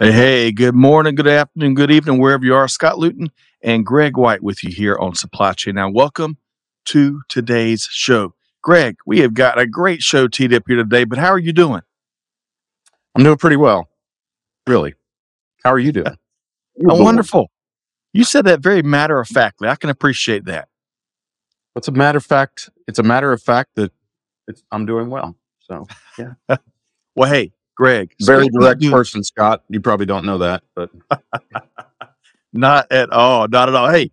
Hey, 0.00 0.12
hey, 0.12 0.52
good 0.52 0.76
morning, 0.76 1.16
good 1.16 1.26
afternoon, 1.26 1.74
good 1.74 1.90
evening, 1.90 2.20
wherever 2.20 2.44
you 2.44 2.54
are. 2.54 2.68
Scott 2.68 3.00
Luton 3.00 3.32
and 3.64 3.84
Greg 3.84 4.16
White 4.16 4.44
with 4.44 4.62
you 4.62 4.70
here 4.70 4.96
on 4.96 5.16
Supply 5.16 5.54
Chain. 5.54 5.74
Now, 5.74 5.90
welcome 5.90 6.36
to 6.84 7.22
today's 7.28 7.88
show. 7.90 8.32
Greg, 8.62 8.98
we 9.06 9.18
have 9.18 9.34
got 9.34 9.58
a 9.58 9.66
great 9.66 10.00
show 10.00 10.28
teed 10.28 10.54
up 10.54 10.62
here 10.68 10.76
today, 10.76 11.02
but 11.02 11.18
how 11.18 11.30
are 11.30 11.38
you 11.38 11.52
doing? 11.52 11.80
I'm 13.16 13.24
doing 13.24 13.38
pretty 13.38 13.56
well. 13.56 13.88
Really. 14.68 14.94
How 15.64 15.72
are 15.72 15.80
you 15.80 15.90
doing? 15.90 16.16
Oh, 16.88 17.02
wonderful. 17.02 17.50
You 18.12 18.22
said 18.22 18.44
that 18.44 18.60
very 18.60 18.82
matter 18.82 19.18
of 19.18 19.26
factly. 19.26 19.66
I 19.66 19.74
can 19.74 19.90
appreciate 19.90 20.44
that. 20.44 20.68
What's 21.72 21.88
a 21.88 21.92
matter 21.92 22.18
of 22.18 22.24
fact? 22.24 22.70
It's 22.86 23.00
a 23.00 23.02
matter 23.02 23.32
of 23.32 23.42
fact 23.42 23.70
that 23.74 23.90
it's, 24.46 24.62
I'm 24.70 24.86
doing 24.86 25.10
well. 25.10 25.34
So, 25.58 25.88
yeah. 26.16 26.34
Well, 27.16 27.28
hey, 27.28 27.50
Greg, 27.78 28.12
Very 28.20 28.48
direct 28.48 28.82
you- 28.82 28.90
person, 28.90 29.22
Scott. 29.22 29.62
You 29.68 29.80
probably 29.80 30.04
don't 30.04 30.24
know 30.24 30.38
that, 30.38 30.64
but 30.74 30.90
Not 32.52 32.90
at 32.90 33.10
all. 33.10 33.46
Not 33.46 33.68
at 33.68 33.74
all. 33.76 33.88
Hey, 33.88 34.10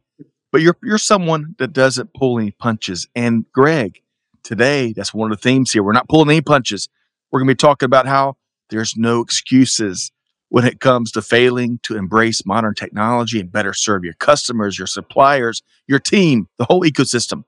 but 0.52 0.62
you're 0.62 0.78
you're 0.84 1.00
someone 1.00 1.56
that 1.58 1.74
doesn't 1.74 2.14
pull 2.14 2.38
any 2.38 2.52
punches. 2.52 3.08
And 3.16 3.46
Greg, 3.54 4.02
today, 4.44 4.94
that's 4.94 5.14
one 5.14 5.32
of 5.32 5.38
the 5.38 5.42
themes 5.42 5.72
here. 5.72 5.82
We're 5.82 5.94
not 5.94 6.08
pulling 6.08 6.30
any 6.30 6.42
punches. 6.42 6.90
We're 7.32 7.40
going 7.40 7.48
to 7.48 7.54
be 7.54 7.58
talking 7.58 7.88
about 7.88 8.06
how 8.06 8.38
there's 8.70 8.96
no 8.96 9.22
excuses 9.22 10.12
when 10.50 10.64
it 10.64 10.80
comes 10.80 11.12
to 11.14 11.24
failing 11.24 11.80
to 11.84 11.98
embrace 11.98 12.46
modern 12.46 12.76
technology 12.76 13.40
and 13.40 13.52
better 13.52 13.74
serve 13.74 14.04
your 14.04 14.14
customers, 14.14 14.78
your 14.78 14.88
suppliers, 14.88 15.64
your 15.88 16.00
team, 16.00 16.48
the 16.60 16.66
whole 16.66 16.84
ecosystem, 16.84 17.46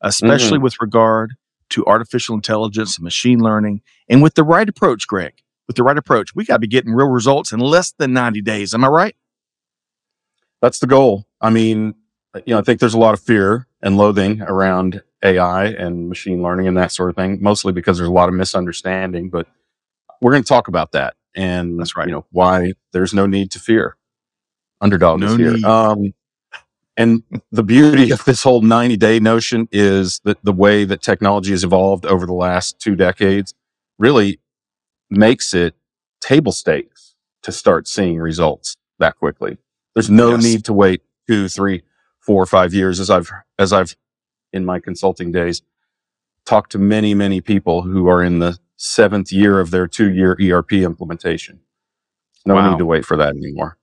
especially 0.00 0.56
mm-hmm. 0.56 0.64
with 0.64 0.80
regard 0.80 1.34
to 1.70 1.84
artificial 1.84 2.34
intelligence 2.34 2.96
and 2.96 3.04
machine 3.04 3.40
learning. 3.40 3.82
And 4.08 4.22
with 4.22 4.34
the 4.34 4.44
right 4.44 4.68
approach, 4.68 5.06
Greg, 5.06 5.34
with 5.68 5.76
the 5.76 5.84
right 5.84 5.96
approach, 5.98 6.34
we 6.34 6.44
got 6.44 6.54
to 6.54 6.58
be 6.60 6.66
getting 6.66 6.92
real 6.92 7.08
results 7.08 7.52
in 7.52 7.60
less 7.60 7.92
than 7.92 8.12
90 8.12 8.40
days. 8.42 8.74
Am 8.74 8.84
I 8.84 8.88
right? 8.88 9.16
that's 10.60 10.80
the 10.80 10.86
goal. 10.86 11.24
I 11.40 11.50
mean, 11.50 11.94
you 12.44 12.54
know, 12.54 12.58
I 12.58 12.62
think 12.62 12.80
there's 12.80 12.94
a 12.94 12.98
lot 12.98 13.14
of 13.14 13.20
fear 13.20 13.66
and 13.80 13.96
loathing 13.96 14.42
around 14.42 15.02
AI 15.22 15.66
and 15.66 16.08
machine 16.08 16.42
learning 16.42 16.66
and 16.66 16.76
that 16.76 16.92
sort 16.92 17.10
of 17.10 17.16
thing, 17.16 17.38
mostly 17.40 17.72
because 17.72 17.96
there's 17.98 18.08
a 18.08 18.12
lot 18.12 18.28
of 18.28 18.34
misunderstanding, 18.34 19.30
but 19.30 19.46
we're 20.20 20.32
going 20.32 20.42
to 20.42 20.48
talk 20.48 20.68
about 20.68 20.92
that 20.92 21.14
and 21.34 21.78
That's 21.78 21.96
right. 21.96 22.08
you 22.08 22.12
know, 22.12 22.26
why 22.32 22.72
there's 22.92 23.14
no 23.14 23.26
need 23.26 23.50
to 23.52 23.60
fear. 23.60 23.96
Underdog 24.80 25.20
No 25.20 25.26
is 25.28 25.36
here. 25.36 25.52
need. 25.52 25.64
Um, 25.64 26.14
and 26.96 27.22
the 27.52 27.62
beauty 27.62 28.10
of 28.10 28.24
this 28.24 28.42
whole 28.42 28.62
90 28.62 28.96
day 28.96 29.20
notion 29.20 29.68
is 29.70 30.20
that 30.24 30.38
the 30.42 30.52
way 30.52 30.84
that 30.84 31.02
technology 31.02 31.52
has 31.52 31.62
evolved 31.62 32.04
over 32.04 32.26
the 32.26 32.32
last 32.34 32.80
two 32.80 32.96
decades 32.96 33.54
really 33.98 34.40
makes 35.10 35.54
it 35.54 35.74
table 36.20 36.52
stakes 36.52 37.14
to 37.42 37.52
start 37.52 37.86
seeing 37.88 38.18
results 38.18 38.76
that 38.98 39.16
quickly. 39.16 39.58
There's 39.94 40.10
no 40.10 40.32
Yes. 40.32 40.42
need 40.44 40.64
to 40.66 40.72
wait 40.72 41.02
two, 41.28 41.48
three, 41.48 41.82
four, 42.20 42.44
five 42.46 42.74
years 42.74 43.00
as 43.00 43.10
I've, 43.10 43.30
as 43.58 43.72
I've 43.72 43.96
in 44.52 44.64
my 44.64 44.80
consulting 44.80 45.30
days 45.32 45.62
talked 46.44 46.72
to 46.72 46.78
many, 46.78 47.14
many 47.14 47.40
people 47.40 47.82
who 47.82 48.08
are 48.08 48.22
in 48.22 48.38
the 48.38 48.58
seventh 48.76 49.32
year 49.32 49.60
of 49.60 49.70
their 49.70 49.86
two 49.86 50.10
year 50.10 50.36
ERP 50.40 50.72
implementation. 50.74 51.60
No 52.46 52.54
Wow. 52.54 52.70
need 52.70 52.78
to 52.78 52.86
wait 52.86 53.04
for 53.04 53.16
that 53.16 53.36
anymore. 53.36 53.76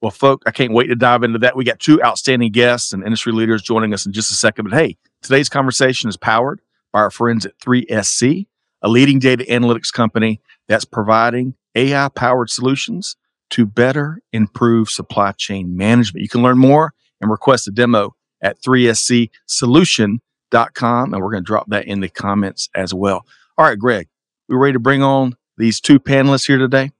Well, 0.00 0.10
folk, 0.12 0.42
I 0.46 0.50
can't 0.52 0.72
wait 0.72 0.86
to 0.86 0.94
dive 0.94 1.22
into 1.24 1.38
that. 1.40 1.56
We 1.56 1.64
got 1.64 1.80
two 1.80 2.02
outstanding 2.02 2.52
guests 2.52 2.92
and 2.92 3.02
industry 3.04 3.32
leaders 3.32 3.62
joining 3.62 3.92
us 3.92 4.06
in 4.06 4.12
just 4.12 4.30
a 4.30 4.34
second. 4.34 4.68
But 4.70 4.78
hey, 4.78 4.96
today's 5.22 5.48
conversation 5.48 6.08
is 6.08 6.16
powered 6.16 6.60
by 6.92 7.00
our 7.00 7.10
friends 7.10 7.44
at 7.44 7.58
3SC, 7.58 8.46
a 8.82 8.88
leading 8.88 9.18
data 9.18 9.44
analytics 9.48 9.92
company 9.92 10.40
that's 10.68 10.84
providing 10.84 11.54
AI 11.74 12.08
powered 12.08 12.50
solutions 12.50 13.16
to 13.50 13.66
better 13.66 14.20
improve 14.32 14.90
supply 14.90 15.32
chain 15.32 15.76
management. 15.76 16.22
You 16.22 16.28
can 16.28 16.42
learn 16.42 16.58
more 16.58 16.92
and 17.20 17.28
request 17.30 17.68
a 17.68 17.70
demo 17.70 18.14
at 18.42 18.60
3scsolution.com. 18.62 21.14
And 21.14 21.22
we're 21.22 21.30
going 21.30 21.42
to 21.42 21.46
drop 21.46 21.68
that 21.68 21.86
in 21.86 22.00
the 22.00 22.08
comments 22.08 22.68
as 22.74 22.92
well. 22.94 23.24
All 23.56 23.64
right, 23.64 23.78
Greg, 23.78 24.08
we 24.48 24.56
ready 24.56 24.74
to 24.74 24.78
bring 24.78 25.02
on 25.02 25.36
these 25.56 25.80
two 25.80 25.98
panelists 25.98 26.46
here 26.46 26.58
today? 26.58 26.92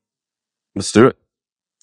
Let's 0.75 0.93
do 0.93 1.07
it. 1.07 1.17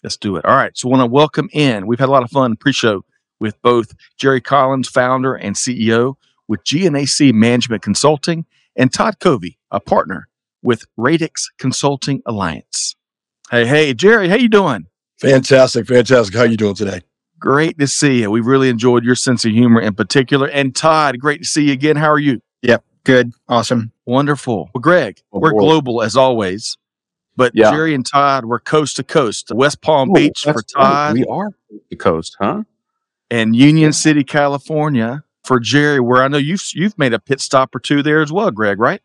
Let's 0.03 0.17
do 0.17 0.35
it. 0.35 0.45
All 0.45 0.55
right. 0.55 0.77
So, 0.77 0.89
I 0.89 0.91
want 0.91 1.01
to 1.01 1.11
welcome 1.11 1.49
in. 1.53 1.87
We've 1.87 1.99
had 1.99 2.09
a 2.09 2.11
lot 2.11 2.23
of 2.23 2.29
fun 2.29 2.57
pre-show 2.57 3.03
with 3.39 3.59
both 3.61 3.93
Jerry 4.17 4.41
Collins, 4.41 4.87
founder 4.87 5.35
and 5.35 5.55
CEO 5.55 6.15
with 6.47 6.63
GNAC 6.63 7.33
Management 7.33 7.81
Consulting, 7.81 8.45
and 8.75 8.91
Todd 8.93 9.15
Kovi, 9.19 9.57
a 9.71 9.79
partner 9.79 10.27
with 10.63 10.85
Radix 10.97 11.49
Consulting 11.59 12.21
Alliance. 12.25 12.95
Hey, 13.51 13.65
hey, 13.65 13.93
Jerry, 13.93 14.29
how 14.29 14.35
you 14.35 14.49
doing? 14.49 14.87
Fantastic, 15.19 15.87
fantastic. 15.87 16.35
How 16.35 16.43
you 16.43 16.57
doing 16.57 16.75
today? 16.75 17.01
Great 17.39 17.77
to 17.79 17.87
see 17.87 18.21
you. 18.21 18.31
We 18.31 18.41
really 18.41 18.69
enjoyed 18.69 19.03
your 19.03 19.15
sense 19.15 19.45
of 19.45 19.51
humor 19.51 19.79
in 19.79 19.93
particular. 19.93 20.47
And 20.47 20.75
Todd, 20.75 21.19
great 21.19 21.39
to 21.43 21.45
see 21.47 21.65
you 21.67 21.73
again. 21.73 21.95
How 21.95 22.09
are 22.09 22.19
you? 22.19 22.41
Yep, 22.63 22.83
good. 23.03 23.31
Awesome. 23.47 23.91
Wonderful. 24.05 24.71
Well, 24.73 24.81
Greg, 24.81 25.19
Well, 25.31 25.41
we're 25.41 25.51
boy. 25.51 25.59
global 25.59 26.01
as 26.01 26.15
always, 26.17 26.77
but 27.35 27.51
Yeah. 27.53 27.71
Jerry 27.71 27.93
and 27.93 28.05
Todd, 28.05 28.45
we're 28.45 28.59
coast 28.59 28.95
to 28.97 29.03
coast. 29.03 29.51
West 29.53 29.81
Palm 29.81 30.09
Oh, 30.09 30.13
Beach 30.13 30.39
for 30.43 30.53
that's 30.53 30.75
right. 30.75 30.83
Todd. 30.83 31.13
We 31.13 31.25
are 31.25 31.51
the 31.89 31.95
coast, 31.95 32.35
huh? 32.39 32.63
and 33.29 33.55
Union 33.55 33.93
City, 33.93 34.23
California 34.23 35.23
for 35.45 35.59
Jerry, 35.59 35.99
where 35.99 36.23
I 36.23 36.27
know 36.27 36.37
you've 36.37 36.63
you've 36.73 36.97
made 36.97 37.13
a 37.13 37.19
pit 37.19 37.41
stop 37.41 37.75
or 37.75 37.79
two 37.79 38.03
there 38.03 38.21
as 38.21 38.31
well, 38.31 38.51
Greg, 38.51 38.79
right? 38.79 39.01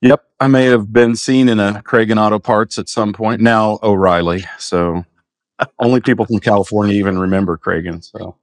Yep. 0.00 0.24
I 0.40 0.46
may 0.46 0.66
have 0.66 0.92
been 0.92 1.16
seen 1.16 1.48
in 1.48 1.58
a 1.58 1.82
Kragen 1.84 2.24
Auto 2.24 2.38
Parts 2.38 2.78
at 2.78 2.88
some 2.88 3.12
point. 3.12 3.40
Now 3.40 3.80
O'Reilly. 3.82 4.44
So 4.58 5.04
only 5.80 6.00
people 6.00 6.24
from 6.24 6.38
California 6.38 6.94
even 6.94 7.18
remember 7.18 7.58
Kragen. 7.58 8.04
So 8.04 8.36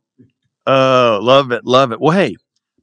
Oh, 0.68 1.20
love 1.22 1.52
it, 1.52 1.64
love 1.66 1.92
it. 1.92 2.02
Well, 2.02 2.18
hey, 2.18 2.36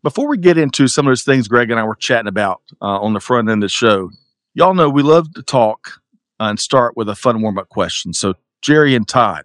before 0.03 0.28
we 0.28 0.38
get 0.38 0.56
into 0.56 0.87
some 0.87 1.06
of 1.06 1.11
those 1.11 1.25
things 1.25 1.49
Greg 1.49 1.71
and 1.71 1.81
I 1.81 1.84
were 1.84 1.97
chatting 1.97 2.28
about 2.28 2.62
uh, 2.81 3.00
on 3.00 3.12
the 3.12 3.21
front 3.21 3.49
end 3.49 3.62
of 3.62 3.66
the 3.66 3.71
show, 3.71 4.11
y'all 4.55 4.75
know 4.75 4.88
we 4.88 5.03
love 5.03 5.32
to 5.34 5.43
talk 5.43 6.00
uh, 6.41 6.44
and 6.44 6.61
start 6.61 6.97
with 6.97 7.09
a 7.09 7.16
fun 7.16 7.43
warm 7.43 7.59
up 7.59 7.69
question. 7.69 8.12
So, 8.12 8.34
Jerry 8.62 8.94
and 8.94 9.06
Todd, 9.06 9.44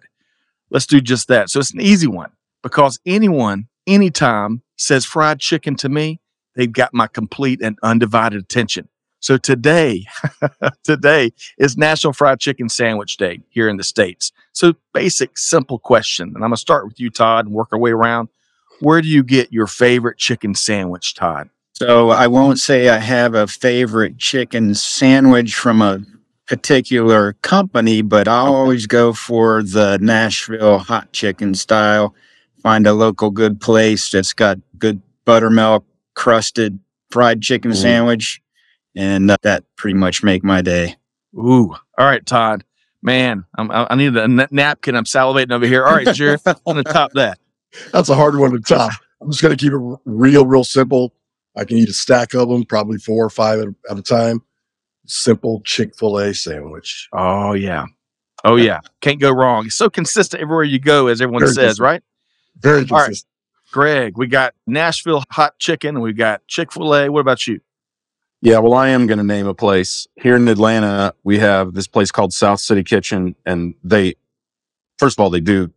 let's 0.70 0.86
do 0.86 1.00
just 1.00 1.26
that. 1.28 1.50
So, 1.50 1.58
it's 1.58 1.74
an 1.74 1.80
easy 1.80 2.06
one 2.06 2.30
because 2.62 3.00
anyone, 3.04 3.66
anytime 3.88 4.62
says 4.76 5.04
fried 5.04 5.40
chicken 5.40 5.74
to 5.76 5.88
me, 5.88 6.20
they've 6.54 6.72
got 6.72 6.94
my 6.94 7.06
complete 7.06 7.60
and 7.62 7.78
undivided 7.82 8.40
attention. 8.40 8.88
So 9.20 9.36
today, 9.36 10.06
today 10.84 11.32
is 11.58 11.76
National 11.76 12.12
Fried 12.12 12.38
Chicken 12.38 12.68
Sandwich 12.68 13.16
Day 13.16 13.40
here 13.48 13.68
in 13.68 13.76
the 13.76 13.84
States. 13.84 14.30
So 14.52 14.74
basic, 14.94 15.36
simple 15.36 15.78
question. 15.78 16.28
And 16.28 16.36
I'm 16.36 16.42
going 16.42 16.52
to 16.52 16.56
start 16.56 16.86
with 16.86 17.00
you, 17.00 17.10
Todd, 17.10 17.46
and 17.46 17.54
work 17.54 17.68
our 17.72 17.78
way 17.78 17.90
around. 17.90 18.28
Where 18.80 19.02
do 19.02 19.08
you 19.08 19.24
get 19.24 19.52
your 19.52 19.66
favorite 19.66 20.18
chicken 20.18 20.54
sandwich, 20.54 21.14
Todd? 21.14 21.50
So 21.72 22.10
I 22.10 22.28
won't 22.28 22.58
say 22.58 22.88
I 22.88 22.98
have 22.98 23.34
a 23.34 23.46
favorite 23.46 24.18
chicken 24.18 24.74
sandwich 24.74 25.54
from 25.54 25.82
a 25.82 26.00
particular 26.46 27.34
company, 27.34 28.02
but 28.02 28.26
I'll 28.26 28.54
always 28.54 28.86
go 28.86 29.12
for 29.12 29.62
the 29.62 29.98
Nashville 30.00 30.78
hot 30.78 31.12
chicken 31.12 31.54
style. 31.54 32.14
Find 32.68 32.86
a 32.86 32.92
local 32.92 33.30
good 33.30 33.62
place 33.62 34.10
that's 34.10 34.34
got 34.34 34.58
good 34.78 35.00
buttermilk 35.24 35.86
crusted 36.14 36.78
fried 37.10 37.40
chicken 37.40 37.70
Mm. 37.70 37.76
sandwich, 37.76 38.42
and 38.94 39.30
uh, 39.30 39.38
that 39.42 39.64
pretty 39.76 39.96
much 39.98 40.22
make 40.22 40.44
my 40.44 40.60
day. 40.60 40.96
Ooh. 41.34 41.74
All 41.96 42.04
right, 42.06 42.24
Todd. 42.26 42.64
Man, 43.02 43.46
I'm, 43.56 43.70
I 43.70 43.86
I 43.88 43.94
need 43.94 44.14
a 44.16 44.28
napkin. 44.50 44.96
I'm 44.96 45.04
salivating 45.04 45.52
over 45.52 45.64
here. 45.66 45.86
All 45.86 45.94
right, 45.94 46.14
Jerry, 46.14 46.36
I'm 46.44 46.56
going 46.66 46.84
to 46.84 46.92
top 46.92 47.12
that. 47.14 47.38
That's 47.92 48.10
a 48.10 48.14
hard 48.14 48.36
one 48.36 48.50
to 48.52 48.60
top. 48.60 48.92
I'm 49.22 49.30
just 49.30 49.40
going 49.40 49.56
to 49.56 49.62
keep 49.64 49.72
it 49.72 49.78
r- 49.82 49.98
real, 50.04 50.44
real 50.44 50.64
simple. 50.64 51.14
I 51.56 51.64
can 51.64 51.78
eat 51.78 51.88
a 51.88 51.92
stack 51.94 52.34
of 52.34 52.50
them, 52.50 52.64
probably 52.64 52.98
four 52.98 53.24
or 53.24 53.30
five 53.30 53.60
at, 53.60 53.68
a- 53.68 53.74
at 53.90 53.98
a 53.98 54.02
time. 54.02 54.42
Simple 55.06 55.62
Chick 55.64 55.96
fil 55.96 56.18
A 56.18 56.34
sandwich. 56.34 57.08
Oh, 57.14 57.54
yeah. 57.54 57.86
Oh, 58.44 58.56
yeah. 58.56 58.80
Can't 59.00 59.20
go 59.20 59.30
wrong. 59.30 59.64
It's 59.66 59.74
so 59.76 59.88
consistent 59.88 60.42
everywhere 60.42 60.64
you 60.64 60.78
go, 60.78 61.06
as 61.06 61.22
everyone 61.22 61.40
Very 61.40 61.52
says, 61.52 61.56
consistent. 61.78 61.84
right? 61.84 62.02
Very 62.60 62.80
All 62.90 62.98
right. 62.98 63.04
consistent. 63.06 63.28
Greg, 63.70 64.16
we 64.16 64.26
got 64.26 64.54
Nashville 64.66 65.22
hot 65.30 65.58
chicken 65.58 65.96
and 65.96 66.02
we 66.02 66.12
got 66.12 66.46
Chick 66.46 66.72
fil 66.72 66.94
A. 66.94 67.10
What 67.10 67.20
about 67.20 67.46
you? 67.46 67.60
Yeah, 68.40 68.58
well, 68.58 68.74
I 68.74 68.88
am 68.88 69.06
going 69.06 69.18
to 69.18 69.24
name 69.24 69.46
a 69.46 69.54
place 69.54 70.06
here 70.16 70.36
in 70.36 70.46
Atlanta. 70.46 71.12
We 71.24 71.38
have 71.40 71.74
this 71.74 71.88
place 71.88 72.10
called 72.12 72.32
South 72.32 72.60
City 72.60 72.84
Kitchen, 72.84 73.34
and 73.44 73.74
they 73.82 74.14
first 74.98 75.18
of 75.18 75.22
all, 75.22 75.30
they 75.30 75.40
do 75.40 75.72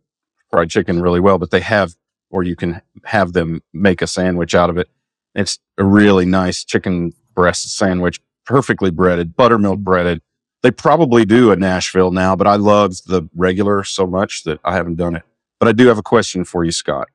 fried 0.50 0.70
chicken 0.70 1.00
really 1.00 1.20
well, 1.20 1.38
but 1.38 1.50
they 1.50 1.60
have, 1.60 1.96
or 2.30 2.42
you 2.42 2.54
can 2.54 2.82
have 3.04 3.32
them 3.32 3.62
make 3.72 4.02
a 4.02 4.06
sandwich 4.06 4.54
out 4.54 4.70
of 4.70 4.76
it. 4.76 4.88
It's 5.34 5.58
a 5.78 5.84
really 5.84 6.26
nice 6.26 6.64
chicken 6.64 7.12
breast 7.34 7.76
sandwich, 7.76 8.20
perfectly 8.44 8.90
breaded, 8.90 9.34
buttermilk 9.34 9.80
breaded. 9.80 10.20
They 10.62 10.70
probably 10.70 11.24
do 11.24 11.50
a 11.50 11.56
Nashville 11.56 12.10
now, 12.12 12.36
but 12.36 12.46
I 12.46 12.56
love 12.56 12.94
the 13.06 13.28
regular 13.34 13.82
so 13.82 14.06
much 14.06 14.44
that 14.44 14.60
I 14.64 14.74
haven't 14.74 14.96
done 14.96 15.16
it. 15.16 15.22
But 15.62 15.68
I 15.68 15.72
do 15.74 15.86
have 15.86 15.98
a 15.98 16.02
question 16.02 16.44
for 16.44 16.64
you, 16.64 16.72
Scott. 16.72 17.06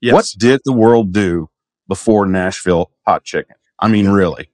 Yes. 0.00 0.14
What 0.14 0.32
did 0.38 0.60
the 0.64 0.72
world 0.72 1.12
do 1.12 1.50
before 1.88 2.24
Nashville 2.24 2.92
hot 3.04 3.24
chicken? 3.24 3.56
I 3.80 3.88
mean, 3.88 4.10
really, 4.10 4.48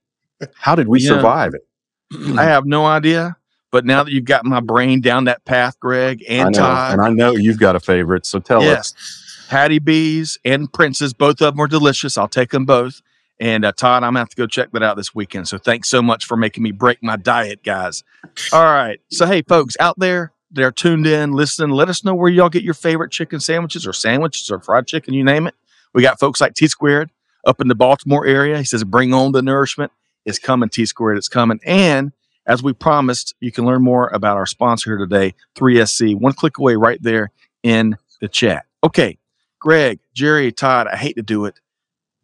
how 0.54 0.75
did 0.75 0.88
we 0.88 1.00
Yeah. 1.00 1.08
survive 1.08 1.52
it? 1.52 1.66
I 2.38 2.44
have 2.44 2.64
no 2.64 2.87
idea. 2.87 3.37
But 3.70 3.84
now 3.84 4.04
that 4.04 4.10
you've 4.10 4.25
got 4.25 4.46
my 4.46 4.60
brain 4.60 5.02
down 5.02 5.25
that 5.25 5.44
path, 5.44 5.78
Greg 5.78 6.25
and 6.26 6.54
Todd, 6.54 6.94
and 6.94 7.02
I 7.02 7.10
know 7.10 7.32
you've 7.32 7.58
got 7.58 7.76
a 7.76 7.81
favorite, 7.81 8.25
so 8.25 8.38
tell 8.38 8.60
us. 8.62 8.94
yes, 8.94 9.46
Hattie 9.50 9.81
B's 9.81 10.38
and 10.46 10.72
Prince's, 10.72 11.12
both 11.12 11.43
of 11.43 11.55
them 11.55 11.60
are 11.60 11.66
delicious. 11.69 12.16
I'll 12.16 12.28
take 12.28 12.52
them 12.52 12.64
both. 12.64 13.02
And 13.38 13.66
uh, 13.66 13.72
Todd, 13.72 14.02
I'm 14.02 14.12
gonna 14.14 14.20
have 14.20 14.31
to 14.31 14.37
go 14.37 14.46
check 14.46 14.72
that 14.72 14.82
out 14.82 14.96
this 14.96 15.14
weekend. 15.14 15.46
So 15.46 15.58
thanks 15.58 15.90
so 15.90 16.00
much 16.00 16.25
for 16.25 16.38
making 16.38 16.62
me 16.62 16.70
break 16.72 17.02
my 17.02 17.16
diet, 17.16 17.62
guys. 17.62 18.02
All 18.50 18.64
right. 18.64 18.98
So 19.10 19.26
hey, 19.26 19.43
folks 19.43 19.76
out 19.78 19.98
there 19.98 20.32
that 20.52 20.62
are 20.62 20.72
tuned 20.72 21.06
in, 21.06 21.32
listening, 21.32 21.70
let 21.70 21.88
us 21.88 22.04
know 22.04 22.14
where 22.14 22.31
y'all 22.31 22.49
get 22.49 22.62
your 22.62 22.75
favorite 22.75 23.10
chicken 23.10 23.40
sandwiches 23.40 23.87
or 23.87 23.93
sandwiches 23.93 24.50
or 24.50 24.60
fried 24.60 24.87
chicken, 24.87 25.14
you 25.14 25.25
name 25.25 25.46
it. 25.46 25.54
We 25.94 26.02
got 26.02 26.20
folks 26.20 26.40
like 26.40 26.54
T 26.54 26.66
Squared 26.69 27.10
up 27.46 27.60
in 27.60 27.69
the 27.69 27.75
Baltimore 27.75 28.26
area. 28.26 28.58
He 28.58 28.64
says, 28.64 28.84
"Bring 28.84 29.12
on 29.12 29.32
the 29.32 29.43
nourishment." 29.43 29.93
It's 30.25 30.38
coming, 30.38 30.69
T 30.69 30.87
Squared. 30.87 31.19
It's 31.19 31.28
coming. 31.28 31.60
And 31.64 32.12
as 32.46 32.62
we 32.62 32.72
promised, 32.72 33.34
you 33.40 33.52
can 33.52 33.64
learn 33.64 33.82
more 33.82 34.08
about 34.08 34.37
our 34.37 34.46
sponsor 34.46 34.90
here 34.90 34.99
today, 34.99 35.34
3SC. 35.54 36.14
One 36.14 36.32
click 36.32 36.58
away, 36.58 36.76
right 36.76 37.02
there 37.02 37.31
in 37.62 37.96
the 38.20 38.28
chat. 38.28 38.66
Okay, 38.84 39.19
Greg, 39.60 39.98
Jerry, 40.14 40.52
Todd. 40.52 40.87
I 40.88 40.96
hate 40.96 41.16
to 41.16 41.22
do 41.22 41.44
it 41.44 41.60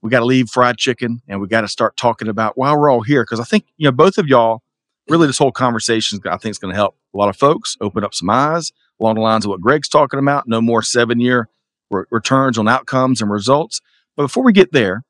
we 0.02 0.10
got 0.10 0.20
to 0.20 0.24
leave 0.24 0.48
fried 0.48 0.76
chicken 0.78 1.22
and 1.28 1.40
we 1.40 1.48
got 1.48 1.62
to 1.62 1.68
start 1.68 1.96
talking 1.96 2.28
about 2.28 2.56
while 2.56 2.78
we're 2.78 2.90
all 2.90 3.02
here 3.02 3.22
because 3.22 3.40
I 3.40 3.44
think 3.44 3.64
you 3.76 3.84
know 3.84 3.92
both 3.92 4.18
of 4.18 4.26
y'all 4.26 4.62
really 5.08 5.26
this 5.26 5.38
whole 5.38 5.52
conversation 5.52 6.20
I 6.26 6.36
think 6.36 6.52
is 6.52 6.58
going 6.58 6.72
to 6.72 6.76
help 6.76 6.96
a 7.14 7.16
lot 7.16 7.28
of 7.28 7.36
folks 7.36 7.76
open 7.80 8.04
up 8.04 8.14
some 8.14 8.30
eyes 8.30 8.72
along 9.00 9.16
the 9.16 9.20
lines 9.20 9.44
of 9.44 9.50
what 9.50 9.60
Greg's 9.60 9.88
talking 9.88 10.18
about. 10.18 10.48
No 10.48 10.60
more 10.60 10.82
seven 10.82 11.20
year 11.20 11.48
re- 11.90 12.04
returns 12.10 12.58
on 12.58 12.68
outcomes 12.68 13.20
and 13.20 13.30
results. 13.30 13.80
But 14.16 14.24
before 14.24 14.44
we 14.44 14.52
get 14.52 14.72
there, 14.72 15.04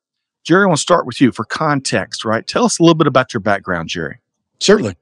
Jerry, 0.44 0.64
I 0.64 0.66
want 0.66 0.78
to 0.78 0.82
start 0.82 1.06
with 1.06 1.20
you 1.20 1.32
for 1.32 1.44
context. 1.44 2.24
Right? 2.24 2.46
Tell 2.46 2.64
us 2.64 2.78
a 2.78 2.82
little 2.82 2.94
bit 2.94 3.06
about 3.06 3.34
your 3.34 3.40
background, 3.40 3.88
Jerry. 3.88 4.20
Certainly. 4.60 4.96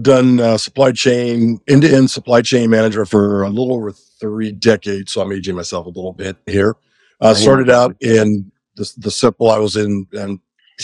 Done 0.00 0.38
uh, 0.38 0.56
supply 0.58 0.92
chain, 0.92 1.58
end 1.66 1.82
to 1.82 1.92
end 1.92 2.08
supply 2.08 2.40
chain 2.40 2.70
manager 2.70 3.04
for 3.04 3.42
a 3.42 3.48
little 3.48 3.74
over 3.74 3.90
three 3.90 4.52
decades. 4.52 5.12
So 5.12 5.20
I'm 5.20 5.32
aging 5.32 5.56
myself 5.56 5.86
a 5.86 5.88
little 5.88 6.12
bit 6.12 6.36
here. 6.46 6.76
Uh, 7.20 7.34
started 7.34 7.68
out 7.68 7.96
in 8.00 8.52
the, 8.76 8.92
the 8.96 9.10
simple, 9.10 9.50
I 9.50 9.58
was 9.58 9.74
in, 9.74 10.06
and 10.12 10.38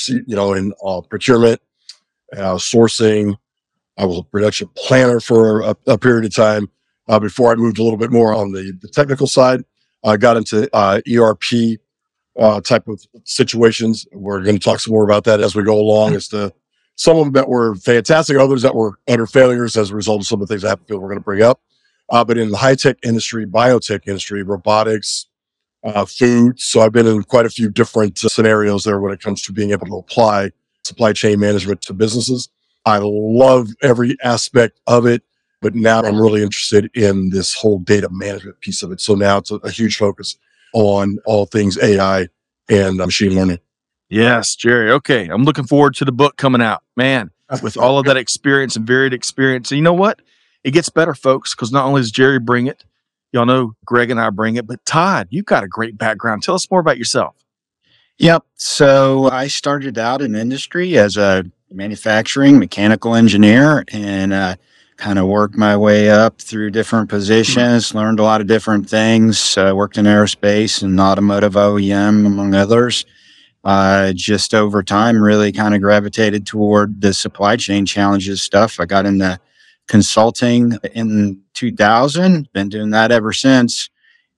you 0.08 0.34
know, 0.34 0.52
in 0.52 0.72
uh, 0.84 1.00
procurement, 1.02 1.60
uh, 2.32 2.56
sourcing. 2.56 3.36
I 3.96 4.04
was 4.06 4.18
a 4.18 4.22
production 4.22 4.68
planner 4.76 5.20
for 5.20 5.60
a, 5.60 5.76
a 5.86 5.98
period 5.98 6.24
of 6.24 6.34
time 6.34 6.68
uh, 7.08 7.18
before 7.18 7.52
I 7.52 7.54
moved 7.54 7.78
a 7.78 7.82
little 7.82 7.98
bit 7.98 8.10
more 8.10 8.34
on 8.34 8.52
the, 8.52 8.72
the 8.80 8.88
technical 8.88 9.26
side. 9.26 9.62
I 10.04 10.16
got 10.16 10.36
into 10.36 10.68
uh, 10.74 11.00
ERP 11.10 11.78
uh, 12.38 12.60
type 12.60 12.88
of 12.88 13.00
situations. 13.24 14.06
We're 14.12 14.42
going 14.42 14.58
to 14.58 14.62
talk 14.62 14.80
some 14.80 14.92
more 14.92 15.04
about 15.04 15.24
that 15.24 15.40
as 15.40 15.54
we 15.54 15.62
go 15.62 15.78
along 15.78 16.14
as 16.14 16.28
to 16.28 16.52
some 16.96 17.16
of 17.16 17.24
them 17.24 17.32
that 17.34 17.48
were 17.48 17.74
fantastic, 17.76 18.36
others 18.36 18.62
that 18.62 18.74
were 18.74 18.98
utter 19.08 19.26
failures 19.26 19.76
as 19.76 19.90
a 19.90 19.94
result 19.94 20.22
of 20.22 20.26
some 20.26 20.40
of 20.40 20.48
the 20.48 20.52
things 20.52 20.62
that 20.62 20.68
happened, 20.68 21.00
we're 21.00 21.08
going 21.08 21.18
to 21.18 21.24
bring 21.24 21.42
up. 21.42 21.60
Uh, 22.10 22.24
but 22.24 22.36
in 22.36 22.50
the 22.50 22.56
high 22.56 22.74
tech 22.74 22.96
industry, 23.02 23.46
biotech 23.46 24.06
industry, 24.06 24.42
robotics, 24.42 25.26
uh, 25.84 26.04
food. 26.04 26.58
So 26.58 26.80
I've 26.80 26.92
been 26.92 27.06
in 27.06 27.22
quite 27.24 27.46
a 27.46 27.50
few 27.50 27.68
different 27.68 28.18
scenarios 28.18 28.84
there 28.84 29.00
when 29.00 29.12
it 29.12 29.20
comes 29.20 29.42
to 29.42 29.52
being 29.52 29.70
able 29.70 29.86
to 29.86 29.96
apply 29.96 30.50
supply 30.82 31.12
chain 31.12 31.40
management 31.40 31.82
to 31.82 31.94
businesses. 31.94 32.48
I 32.84 32.98
love 33.02 33.70
every 33.82 34.16
aspect 34.22 34.80
of 34.86 35.06
it, 35.06 35.22
but 35.60 35.74
now 35.74 36.02
I'm 36.02 36.20
really 36.20 36.42
interested 36.42 36.90
in 36.94 37.30
this 37.30 37.54
whole 37.54 37.78
data 37.78 38.08
management 38.10 38.60
piece 38.60 38.82
of 38.82 38.92
it. 38.92 39.00
So 39.00 39.14
now 39.14 39.38
it's 39.38 39.50
a, 39.50 39.56
a 39.56 39.70
huge 39.70 39.96
focus 39.96 40.36
on 40.74 41.18
all 41.24 41.46
things 41.46 41.78
AI 41.78 42.28
and 42.68 43.00
uh, 43.00 43.06
machine 43.06 43.34
learning. 43.34 43.60
Yes, 44.08 44.54
Jerry. 44.54 44.90
Okay, 44.92 45.28
I'm 45.28 45.44
looking 45.44 45.64
forward 45.64 45.94
to 45.96 46.04
the 46.04 46.12
book 46.12 46.36
coming 46.36 46.62
out, 46.62 46.82
man. 46.96 47.30
With 47.62 47.76
all 47.76 47.98
of 47.98 48.06
that 48.06 48.16
experience 48.16 48.74
and 48.74 48.86
varied 48.86 49.14
experience, 49.14 49.70
and 49.70 49.78
you 49.78 49.82
know 49.82 49.92
what? 49.92 50.20
It 50.64 50.72
gets 50.72 50.88
better, 50.88 51.14
folks, 51.14 51.54
because 51.54 51.70
not 51.70 51.84
only 51.84 52.00
does 52.00 52.10
Jerry 52.10 52.40
bring 52.40 52.66
it, 52.66 52.84
y'all 53.32 53.46
know 53.46 53.74
Greg 53.84 54.10
and 54.10 54.20
I 54.20 54.30
bring 54.30 54.56
it, 54.56 54.66
but 54.66 54.84
Todd, 54.84 55.28
you've 55.30 55.44
got 55.44 55.62
a 55.62 55.68
great 55.68 55.96
background. 55.96 56.42
Tell 56.42 56.54
us 56.54 56.70
more 56.70 56.80
about 56.80 56.98
yourself. 56.98 57.36
Yep. 58.18 58.44
So 58.54 59.28
I 59.30 59.48
started 59.48 59.98
out 59.98 60.22
in 60.22 60.34
industry 60.34 60.96
as 60.96 61.16
a 61.16 61.44
manufacturing 61.74 62.58
mechanical 62.58 63.14
engineer 63.14 63.84
and 63.88 64.32
uh, 64.32 64.56
kind 64.96 65.18
of 65.18 65.26
worked 65.26 65.56
my 65.56 65.76
way 65.76 66.08
up 66.08 66.40
through 66.40 66.70
different 66.70 67.08
positions, 67.08 67.94
learned 67.94 68.20
a 68.20 68.22
lot 68.22 68.40
of 68.40 68.46
different 68.46 68.88
things. 68.88 69.58
Uh, 69.58 69.72
worked 69.74 69.98
in 69.98 70.06
aerospace 70.06 70.82
and 70.82 71.00
automotive 71.00 71.54
OEM, 71.54 72.26
among 72.26 72.54
others. 72.54 73.04
Uh, 73.64 74.12
just 74.14 74.54
over 74.54 74.82
time, 74.82 75.22
really 75.22 75.50
kind 75.50 75.74
of 75.74 75.80
gravitated 75.80 76.46
toward 76.46 77.00
the 77.00 77.14
supply 77.14 77.56
chain 77.56 77.86
challenges 77.86 78.42
stuff. 78.42 78.78
I 78.78 78.84
got 78.84 79.06
into 79.06 79.40
consulting 79.88 80.78
in 80.94 81.40
2000, 81.54 82.52
been 82.52 82.68
doing 82.68 82.90
that 82.90 83.10
ever 83.10 83.32
since. 83.32 83.88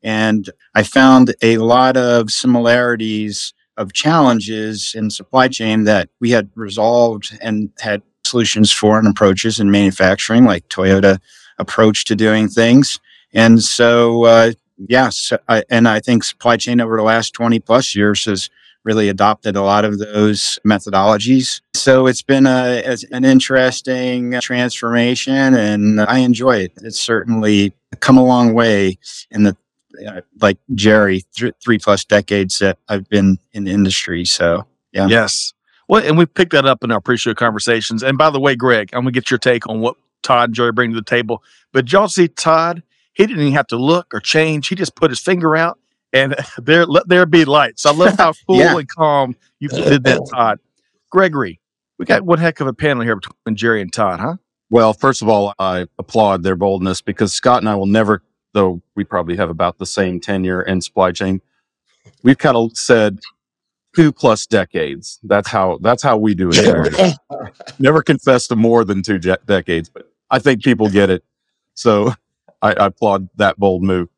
And 0.03 0.49
I 0.75 0.85
found 0.85 1.35
a 1.43 1.59
lot 1.59 1.97
of 1.97 2.31
similarities 2.31 3.53
of 3.77 3.93
challenges 3.93 4.93
in 4.95 5.11
supply 5.11 5.49
chain 5.49 5.85
that 5.85 6.09
we 6.21 6.31
had 6.31 6.51
resolved 6.55 7.37
and 7.41 7.71
had 7.79 8.03
solutions 8.25 8.73
for 8.73 8.99
and 8.99 9.09
approaches 9.09 9.61
in 9.61 9.71
manufacturing, 9.71 10.45
like 10.45 10.69
Toyota 10.69 11.19
approach 11.59 12.05
to 12.07 12.17
doing 12.17 12.49
things. 12.49 12.99
And 13.33 13.63
so, 13.63 14.25
uh, 14.25 14.53
yes, 14.89 15.33
I, 15.49 15.63
and 15.71 15.89
I 15.89 16.01
think 16.01 16.25
supply 16.25 16.57
chain 16.57 16.81
over 16.81 16.97
the 16.97 17.03
last 17.03 17.33
20 17.33 17.59
plus 17.61 17.95
years 17.95 18.25
has 18.25 18.51
really 18.85 19.09
adopted 19.09 19.57
a 19.57 19.63
lot 19.63 19.85
of 19.85 19.99
those 19.99 20.61
methodologies. 20.65 21.61
So 21.75 22.07
it's 22.07 22.23
been 22.23 22.47
a, 22.47 22.97
an 23.11 23.25
interesting 23.25 24.39
transformation 24.41 25.55
and 25.55 26.01
I 26.01 26.19
enjoy 26.19 26.59
it. 26.59 26.73
It's 26.83 27.01
certainly 27.01 27.75
come 28.01 28.17
a 28.17 28.25
long 28.25 28.55
way 28.55 28.97
in 29.31 29.43
the, 29.43 29.57
uh, 30.07 30.21
like 30.41 30.59
Jerry, 30.75 31.25
th- 31.35 31.55
three 31.63 31.79
plus 31.79 32.05
decades 32.05 32.59
that 32.59 32.79
I've 32.89 33.09
been 33.09 33.39
in 33.53 33.65
the 33.65 33.71
industry. 33.73 34.25
So 34.25 34.67
Yeah. 34.93 35.07
Yes. 35.09 35.53
Well, 35.89 36.03
and 36.05 36.19
we 36.19 36.27
picked 36.27 36.53
that 36.53 36.67
up 36.67 36.83
in 36.83 36.91
our 36.91 37.01
pre-show 37.01 37.35
conversations. 37.35 38.03
And 38.03 38.19
by 38.19 38.31
the 38.31 38.41
way, 38.41 38.57
Greg, 38.57 38.91
I'm 38.93 39.03
gonna 39.03 39.13
get 39.13 39.31
your 39.31 39.39
take 39.39 39.69
on 39.69 39.81
what 39.81 39.97
Todd 40.23 40.49
and 40.51 40.55
Jerry 40.55 40.73
bring 40.73 40.91
to 40.91 40.97
the 40.97 41.05
table. 41.05 41.43
But 41.73 41.85
did 41.87 41.93
y'all 41.93 42.09
see 42.09 42.29
Todd? 42.29 42.83
He 43.13 43.25
didn't 43.27 43.41
even 43.43 43.53
have 43.55 43.69
to 43.69 43.77
look 43.77 44.13
or 44.13 44.21
change. 44.21 44.69
He 44.69 44.75
just 44.75 44.95
put 44.97 45.11
his 45.11 45.21
finger 45.21 45.55
out 45.57 45.79
and 46.13 46.35
there 46.59 46.85
let 46.87 47.09
there 47.09 47.25
be 47.27 47.45
lights. 47.45 47.87
I 47.87 47.93
love 47.93 48.17
how 48.19 48.33
cool 48.47 48.57
Yeah. 48.59 48.77
and 48.77 48.89
calm 48.89 49.37
you 49.61 49.69
did 49.69 50.03
that, 50.05 50.21
Todd. 50.31 50.59
Gregory, 51.11 51.61
we 51.99 52.05
got 52.05 52.23
one 52.23 52.39
heck 52.39 52.61
of 52.61 52.67
a 52.67 52.73
panel 52.73 53.03
here 53.05 53.17
between 53.17 53.57
Jerry 53.57 53.81
and 53.81 53.93
Todd, 53.93 54.21
huh? 54.21 54.37
Well, 54.69 54.93
first 54.93 55.23
of 55.23 55.29
all, 55.29 55.55
I 55.61 55.87
applaud 55.99 56.43
their 56.43 56.57
boldness 56.57 57.01
because 57.01 57.33
Scott 57.33 57.63
and 57.63 57.69
I 57.69 57.77
will 57.77 57.87
never, 57.87 58.23
though 58.57 58.81
we 58.95 59.05
probably 59.05 59.37
have 59.37 59.51
about 59.51 59.79
the 59.79 59.87
same 59.87 60.19
tenure 60.19 60.63
in 60.63 60.81
supply 60.81 61.13
chain. 61.13 61.43
We've 62.23 62.39
kind 62.39 62.57
of 62.57 62.77
said 62.77 63.21
two 63.95 64.13
plus 64.13 64.47
decades. 64.47 65.21
That's 65.23 65.49
how 65.49 65.79
that's 65.83 66.03
how 66.03 66.17
we 66.17 66.35
do 66.35 66.51
it. 66.53 67.19
never 67.79 68.03
confess 68.03 68.49
to 68.49 68.57
more 68.57 68.85
than 68.85 69.03
two 69.03 69.19
de- 69.19 69.39
decades, 69.47 69.91
but 69.91 70.11
I 70.31 70.39
think 70.39 70.65
people 70.65 70.89
get 70.89 71.11
it. 71.11 71.23
So 71.75 72.15
I, 72.63 72.73
I 72.73 72.87
applaud 72.87 73.29
that 73.37 73.59
bold 73.59 73.83
move. 73.83 74.09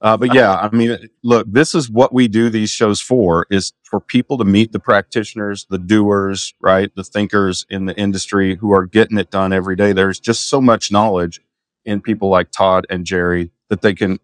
Uh, 0.00 0.16
but 0.16 0.34
yeah, 0.34 0.56
I 0.56 0.68
mean, 0.74 0.98
look, 1.22 1.46
this 1.48 1.76
is 1.76 1.88
what 1.88 2.12
we 2.12 2.26
do 2.26 2.50
these 2.50 2.70
shows 2.70 3.00
for 3.00 3.46
is 3.48 3.72
for 3.84 4.00
people 4.00 4.36
to 4.38 4.44
meet 4.44 4.72
the 4.72 4.80
practitioners, 4.80 5.66
the 5.70 5.78
doers, 5.78 6.54
right? 6.60 6.92
The 6.96 7.04
thinkers 7.04 7.64
in 7.70 7.86
the 7.86 7.96
industry 7.96 8.56
who 8.56 8.72
are 8.72 8.86
getting 8.86 9.16
it 9.18 9.30
done 9.30 9.52
every 9.52 9.76
day. 9.76 9.92
There's 9.92 10.18
just 10.18 10.48
so 10.48 10.60
much 10.60 10.90
knowledge 10.90 11.40
in 11.84 12.00
people 12.00 12.28
like 12.28 12.50
Todd 12.50 12.86
and 12.90 13.04
Jerry 13.04 13.50
that 13.68 13.82
they 13.82 13.94
can, 13.94 14.18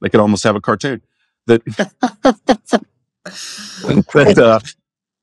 they 0.00 0.08
can 0.08 0.20
almost 0.20 0.44
have 0.44 0.56
a 0.56 0.60
cartoon 0.60 1.02
that, 1.46 1.64
that, 4.14 4.38
uh, 4.38 4.60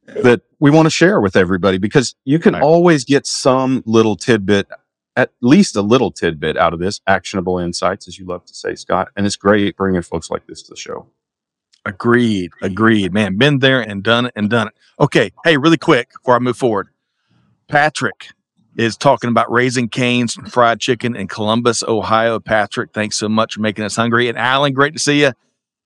that 0.08 0.42
we 0.60 0.72
want 0.72 0.86
to 0.86 0.90
share 0.90 1.22
with 1.22 1.36
everybody 1.36 1.78
because 1.78 2.16
you 2.26 2.40
can 2.40 2.54
Right. 2.54 2.64
always 2.64 3.06
get 3.06 3.26
some 3.28 3.84
little 3.86 4.16
tidbit, 4.16 4.68
at 5.16 5.32
least 5.42 5.76
a 5.76 5.82
little 5.82 6.12
tidbit 6.12 6.58
out 6.58 6.74
of 6.74 6.80
this 6.80 7.02
actionable 7.08 7.60
insights, 7.60 8.08
as 8.08 8.18
you 8.20 8.26
love 8.26 8.46
to 8.46 8.54
say, 8.54 8.76
Scott. 8.76 9.10
And 9.16 9.26
it's 9.26 9.36
great 9.36 9.76
bringing 9.78 10.02
folks 10.02 10.30
like 10.30 10.48
this 10.48 10.64
to 10.64 10.72
the 10.72 10.78
show. 10.78 11.08
Agreed. 11.86 12.52
Agreed. 12.62 13.14
Man, 13.14 13.38
been 13.38 13.60
there 13.60 13.82
and 13.82 14.04
done 14.04 14.28
it 14.28 14.34
and 14.36 14.50
done 14.50 14.68
it. 14.68 14.74
Okay. 15.00 15.32
Hey, 15.44 15.58
really 15.58 15.78
quick 15.78 16.12
before 16.14 16.36
I 16.36 16.40
move 16.40 16.58
forward. 16.58 16.90
Patrick, 17.68 18.30
is 18.78 18.98
talking 18.98 19.30
about 19.30 19.52
Raising 19.52 19.90
Cane's 19.90 20.38
and 20.38 20.52
fried 20.52 20.80
chicken 20.80 21.16
in 21.16 21.28
Columbus, 21.28 21.84
Ohio. 21.84 22.40
Patrick, 22.40 22.92
thanks 22.94 23.18
so 23.18 23.28
much 23.30 23.56
for 23.56 23.62
making 23.62 23.84
us 23.84 23.96
hungry. 23.96 24.30
And 24.30 24.38
Alan, 24.38 24.74
great 24.74 24.94
to 24.94 25.00
see 25.00 25.22
you. 25.22 25.34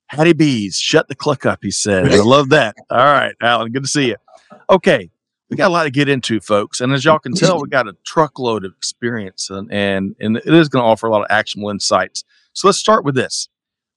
Hattie 0.07 0.33
B's, 0.33 0.77
shut 0.77 1.07
the 1.07 1.15
cluck 1.15 1.45
up, 1.45 1.59
he 1.61 1.71
said. 1.71 2.11
I 2.11 2.21
love 2.21 2.49
that. 2.49 2.75
All 2.89 2.97
right, 2.97 3.33
Alan, 3.41 3.71
good 3.71 3.83
to 3.83 3.89
see 3.89 4.09
you. 4.09 4.15
Okay, 4.69 5.09
we 5.49 5.57
got 5.57 5.69
a 5.69 5.73
lot 5.73 5.83
to 5.83 5.91
get 5.91 6.09
into, 6.09 6.39
folks. 6.39 6.81
And 6.81 6.93
as 6.93 7.03
y'all 7.05 7.19
can 7.19 7.33
tell, 7.33 7.61
we 7.61 7.67
got 7.67 7.87
a 7.87 7.95
truckload 8.05 8.65
of 8.65 8.73
experience 8.73 9.49
and, 9.49 9.71
and, 9.71 10.15
and 10.19 10.37
it 10.37 10.53
is 10.53 10.69
going 10.69 10.83
to 10.83 10.87
offer 10.87 11.07
a 11.07 11.11
lot 11.11 11.21
of 11.21 11.27
actionable 11.29 11.69
insights. 11.69 12.23
So 12.53 12.67
let's 12.67 12.77
start 12.77 13.05
with 13.05 13.15
this. 13.15 13.49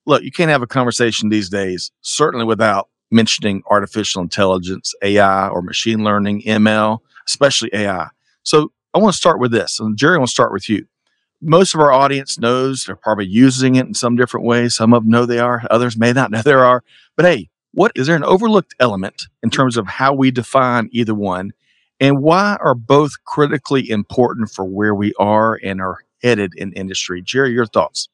Look, 0.07 0.23
you 0.23 0.31
can't 0.31 0.51
have 0.51 0.63
a 0.63 0.67
conversation 0.67 1.29
these 1.29 1.49
days, 1.49 1.91
certainly 2.01 2.47
without 2.47 2.89
mentioning 3.11 3.63
artificial 3.71 4.23
intelligence, 4.23 4.95
AI, 5.03 5.49
or 5.49 5.63
machine 5.63 6.05
learning, 6.05 6.43
ML, 6.43 6.99
especially 7.27 7.71
AI. 7.73 8.09
So 8.43 8.73
I 8.97 8.99
want 8.99 9.13
to 9.13 9.19
start 9.19 9.41
with 9.41 9.53
this. 9.53 9.79
And 9.79 9.95
Jerry, 9.99 10.15
I 10.15 10.19
want 10.19 10.29
to 10.29 10.33
start 10.33 10.53
with 10.53 10.71
you. 10.71 10.87
Most 11.43 11.75
of 11.75 11.81
our 11.81 11.93
audience 11.93 12.39
knows 12.39 12.85
they're 12.85 12.97
probably 12.97 13.27
using 13.27 13.75
it 13.75 13.85
in 13.85 13.93
some 13.93 14.17
different 14.17 14.47
ways. 14.47 14.75
Some 14.75 14.95
of 14.95 15.03
them 15.03 15.11
know 15.11 15.27
they 15.27 15.39
are, 15.39 15.63
others 15.71 15.99
may 15.99 16.15
not 16.15 16.31
know 16.31 16.41
there 16.41 16.65
are. 16.65 16.83
But 17.15 17.27
hey, 17.27 17.51
what 17.73 17.93
is 17.95 18.07
there 18.07 18.17
an 18.17 18.25
overlooked 18.25 18.75
element 18.81 19.25
in 19.43 19.51
terms 19.51 19.77
of 19.77 19.87
how 19.87 20.15
we 20.15 20.31
define 20.31 20.89
either 20.93 21.15
one? 21.15 21.53
And 22.01 22.23
why 22.23 22.57
are 22.63 22.75
both 22.75 23.13
critically 23.27 23.91
important 23.91 24.51
for 24.51 24.65
where 24.65 24.95
we 24.95 25.13
are 25.19 25.61
and 25.63 25.83
are 25.83 25.99
headed 26.23 26.55
in 26.57 26.73
industry? 26.73 27.21
Jerry, 27.21 27.53
your 27.53 27.67
thoughts. 27.67 28.09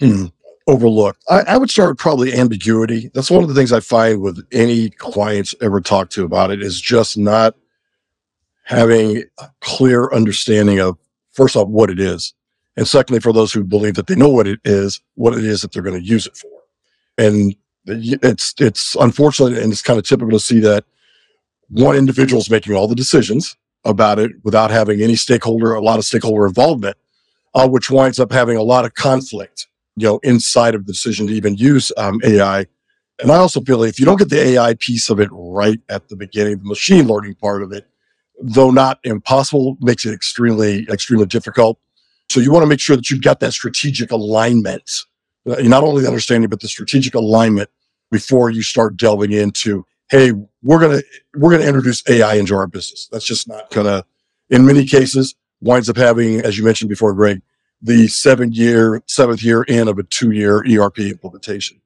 Hmm. 0.00 0.26
Overlooked. 0.66 1.22
I, 1.30 1.42
I 1.42 1.56
would 1.58 1.70
start 1.70 1.90
with 1.90 1.98
probably 1.98 2.34
ambiguity. 2.34 3.08
That's 3.14 3.30
one 3.30 3.44
of 3.44 3.48
the 3.48 3.54
things 3.54 3.72
I 3.72 3.78
find 3.78 4.20
with 4.20 4.44
any 4.50 4.90
clients 4.90 5.54
ever 5.60 5.80
talk 5.80 6.10
to 6.10 6.24
about 6.24 6.50
it 6.50 6.60
is 6.60 6.80
just 6.80 7.16
not 7.16 7.54
having 8.68 9.24
a 9.38 9.48
clear 9.60 10.12
understanding 10.12 10.78
of 10.78 10.98
first 11.32 11.56
off 11.56 11.68
what 11.68 11.88
it 11.88 11.98
is 11.98 12.34
and 12.76 12.86
secondly 12.86 13.18
for 13.18 13.32
those 13.32 13.50
who 13.50 13.64
believe 13.64 13.94
that 13.94 14.06
they 14.06 14.14
know 14.14 14.28
what 14.28 14.46
it 14.46 14.60
is 14.64 15.00
what 15.14 15.32
it 15.32 15.42
is 15.42 15.62
that 15.62 15.72
they're 15.72 15.82
going 15.82 15.98
to 15.98 16.06
use 16.06 16.26
it 16.26 16.36
for. 16.36 16.50
And 17.16 17.56
it's 17.86 18.54
it's 18.60 18.94
unfortunate 18.96 19.56
and 19.56 19.72
it's 19.72 19.80
kind 19.80 19.98
of 19.98 20.04
typical 20.04 20.38
to 20.38 20.44
see 20.44 20.60
that 20.60 20.84
one 21.70 21.96
individual 21.96 22.40
is 22.40 22.50
making 22.50 22.74
all 22.74 22.86
the 22.86 22.94
decisions 22.94 23.56
about 23.84 24.18
it 24.18 24.32
without 24.44 24.70
having 24.70 25.00
any 25.00 25.16
stakeholder 25.16 25.72
a 25.72 25.80
lot 25.80 25.98
of 25.98 26.04
stakeholder 26.04 26.46
involvement 26.46 26.96
uh, 27.54 27.66
which 27.66 27.90
winds 27.90 28.20
up 28.20 28.30
having 28.30 28.58
a 28.58 28.62
lot 28.62 28.84
of 28.84 28.92
conflict 28.92 29.66
you 29.96 30.06
know 30.06 30.18
inside 30.22 30.74
of 30.74 30.84
the 30.84 30.92
decision 30.92 31.26
to 31.26 31.32
even 31.32 31.54
use 31.56 31.90
um, 31.96 32.20
ai 32.24 32.66
and 33.20 33.32
i 33.32 33.36
also 33.36 33.60
feel 33.62 33.78
like 33.78 33.88
if 33.88 33.98
you 33.98 34.04
don't 34.04 34.18
get 34.18 34.28
the 34.28 34.40
ai 34.40 34.74
piece 34.74 35.08
of 35.08 35.18
it 35.18 35.30
right 35.32 35.80
at 35.88 36.08
the 36.08 36.16
beginning 36.16 36.58
the 36.58 36.64
machine 36.64 37.06
learning 37.06 37.34
part 37.36 37.62
of 37.62 37.72
it 37.72 37.86
though 38.40 38.70
not 38.70 38.98
impossible, 39.04 39.76
makes 39.80 40.04
it 40.06 40.14
extremely, 40.14 40.86
extremely 40.90 41.26
difficult. 41.26 41.78
So 42.28 42.40
you 42.40 42.52
want 42.52 42.62
to 42.62 42.68
make 42.68 42.80
sure 42.80 42.96
that 42.96 43.10
you've 43.10 43.22
got 43.22 43.40
that 43.40 43.52
strategic 43.52 44.10
alignment, 44.12 44.90
uh, 45.48 45.56
not 45.62 45.82
only 45.82 46.02
the 46.02 46.08
understanding, 46.08 46.50
but 46.50 46.60
the 46.60 46.68
strategic 46.68 47.14
alignment 47.14 47.70
before 48.10 48.50
you 48.50 48.62
start 48.62 48.96
delving 48.96 49.32
into, 49.32 49.84
hey, 50.10 50.32
we're 50.62 50.80
gonna 50.80 51.02
we're 51.36 51.50
gonna 51.50 51.66
introduce 51.68 52.02
AI 52.08 52.34
into 52.34 52.54
our 52.54 52.66
business. 52.66 53.08
That's 53.10 53.24
just 53.24 53.48
not 53.48 53.70
gonna, 53.70 54.04
in 54.50 54.66
many 54.66 54.84
cases, 54.84 55.34
winds 55.60 55.88
up 55.88 55.96
having, 55.96 56.40
as 56.40 56.58
you 56.58 56.64
mentioned 56.64 56.88
before, 56.88 57.14
Greg, 57.14 57.42
the 57.82 58.08
seven 58.08 58.52
year, 58.52 59.02
seventh 59.06 59.42
year 59.42 59.62
in 59.62 59.88
of 59.88 59.98
a 59.98 60.02
two 60.02 60.30
year 60.30 60.64
ERP 60.68 60.98
implementation. 61.00 61.80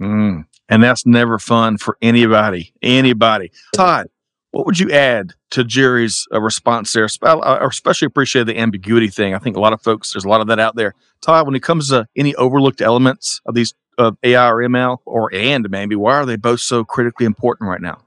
Mm, 0.00 0.44
and 0.68 0.82
that's 0.82 1.06
never 1.06 1.38
fun 1.38 1.78
for 1.78 1.98
anybody. 2.00 2.72
Anybody. 2.82 3.50
Todd, 3.74 4.08
what 4.50 4.66
would 4.66 4.78
you 4.78 4.90
add 4.90 5.34
to 5.50 5.64
Jerry's 5.64 6.26
uh, 6.32 6.40
response 6.40 6.92
there? 6.92 7.08
I 7.22 7.66
especially 7.66 8.06
appreciate 8.06 8.46
the 8.46 8.58
ambiguity 8.58 9.08
thing. 9.08 9.34
I 9.34 9.38
think 9.38 9.56
a 9.56 9.60
lot 9.60 9.72
of 9.72 9.82
folks, 9.82 10.12
there's 10.12 10.24
a 10.24 10.28
lot 10.28 10.40
of 10.40 10.46
that 10.48 10.58
out 10.58 10.76
there. 10.76 10.94
Todd, 11.20 11.46
when 11.46 11.54
it 11.54 11.62
comes 11.62 11.90
to 11.90 12.06
any 12.16 12.34
overlooked 12.36 12.80
elements 12.80 13.40
of 13.46 13.54
these 13.54 13.74
of 13.98 14.16
AI 14.22 14.48
or 14.48 14.56
ML 14.58 14.98
or 15.04 15.28
and 15.34 15.68
maybe, 15.70 15.96
why 15.96 16.14
are 16.14 16.26
they 16.26 16.36
both 16.36 16.60
so 16.60 16.84
critically 16.84 17.26
important 17.26 17.68
right 17.68 17.80
now? 17.80 17.98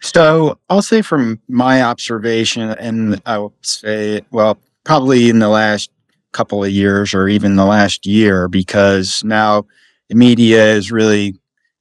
So 0.00 0.58
I'll 0.68 0.82
say 0.82 1.02
from 1.02 1.40
my 1.48 1.82
observation, 1.82 2.70
and 2.70 3.20
I 3.26 3.38
would 3.38 3.52
say, 3.62 4.22
well, 4.30 4.58
probably 4.84 5.28
in 5.28 5.40
the 5.40 5.48
last 5.48 5.90
couple 6.32 6.62
of 6.62 6.70
years 6.70 7.14
or 7.14 7.28
even 7.28 7.56
the 7.56 7.64
last 7.64 8.06
year, 8.06 8.46
because 8.46 9.24
now 9.24 9.66
the 10.08 10.14
media 10.14 10.58
has 10.60 10.92
really 10.92 11.34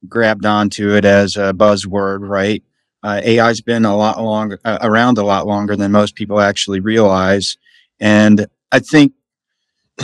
grabbed 0.08 0.46
onto 0.46 0.96
it 0.96 1.06
as 1.06 1.36
a 1.36 1.54
buzzword, 1.54 2.28
right? 2.28 2.64
Uh, 3.06 3.22
AI's 3.24 3.62
been 3.62 3.86
a 3.86 3.96
lot 3.96 4.22
longer 4.22 4.60
uh, 4.66 4.80
around 4.82 5.20
a 5.20 5.24
lot 5.24 5.46
longer 5.46 5.76
than 5.76 5.92
most 5.92 6.16
people 6.16 6.42
actually 6.42 6.80
realize, 6.80 7.56
and 8.00 8.48
I 8.72 8.80
think 8.80 9.14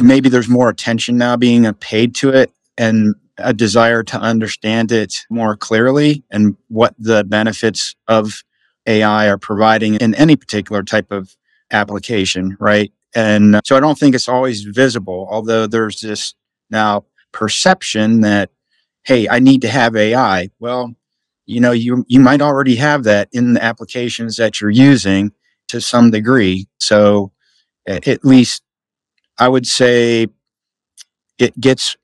maybe 0.01 0.29
there's 0.29 0.47
more 0.47 0.69
attention 0.69 1.17
now 1.17 1.35
being 1.35 1.71
paid 1.75 2.15
to 2.15 2.29
it 2.29 2.51
and 2.77 3.15
a 3.39 3.53
desire 3.53 4.03
to 4.03 4.17
understand 4.19 4.91
it 4.91 5.15
more 5.29 5.55
clearly 5.57 6.23
and 6.31 6.55
what 6.67 6.93
the 6.99 7.23
benefits 7.23 7.95
of 8.07 8.43
AI 8.85 9.27
are 9.29 9.37
providing 9.37 9.95
in 9.95 10.13
any 10.15 10.35
particular 10.35 10.83
type 10.83 11.11
of 11.11 11.35
application, 11.71 12.55
right? 12.59 12.91
And 13.15 13.59
so 13.65 13.75
I 13.75 13.79
don't 13.79 13.97
think 13.97 14.15
it's 14.15 14.29
always 14.29 14.61
visible, 14.61 15.27
although 15.29 15.67
there's 15.67 16.01
this 16.01 16.35
now 16.69 17.05
perception 17.31 18.21
that, 18.21 18.51
hey, 19.03 19.27
I 19.27 19.39
need 19.39 19.61
to 19.63 19.69
have 19.69 19.95
AI. 19.95 20.49
Well, 20.59 20.95
you 21.51 21.59
know 21.59 21.71
you 21.71 22.05
you 22.07 22.19
might 22.19 22.41
already 22.41 22.75
have 22.75 23.03
that 23.03 23.29
in 23.31 23.53
the 23.53 23.63
applications 23.63 24.37
that 24.37 24.61
you're 24.61 24.69
using 24.69 25.31
to 25.67 25.81
some 25.81 26.11
degree. 26.11 26.67
So 26.79 27.31
at 27.87 28.23
least 28.23 28.63
i 29.39 29.47
would 29.47 29.65
say 29.65 30.27
it 31.39 31.59
gets 31.59 31.95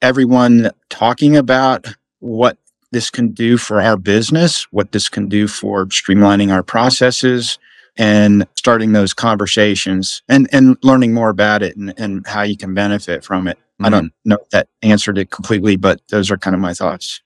everyone 0.00 0.70
talking 0.88 1.36
about 1.36 1.86
what 2.20 2.58
this 2.92 3.10
can 3.10 3.28
do 3.32 3.56
for 3.56 3.80
our 3.80 3.96
business 3.96 4.64
what 4.72 4.92
this 4.92 5.08
can 5.08 5.28
do 5.28 5.46
for 5.46 5.86
streamlining 5.86 6.52
our 6.52 6.62
processes 6.62 7.58
and 7.96 8.46
starting 8.56 8.92
those 8.92 9.12
conversations 9.12 10.22
and 10.28 10.48
and 10.52 10.76
learning 10.82 11.12
more 11.12 11.28
about 11.28 11.62
it 11.62 11.76
and, 11.76 11.94
and 11.98 12.26
how 12.26 12.42
you 12.42 12.56
can 12.56 12.74
benefit 12.74 13.24
from 13.24 13.46
it. 13.46 13.56
Mm-hmm. 13.56 13.84
i 13.84 13.90
don't 13.90 14.12
know 14.24 14.38
if 14.40 14.50
that 14.50 14.68
answered 14.82 15.18
it 15.18 15.30
completely 15.30 15.76
but 15.76 16.00
those 16.08 16.30
are 16.30 16.38
kind 16.38 16.54
of 16.54 16.60
my 16.60 16.74
thoughts 16.74 17.20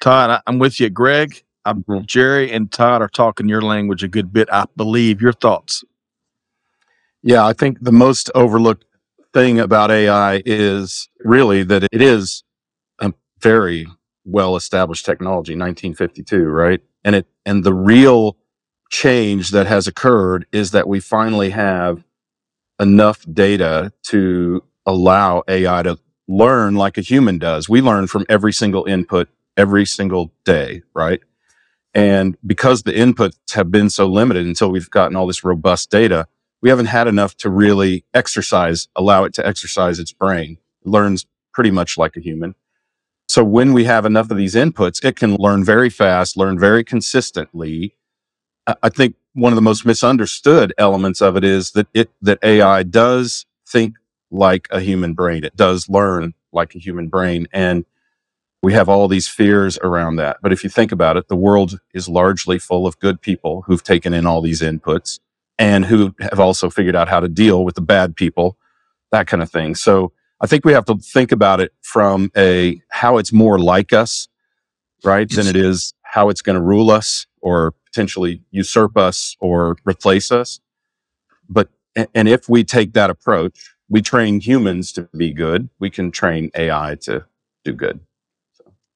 Todd, 0.00 0.30
I, 0.30 0.50
am 0.50 0.58
with 0.58 0.80
you. 0.80 0.90
Greg, 0.90 1.42
I'm, 1.64 1.84
mm-hmm. 1.84 2.04
Jerry, 2.06 2.50
and 2.50 2.72
Todd 2.72 3.02
are 3.02 3.08
talking 3.08 3.48
your 3.48 3.62
language 3.62 4.02
a 4.02 4.08
good 4.08 4.32
bit. 4.32 4.48
I 4.50 4.64
believe 4.76 5.20
your 5.20 5.32
thoughts. 5.32 5.84
Yeah, 7.22 7.44
I 7.44 7.52
think 7.52 7.78
the 7.80 7.92
most 7.92 8.30
overlooked 8.34 8.84
thing 9.32 9.60
about 9.60 9.90
AI 9.90 10.42
is 10.46 11.08
really 11.20 11.62
that 11.64 11.84
it 11.92 12.02
is 12.02 12.42
a 12.98 13.12
very 13.40 13.86
well 14.24 14.56
established 14.56 15.04
technology, 15.04 15.52
1952, 15.52 16.44
right? 16.44 16.80
And 17.04 17.16
it 17.16 17.26
and 17.44 17.62
the 17.62 17.74
real 17.74 18.36
change 18.90 19.50
that 19.50 19.66
has 19.66 19.86
occurred 19.86 20.46
is 20.50 20.72
that 20.72 20.88
we 20.88 20.98
finally 20.98 21.50
have 21.50 22.04
enough 22.80 23.24
data 23.32 23.92
to 24.04 24.64
allow 24.86 25.42
AI 25.46 25.82
to 25.82 25.98
learn 26.26 26.74
like 26.74 26.96
a 26.96 27.02
human 27.02 27.38
does. 27.38 27.68
We 27.68 27.82
learn 27.82 28.06
from 28.06 28.24
every 28.28 28.52
single 28.52 28.84
input 28.86 29.28
every 29.60 29.84
single 29.84 30.32
day, 30.44 30.82
right? 30.94 31.20
And 31.94 32.36
because 32.46 32.82
the 32.82 32.92
inputs 32.92 33.36
have 33.52 33.70
been 33.70 33.90
so 33.90 34.06
limited 34.06 34.46
until 34.46 34.70
we've 34.70 34.90
gotten 34.90 35.16
all 35.16 35.26
this 35.26 35.44
robust 35.44 35.90
data, 35.90 36.26
we 36.62 36.70
haven't 36.70 36.86
had 36.86 37.06
enough 37.06 37.36
to 37.38 37.50
really 37.50 38.04
exercise, 38.14 38.88
allow 38.96 39.24
it 39.24 39.34
to 39.34 39.46
exercise 39.46 39.98
its 39.98 40.12
brain. 40.12 40.56
It 40.82 40.88
learns 40.88 41.26
pretty 41.52 41.70
much 41.70 41.98
like 41.98 42.16
a 42.16 42.20
human. 42.20 42.54
So 43.28 43.44
when 43.44 43.74
we 43.74 43.84
have 43.84 44.06
enough 44.06 44.30
of 44.30 44.38
these 44.38 44.54
inputs, 44.54 45.04
it 45.04 45.16
can 45.16 45.36
learn 45.36 45.62
very 45.62 45.90
fast, 45.90 46.36
learn 46.38 46.58
very 46.58 46.82
consistently. 46.82 47.94
I 48.82 48.88
think 48.88 49.16
one 49.34 49.52
of 49.52 49.56
the 49.56 49.62
most 49.62 49.84
misunderstood 49.84 50.72
elements 50.78 51.20
of 51.20 51.36
it 51.36 51.44
is 51.44 51.72
that 51.72 51.86
it 51.94 52.10
that 52.22 52.38
AI 52.42 52.82
does 52.82 53.46
think 53.68 53.96
like 54.30 54.68
a 54.70 54.80
human 54.80 55.14
brain. 55.14 55.44
It 55.44 55.56
does 55.56 55.88
learn 55.88 56.34
like 56.52 56.74
a 56.74 56.78
human 56.78 57.08
brain. 57.08 57.46
And 57.52 57.84
we 58.62 58.72
have 58.74 58.88
all 58.88 59.08
these 59.08 59.28
fears 59.28 59.78
around 59.78 60.16
that. 60.16 60.38
But 60.42 60.52
if 60.52 60.62
you 60.62 60.70
think 60.70 60.92
about 60.92 61.16
it, 61.16 61.28
the 61.28 61.36
world 61.36 61.80
is 61.94 62.08
largely 62.08 62.58
full 62.58 62.86
of 62.86 62.98
good 62.98 63.20
people 63.20 63.62
who've 63.62 63.82
taken 63.82 64.12
in 64.12 64.26
all 64.26 64.40
these 64.40 64.60
inputs 64.60 65.18
and 65.58 65.86
who 65.86 66.14
have 66.20 66.40
also 66.40 66.68
figured 66.70 66.96
out 66.96 67.08
how 67.08 67.20
to 67.20 67.28
deal 67.28 67.64
with 67.64 67.74
the 67.74 67.80
bad 67.80 68.16
people, 68.16 68.58
that 69.12 69.26
kind 69.26 69.42
of 69.42 69.50
thing. 69.50 69.74
So 69.74 70.12
I 70.40 70.46
think 70.46 70.64
we 70.64 70.72
have 70.72 70.84
to 70.86 70.96
think 70.96 71.32
about 71.32 71.60
it 71.60 71.72
from 71.82 72.30
a 72.36 72.80
how 72.90 73.18
it's 73.18 73.32
more 73.32 73.58
like 73.58 73.92
us, 73.92 74.28
right, 75.04 75.28
than 75.28 75.46
it 75.46 75.56
is 75.56 75.94
how 76.02 76.28
it's 76.28 76.42
going 76.42 76.56
to 76.56 76.62
rule 76.62 76.90
us 76.90 77.26
or 77.40 77.74
potentially 77.86 78.42
usurp 78.50 78.96
us 78.96 79.36
or 79.40 79.76
replace 79.84 80.30
us. 80.30 80.60
But 81.48 81.68
and 82.14 82.28
if 82.28 82.48
we 82.48 82.64
take 82.64 82.92
that 82.92 83.10
approach, 83.10 83.74
we 83.88 84.00
train 84.00 84.40
humans 84.40 84.92
to 84.92 85.08
be 85.16 85.32
good, 85.32 85.68
we 85.78 85.90
can 85.90 86.10
train 86.10 86.50
AI 86.54 86.96
to 87.02 87.24
do 87.64 87.72
good. 87.72 88.00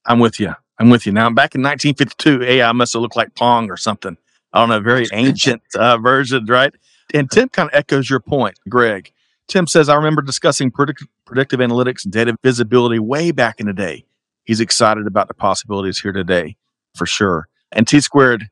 I'm 0.07 0.19
with 0.19 0.41
you. 0.41 0.55
I'm 0.79 0.91
with 0.91 1.07
you. 1.07 1.13
Now, 1.13 1.31
back 1.31 1.55
in 1.55 1.63
1952, 1.63 2.43
AI 2.43 2.73
must 2.73 2.93
have 2.93 3.03
looked 3.03 3.17
like 3.17 3.35
Pong 3.35 3.71
or 3.71 3.77
something. 3.77 4.17
I 4.53 4.61
don't 4.61 4.69
know, 4.69 4.81
very 4.81 5.07
ancient 5.13 5.63
uh, 5.75 5.99
version, 5.99 6.47
right? 6.47 6.73
And 7.13 7.31
Tim 7.31 7.49
kind 7.49 7.69
of 7.69 7.75
echoes 7.75 8.09
your 8.09 8.21
point, 8.21 8.59
Greg. 8.69 9.13
Tim 9.49 9.67
says, 9.67 9.89
I 9.89 9.97
remember 9.97 10.23
discussing 10.23 10.71
predict- 10.71 11.05
predictive 11.27 11.61
analytics 11.61 12.05
and 12.05 12.13
data 12.13 12.37
visibility 12.43 12.99
way 12.99 13.31
back 13.31 13.61
in 13.61 13.67
the 13.67 13.73
day. 13.73 14.05
He's 14.45 14.61
excited 14.61 15.07
about 15.07 15.29
the 15.29 15.35
possibilities 15.35 16.01
here 16.01 16.13
today, 16.13 16.57
for 16.95 17.07
sure. 17.07 17.49
And 17.73 17.87
T 17.87 18.01
squared, 18.01 18.49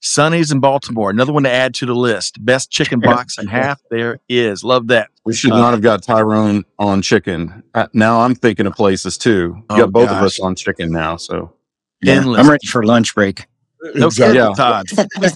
Sonny's 0.00 0.50
in 0.50 0.60
Baltimore, 0.60 1.10
another 1.10 1.32
one 1.32 1.42
to 1.44 1.50
add 1.50 1.74
to 1.74 1.86
the 1.86 1.94
list. 1.94 2.44
Best 2.44 2.70
chicken 2.70 3.00
box 3.00 3.38
in 3.38 3.46
half 3.46 3.80
there 3.90 4.18
is. 4.28 4.62
Love 4.62 4.88
that. 4.88 5.10
We 5.26 5.34
should 5.34 5.52
Uh, 5.52 5.58
not 5.58 5.72
have 5.72 5.82
got 5.82 6.02
Tyrone 6.02 6.64
on 6.78 7.02
chicken. 7.02 7.62
Uh, 7.74 7.88
now 7.92 8.20
I'm 8.20 8.34
thinking 8.34 8.66
of 8.66 8.74
places 8.74 9.18
too. 9.18 9.56
You 9.56 9.64
Oh, 9.70 9.76
got 9.78 9.92
both 9.92 10.04
of 10.08 10.16
gosh. 10.20 10.24
us 10.24 10.40
on 10.40 10.54
chicken 10.54 10.90
now, 10.92 11.16
so 11.16 11.52
Yeah, 12.00 12.14
Endless. 12.14 12.40
I'm 12.40 12.48
ready 12.48 12.66
for 12.66 12.84
lunch 12.84 13.14
break. 13.14 13.46
No 13.94 14.06
Exactly. 14.06 14.38
kidding, 14.38 14.54
Todd. 14.54 14.86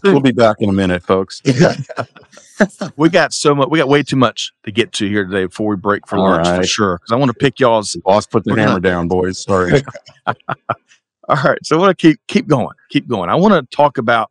we'll 0.04 0.20
be 0.20 0.32
back 0.32 0.56
in 0.61 0.68
a 0.68 0.73
minute, 0.73 1.02
folks. 1.02 1.42
we 2.97 3.09
got 3.09 3.32
so 3.32 3.54
much. 3.54 3.68
We 3.70 3.78
got 3.78 3.88
way 3.88 4.02
too 4.02 4.16
much 4.16 4.52
to 4.64 4.70
get 4.73 4.92
to 4.94 5.09
here 5.09 5.25
today 5.25 5.44
before 5.47 5.68
we 5.68 5.76
break 5.76 6.06
for 6.06 6.16
All 6.18 6.25
lunch 6.30 6.47
for 6.47 6.52
right. 6.54 6.66
sure. 6.68 6.99
Because 6.99 7.12
I 7.12 7.16
want 7.16 7.30
to 7.30 7.37
pick 7.37 7.61
y'all's. 7.61 7.97
Boss, 8.04 8.26
put 8.26 8.44
the 8.44 8.50
We're 8.50 8.56
gonna- 8.56 8.68
hammer 8.68 8.80
down, 8.80 9.09
boys. 9.09 9.42
Sorry. 9.42 9.82
All 10.26 11.37
right, 11.44 11.59
so 11.64 11.76
I 11.76 11.80
want 11.80 11.97
to 11.97 12.02
keep 12.09 12.18
keep 12.26 12.49
going, 12.49 12.75
keep 12.90 13.06
going. 13.06 13.30
I 13.30 13.35
want 13.37 13.54
to 13.54 13.76
talk 13.76 13.99
about. 13.99 14.30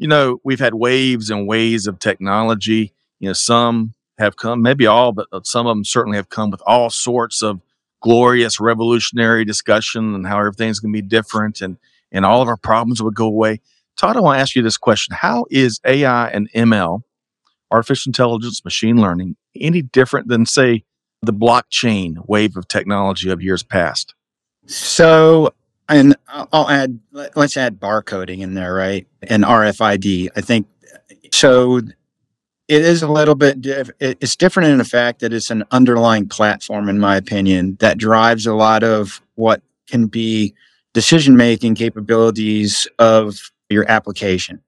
You 0.00 0.06
know, 0.06 0.40
we've 0.44 0.60
had 0.60 0.74
waves 0.74 1.28
and 1.28 1.48
waves 1.48 1.88
of 1.88 1.98
technology. 1.98 2.94
You 3.18 3.30
know, 3.30 3.32
some 3.32 3.94
have 4.18 4.36
come, 4.36 4.62
maybe 4.62 4.86
all, 4.86 5.12
but 5.12 5.28
some 5.46 5.66
of 5.66 5.76
them 5.76 5.84
certainly 5.84 6.16
have 6.16 6.28
come 6.28 6.50
with 6.50 6.62
all 6.66 6.90
sorts 6.90 7.42
of 7.42 7.60
glorious, 8.00 8.60
revolutionary 8.60 9.44
discussion 9.44 10.14
and 10.14 10.26
how 10.26 10.38
everything's 10.38 10.80
going 10.80 10.92
to 10.92 11.02
be 11.02 11.06
different 11.06 11.60
and 11.60 11.78
and 12.10 12.24
all 12.24 12.40
of 12.40 12.48
our 12.48 12.56
problems 12.56 13.02
would 13.02 13.14
go 13.14 13.26
away. 13.26 13.60
Todd, 13.96 14.16
I 14.16 14.20
want 14.20 14.36
to 14.38 14.40
ask 14.40 14.54
you 14.54 14.62
this 14.62 14.78
question: 14.78 15.14
How 15.14 15.46
is 15.50 15.80
AI 15.84 16.28
and 16.28 16.50
ML, 16.52 17.02
artificial 17.70 18.10
intelligence, 18.10 18.64
machine 18.64 18.96
learning, 19.00 19.36
any 19.56 19.82
different 19.82 20.28
than 20.28 20.46
say 20.46 20.84
the 21.20 21.32
blockchain 21.32 22.16
wave 22.26 22.56
of 22.56 22.66
technology 22.68 23.30
of 23.30 23.42
years 23.42 23.62
past? 23.62 24.14
So, 24.66 25.52
and 25.88 26.16
I'll 26.28 26.48
I'll 26.52 26.70
add, 26.70 26.98
let's 27.12 27.56
add 27.56 27.80
barcoding 27.80 28.38
in 28.38 28.54
there, 28.54 28.74
right? 28.74 29.06
And 29.22 29.44
RFID. 29.44 30.28
I 30.34 30.40
think 30.40 30.66
so. 31.32 31.80
It 32.68 32.82
is 32.82 33.02
a 33.02 33.10
little 33.10 33.34
bit, 33.34 33.62
diff- 33.62 33.90
it's 33.98 34.36
different 34.36 34.68
in 34.68 34.78
the 34.78 34.84
fact 34.84 35.20
that 35.20 35.32
it's 35.32 35.50
an 35.50 35.64
underlying 35.70 36.28
platform, 36.28 36.88
in 36.90 36.98
my 36.98 37.16
opinion, 37.16 37.76
that 37.80 37.96
drives 37.96 38.46
a 38.46 38.54
lot 38.54 38.84
of 38.84 39.22
what 39.36 39.62
can 39.86 40.06
be 40.06 40.54
decision 40.92 41.36
making 41.36 41.76
capabilities 41.76 42.86
of 42.98 43.50
your 43.70 43.90
application. 43.90 44.62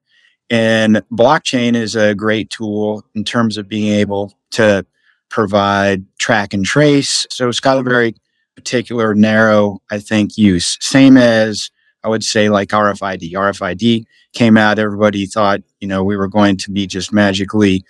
And 0.49 1.03
blockchain 1.11 1.75
is 1.75 1.95
a 1.95 2.15
great 2.15 2.49
tool 2.49 3.05
in 3.13 3.23
terms 3.23 3.57
of 3.57 3.69
being 3.69 3.93
able 3.93 4.33
to 4.51 4.85
provide 5.29 6.03
track 6.17 6.53
and 6.53 6.65
trace. 6.65 7.25
So 7.29 7.47
it's 7.47 7.59
got 7.59 7.77
a 7.77 7.83
very 7.83 8.15
particular 8.55 9.13
narrow, 9.13 9.81
I 9.91 9.99
think, 9.99 10.37
use. 10.37 10.77
Same 10.81 11.17
as 11.17 11.69
I 12.03 12.09
would 12.09 12.23
say 12.23 12.49
like 12.49 12.69
RFID. 12.69 13.31
RFID 13.33 14.05
came 14.33 14.57
out, 14.57 14.79
everybody 14.79 15.25
thought, 15.25 15.61
you 15.79 15.87
know, 15.87 16.03
we 16.03 16.17
were 16.17 16.27
going 16.27 16.57
to 16.57 16.71
be 16.71 16.87
just 16.87 17.13
magically 17.13 17.83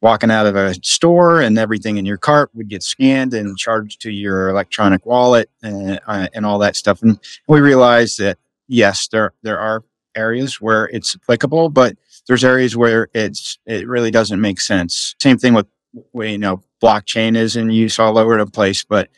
walking 0.00 0.30
out 0.30 0.46
of 0.46 0.54
a 0.54 0.74
store 0.74 1.40
and 1.40 1.58
everything 1.58 1.96
in 1.96 2.06
your 2.06 2.16
cart 2.16 2.50
would 2.54 2.68
get 2.68 2.82
scanned 2.82 3.34
and 3.34 3.58
charged 3.58 4.00
to 4.00 4.10
your 4.10 4.48
electronic 4.48 5.04
wallet 5.04 5.50
and, 5.62 6.00
uh, 6.06 6.28
and 6.32 6.46
all 6.46 6.58
that 6.60 6.76
stuff. 6.76 7.02
And 7.02 7.18
we 7.48 7.60
realized 7.60 8.18
that 8.18 8.38
yes, 8.68 9.08
there 9.08 9.32
there 9.42 9.58
are 9.58 9.82
areas 10.14 10.60
where 10.60 10.86
it's 10.86 11.16
applicable, 11.16 11.70
but 11.70 11.96
there's 12.26 12.44
areas 12.44 12.76
where 12.76 13.08
it's 13.14 13.58
it 13.66 13.88
really 13.88 14.10
doesn't 14.10 14.40
make 14.40 14.60
sense. 14.60 15.14
Same 15.20 15.38
thing 15.38 15.54
with 15.54 15.66
you 16.14 16.38
know 16.38 16.62
blockchain 16.82 17.36
is 17.36 17.56
in 17.56 17.70
use 17.70 17.98
all 17.98 18.18
over 18.18 18.36
the 18.36 18.50
place, 18.50 18.84
but 18.84 19.08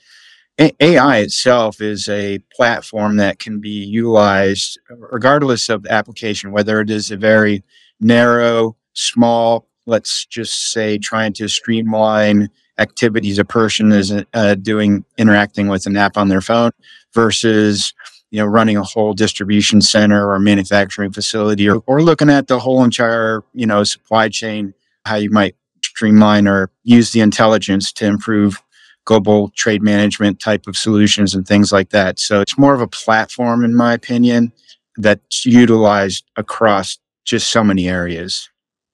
AI 0.60 1.18
itself 1.18 1.80
is 1.80 2.08
a 2.08 2.38
platform 2.54 3.16
that 3.16 3.38
can 3.38 3.60
be 3.60 3.70
utilized 3.70 4.78
regardless 4.90 5.70
of 5.70 5.84
the 5.84 5.92
application, 5.92 6.52
whether 6.52 6.80
it 6.80 6.90
is 6.90 7.10
a 7.10 7.16
very 7.16 7.64
narrow, 7.98 8.76
small, 8.92 9.66
let's 9.86 10.26
just 10.26 10.70
say 10.70 10.98
trying 10.98 11.32
to 11.32 11.48
streamline 11.48 12.50
activities 12.78 13.38
a 13.38 13.44
person 13.44 13.90
is 13.92 14.12
uh, 14.34 14.54
doing, 14.56 15.04
interacting 15.16 15.68
with 15.68 15.86
an 15.86 15.96
app 15.96 16.16
on 16.16 16.28
their 16.28 16.42
phone 16.42 16.72
versus 17.14 17.94
you 18.30 18.38
know 18.38 18.46
running 18.46 18.76
a 18.76 18.82
whole 18.82 19.12
distribution 19.14 19.80
center 19.80 20.30
or 20.30 20.38
manufacturing 20.38 21.10
facility 21.10 21.68
or, 21.68 21.78
or 21.86 22.02
looking 22.02 22.30
at 22.30 22.46
the 22.46 22.58
whole 22.58 22.84
entire 22.84 23.42
you 23.54 23.66
know 23.66 23.82
supply 23.82 24.28
chain 24.28 24.72
how 25.04 25.16
you 25.16 25.30
might 25.30 25.56
streamline 25.82 26.46
or 26.46 26.70
use 26.84 27.10
the 27.10 27.20
intelligence 27.20 27.92
to 27.92 28.06
improve 28.06 28.62
global 29.04 29.50
trade 29.56 29.82
management 29.82 30.40
type 30.40 30.66
of 30.66 30.76
solutions 30.76 31.34
and 31.34 31.46
things 31.46 31.72
like 31.72 31.90
that. 31.90 32.18
So 32.18 32.40
it's 32.40 32.58
more 32.58 32.74
of 32.74 32.80
a 32.80 32.86
platform, 32.88 33.64
in 33.64 33.74
my 33.74 33.92
opinion, 33.94 34.52
that's 34.96 35.46
utilized 35.46 36.24
across 36.36 36.98
just 37.24 37.50
so 37.50 37.64
many 37.64 37.88
areas. 37.88 38.48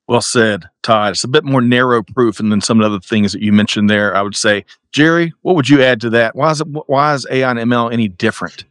Well 0.09 0.21
said, 0.21 0.65
Todd. 0.83 1.13
It's 1.13 1.25
a 1.25 1.29
bit 1.29 1.45
more 1.45 1.61
narrow 1.61 2.03
proof 2.03 2.37
than 2.39 2.61
some 2.61 2.81
of 2.81 2.85
the 2.85 2.95
other 2.97 3.01
things 3.01 3.33
that 3.33 3.43
you 3.43 3.53
mentioned 3.53 3.91
there. 3.91 4.17
I 4.17 4.23
would 4.23 4.37
say, 4.37 4.65
Jerry, 4.93 5.33
what 5.43 5.57
would 5.57 5.69
you 5.69 5.83
add 5.83 6.01
to 6.03 6.11
that? 6.11 6.37
Why 6.37 6.51
is 6.53 6.61
it? 6.61 6.69
Why 6.87 7.15
is 7.15 7.27
AI 7.31 7.51
and 7.51 7.59
ML 7.59 7.93
any 7.93 8.07
different? 8.09 8.65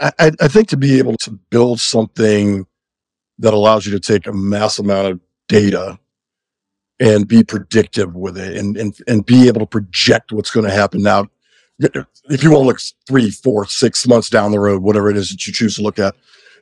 I, 0.00 0.12
I- 0.18 0.32
I 0.42 0.48
think 0.48 0.68
to 0.68 0.76
be 0.76 0.98
able 0.98 1.16
to 1.18 1.30
build 1.50 1.80
something 1.80 2.66
that 3.38 3.54
allows 3.54 3.86
you 3.86 3.92
to 3.92 4.00
take 4.00 4.26
a 4.26 4.32
mass 4.32 4.78
amount 4.78 5.08
of 5.08 5.20
data 5.48 5.98
and 7.02 7.26
be 7.26 7.42
predictive 7.42 8.14
with 8.14 8.38
it 8.38 8.56
and, 8.56 8.76
and, 8.76 8.96
and 9.06 9.26
be 9.26 9.48
able 9.48 9.60
to 9.60 9.66
project 9.66 10.32
what's 10.32 10.50
going 10.50 10.66
to 10.66 10.72
happen 10.72 11.02
now. 11.02 11.26
If 11.80 12.42
you 12.42 12.50
want 12.50 12.62
to 12.62 12.66
look 12.66 12.80
three, 13.08 13.30
four, 13.30 13.66
six 13.66 14.06
months 14.06 14.30
down 14.30 14.52
the 14.52 14.60
road, 14.60 14.82
whatever 14.82 15.10
it 15.10 15.16
is 15.16 15.30
that 15.30 15.46
you 15.46 15.52
choose 15.52 15.76
to 15.76 15.82
look 15.82 15.98
at, 15.98 16.14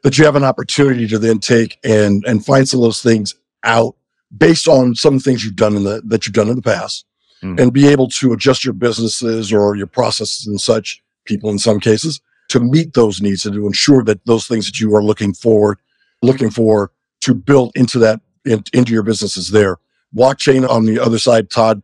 that 0.03 0.16
you 0.16 0.24
have 0.24 0.37
an 0.37 0.44
opportunity 0.44 1.07
to 1.09 1.18
then 1.18 1.40
take 1.40 1.79
and, 1.85 2.24
and 2.24 2.44
find 2.44 2.68
some 2.68 2.81
of 2.81 2.85
those 2.85 3.03
things 3.03 3.35
out 3.64 3.94
based 4.37 4.66
on 4.66 4.94
some 4.94 5.18
things 5.18 5.44
you've 5.44 5.57
done 5.57 5.76
in 5.76 5.85
the, 5.85 6.00
that 6.07 6.26
you've 6.26 6.35
done 6.35 6.48
in 6.48 6.57
the 6.57 6.62
past 6.62 7.05
Mm. 7.42 7.59
and 7.59 7.72
be 7.72 7.88
able 7.88 8.07
to 8.07 8.35
adjust 8.35 8.66
your 8.66 8.74
businesses 8.74 9.50
or 9.50 9.74
your 9.74 9.87
processes 9.87 10.46
and 10.46 10.61
such 10.61 11.03
people 11.24 11.48
in 11.48 11.59
some 11.59 11.81
cases 11.81 12.20
to 12.48 12.61
meet 12.61 12.92
those 12.92 13.22
needs 13.22 13.46
and 13.46 13.55
to 13.55 13.66
ensure 13.66 14.05
that 14.05 14.26
those 14.26 14.46
things 14.46 14.66
that 14.66 14.79
you 14.79 14.94
are 14.94 15.03
looking 15.03 15.33
forward, 15.33 15.79
looking 16.20 16.50
for 16.50 16.92
to 17.22 17.33
build 17.33 17.72
into 17.74 17.98
that, 17.98 18.20
in, 18.44 18.62
into 18.74 18.92
your 18.92 19.03
businesses 19.03 19.53
there. 19.53 19.79
Blockchain 20.16 20.68
on 20.68 20.87
the 20.87 20.99
other 20.99 21.18
side, 21.18 21.51
Todd 21.51 21.83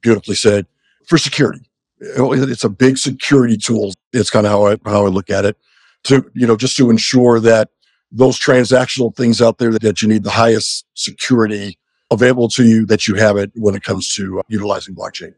beautifully 0.00 0.34
said, 0.34 0.66
for 1.06 1.18
security. 1.18 1.70
It's 2.00 2.64
a 2.64 2.68
big 2.68 2.98
security 2.98 3.56
tool. 3.56 3.92
It's 4.12 4.30
kind 4.30 4.46
of 4.46 4.52
how 4.52 4.66
I, 4.66 4.76
how 4.84 5.06
I 5.06 5.08
look 5.08 5.30
at 5.30 5.44
it 5.44 5.56
to, 6.04 6.30
you 6.34 6.46
know, 6.46 6.56
just 6.56 6.76
to 6.76 6.90
ensure 6.90 7.40
that 7.40 7.70
those 8.10 8.38
transactional 8.38 9.14
things 9.14 9.42
out 9.42 9.58
there 9.58 9.72
that 9.72 10.02
you 10.02 10.08
need 10.08 10.22
the 10.22 10.30
highest 10.30 10.86
security 10.94 11.78
available 12.10 12.48
to 12.48 12.64
you 12.64 12.86
that 12.86 13.06
you 13.06 13.14
have 13.16 13.36
it 13.36 13.50
when 13.54 13.74
it 13.74 13.82
comes 13.82 14.14
to 14.14 14.40
uh, 14.40 14.42
utilizing 14.48 14.94
blockchain. 14.94 15.34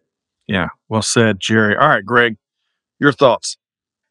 Yeah, 0.46 0.68
well 0.88 1.02
said, 1.02 1.40
Jerry. 1.40 1.76
All 1.76 1.88
right, 1.88 2.04
Greg, 2.04 2.36
your 2.98 3.12
thoughts. 3.12 3.56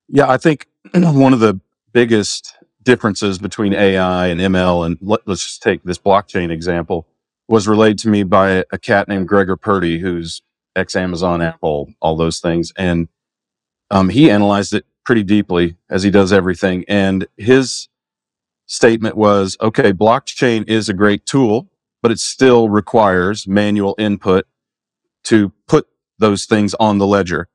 Yeah, 0.07 0.29
I 0.29 0.37
think 0.37 0.67
one 0.93 1.33
of 1.33 1.39
the 1.39 1.59
biggest 1.93 2.55
differences 2.83 3.37
between 3.37 3.73
AI 3.73 4.27
and 4.27 4.39
ML, 4.39 4.85
and 4.85 4.97
let, 5.01 5.27
us 5.27 5.41
just 5.41 5.61
take 5.61 5.83
this 5.83 5.97
blockchain 5.97 6.49
example, 6.49 7.07
was 7.49 7.67
relayed 7.67 7.97
to 7.99 8.09
me 8.09 8.23
by 8.23 8.63
a 8.71 8.77
cat 8.77 9.07
named 9.09 9.27
Gregor 9.27 9.57
Purdy, 9.57 9.99
who's 9.99 10.43
ex 10.75 10.95
Amazon, 10.95 11.41
Apple, 11.41 11.93
all 11.99 12.15
those 12.15 12.39
things. 12.39 12.71
And 12.77 13.09
um, 13.91 14.09
he 14.09 14.29
analyzed 14.29 14.73
it 14.73 14.85
pretty 15.03 15.23
deeply, 15.23 15.75
as 15.89 16.03
he 16.03 16.11
does 16.11 16.31
everything. 16.31 16.85
And 16.87 17.27
his 17.37 17.89
statement 18.67 19.17
was 19.17 19.57
okay, 19.61 19.91
blockchain 19.91 20.69
is 20.69 20.89
a 20.89 20.93
great 20.93 21.25
tool, 21.25 21.67
but 22.03 22.11
it 22.11 22.19
still 22.19 22.69
requires 22.69 23.47
manual 23.47 23.95
input 23.97 24.45
to 25.25 25.51
put 25.67 25.87
those 26.19 26.45
things 26.45 26.75
on 26.75 26.99
the 26.99 27.07
ledger. 27.07 27.49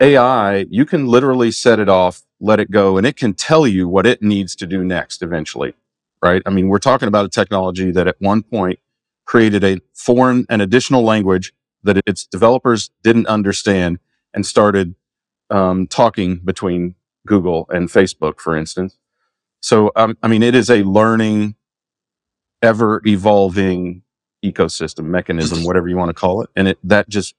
AI, 0.00 0.66
you 0.70 0.84
can 0.84 1.06
literally 1.06 1.50
set 1.50 1.78
it 1.78 1.88
off, 1.88 2.22
let 2.40 2.60
it 2.60 2.70
go, 2.70 2.98
and 2.98 3.06
it 3.06 3.16
can 3.16 3.34
tell 3.34 3.66
you 3.66 3.88
what 3.88 4.06
it 4.06 4.22
needs 4.22 4.54
to 4.56 4.66
do 4.66 4.84
next 4.84 5.22
eventually, 5.22 5.74
right? 6.22 6.42
I 6.44 6.50
mean, 6.50 6.68
we're 6.68 6.78
talking 6.78 7.08
about 7.08 7.26
a 7.26 7.30
technology 7.30 7.90
that 7.92 8.06
at 8.06 8.16
one 8.20 8.42
point 8.42 8.80
created 9.30 9.62
a 9.62 9.78
foreign 9.94 10.44
and 10.50 10.60
additional 10.60 11.04
language 11.04 11.52
that 11.84 11.96
its 12.04 12.26
developers 12.26 12.90
didn't 13.04 13.28
understand 13.28 14.00
and 14.34 14.44
started 14.44 14.96
um, 15.50 15.86
talking 15.86 16.40
between 16.44 16.96
Google 17.28 17.64
and 17.70 17.88
Facebook, 17.88 18.40
for 18.40 18.56
instance. 18.56 18.98
So, 19.60 19.92
um, 19.94 20.18
I 20.20 20.26
mean, 20.26 20.42
it 20.42 20.56
is 20.56 20.68
a 20.68 20.82
learning, 20.82 21.54
ever 22.60 23.00
evolving 23.06 24.02
ecosystem 24.44 25.04
mechanism, 25.04 25.62
whatever 25.62 25.86
you 25.86 25.96
want 25.96 26.08
to 26.08 26.14
call 26.14 26.42
it. 26.42 26.50
And 26.56 26.66
it, 26.66 26.78
that 26.82 27.08
just 27.08 27.36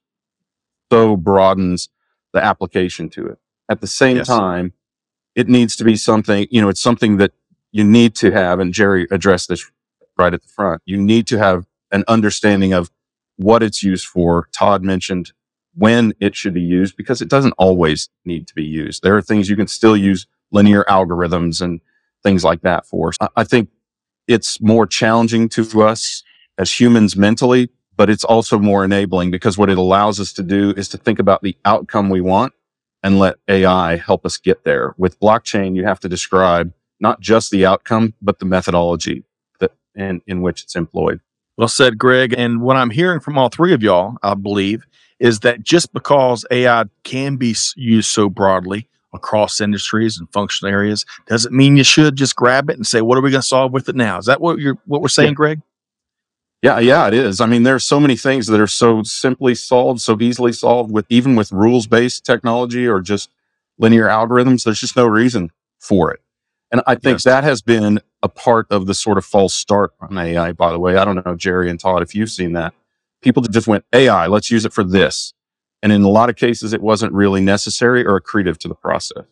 so 0.89 1.17
broadens 1.17 1.89
the 2.31 2.41
application 2.41 3.09
to 3.09 3.27
it. 3.27 3.37
At 3.67 3.81
the 3.81 3.87
same 3.87 4.15
Yes. 4.15 4.27
time, 4.27 4.71
it 5.35 5.49
needs 5.49 5.75
to 5.75 5.83
be 5.83 5.97
something, 5.97 6.47
you 6.51 6.61
know, 6.61 6.69
it's 6.69 6.81
something 6.81 7.17
that 7.17 7.33
you 7.73 7.83
need 7.83 8.15
to 8.15 8.31
have, 8.31 8.61
and 8.61 8.73
Jerry 8.73 9.09
addressed 9.11 9.49
this 9.49 9.69
right 10.17 10.33
at 10.33 10.41
the 10.41 10.47
front, 10.47 10.81
you 10.85 10.97
need 10.97 11.27
to 11.27 11.37
have 11.37 11.65
an 11.91 12.03
understanding 12.07 12.73
of 12.73 12.91
what 13.37 13.63
it's 13.63 13.83
used 13.83 14.07
for. 14.07 14.47
Todd 14.57 14.83
mentioned 14.83 15.31
when 15.75 16.13
it 16.19 16.35
should 16.35 16.53
be 16.53 16.61
used 16.61 16.97
because 16.97 17.21
it 17.21 17.29
doesn't 17.29 17.53
always 17.57 18.09
need 18.25 18.47
to 18.47 18.55
be 18.55 18.63
used. 18.65 19.03
There 19.03 19.17
are 19.17 19.21
things 19.21 19.49
you 19.49 19.55
can 19.55 19.67
still 19.67 19.97
use 19.97 20.27
linear 20.51 20.83
algorithms 20.85 21.61
and 21.61 21.81
things 22.23 22.43
like 22.43 22.61
that 22.61 22.85
for. 22.85 23.11
I 23.35 23.43
think 23.43 23.69
it's 24.27 24.61
more 24.61 24.87
challenging 24.87 25.49
to 25.51 25.83
us 25.83 26.23
as 26.57 26.79
humans 26.79 27.17
mentally, 27.17 27.69
but 27.97 28.09
it's 28.09 28.25
also 28.25 28.59
more 28.59 28.85
enabling 28.85 29.31
because 29.31 29.57
what 29.57 29.69
it 29.71 29.79
allows 29.79 30.19
us 30.19 30.33
to 30.35 30.43
do 30.43 30.71
is 30.77 30.89
to 30.89 30.97
think 30.97 31.19
about 31.19 31.43
the 31.43 31.57
outcome 31.65 32.09
we 32.09 32.21
want 32.21 32.53
and 33.03 33.19
let 33.19 33.37
AI 33.49 33.97
help 33.97 34.25
us 34.25 34.37
get 34.37 34.65
there. 34.65 34.95
With 34.97 35.19
blockchain, 35.21 35.75
you 35.75 35.85
have 35.85 36.01
to 36.01 36.09
describe 36.09 36.73
not 36.99 37.21
just 37.21 37.51
the 37.51 37.67
outcome, 37.67 38.15
but 38.21 38.39
the 38.39 38.45
methodology 38.45 39.25
that 39.59 39.73
in, 39.95 40.21
in 40.27 40.41
which 40.41 40.63
it's 40.63 40.75
employed. 40.75 41.21
Well 41.57 41.67
said, 41.67 41.97
Greg. 41.97 42.33
And 42.37 42.61
what 42.61 42.77
I'm 42.77 42.89
hearing 42.89 43.19
from 43.19 43.37
all 43.37 43.49
three 43.49 43.73
of 43.73 43.83
y'all, 43.83 44.17
I 44.23 44.33
believe, 44.33 44.85
is 45.19 45.41
that 45.41 45.63
just 45.63 45.93
because 45.93 46.45
AI 46.51 46.85
can 47.03 47.35
be 47.35 47.55
used 47.75 48.09
so 48.09 48.29
broadly 48.29 48.87
across 49.13 49.59
industries 49.59 50.17
and 50.17 50.31
functional 50.31 50.73
areas 50.73 51.05
doesn't 51.27 51.53
mean 51.53 51.75
you 51.75 51.83
should 51.83 52.15
just 52.15 52.35
grab 52.35 52.69
it 52.69 52.77
and 52.77 52.87
say, 52.87 53.01
"What 53.01 53.17
are 53.17 53.21
we 53.21 53.29
going 53.29 53.41
to 53.41 53.47
solve 53.47 53.73
with 53.73 53.89
it 53.89 53.95
now?" 53.95 54.17
Is 54.17 54.25
that 54.25 54.41
what 54.41 54.59
you're 54.59 54.77
what 54.85 55.01
we're 55.01 55.09
saying, 55.09 55.31
yeah. 55.31 55.35
Greg? 55.35 55.61
Yeah, 56.61 56.79
yeah, 56.79 57.07
it 57.07 57.13
is. 57.15 57.41
I 57.41 57.47
mean, 57.47 57.63
there's 57.63 57.83
so 57.83 57.99
many 57.99 58.15
things 58.15 58.45
that 58.47 58.59
are 58.59 58.67
so 58.67 59.01
simply 59.01 59.55
solved, 59.55 59.99
so 59.99 60.17
easily 60.21 60.53
solved 60.53 60.91
with 60.91 61.05
even 61.09 61.35
with 61.35 61.51
rules 61.51 61.87
based 61.87 62.23
technology 62.23 62.87
or 62.87 63.01
just 63.01 63.29
linear 63.79 64.07
algorithms. 64.07 64.63
There's 64.63 64.79
just 64.79 64.95
no 64.95 65.07
reason 65.07 65.51
for 65.79 66.11
it. 66.13 66.21
And 66.71 66.81
I 66.87 66.95
think 66.95 67.15
yes. 67.15 67.23
that 67.23 67.43
has 67.43 67.61
been 67.61 67.99
a 68.23 68.29
part 68.29 68.67
of 68.69 68.85
the 68.85 68.93
sort 68.93 69.17
of 69.17 69.25
false 69.25 69.53
start 69.53 69.91
on 69.99 70.17
AI, 70.17 70.51
by 70.51 70.71
the 70.71 70.79
way. 70.79 70.97
I 70.97 71.05
don't 71.05 71.25
know, 71.25 71.35
Jerry 71.35 71.69
and 71.69 71.79
Todd, 71.79 72.01
if 72.01 72.13
you've 72.13 72.31
seen 72.31 72.53
that. 72.53 72.73
People 73.21 73.43
just 73.43 73.67
went, 73.67 73.85
AI, 73.93 74.27
let's 74.27 74.49
use 74.49 74.65
it 74.65 74.73
for 74.73 74.83
this. 74.83 75.33
And 75.83 75.91
in 75.91 76.03
a 76.03 76.09
lot 76.09 76.29
of 76.29 76.35
cases, 76.35 76.73
it 76.73 76.81
wasn't 76.81 77.13
really 77.13 77.41
necessary 77.41 78.05
or 78.05 78.19
accretive 78.19 78.57
to 78.59 78.67
the 78.67 78.75
process. 78.75 79.25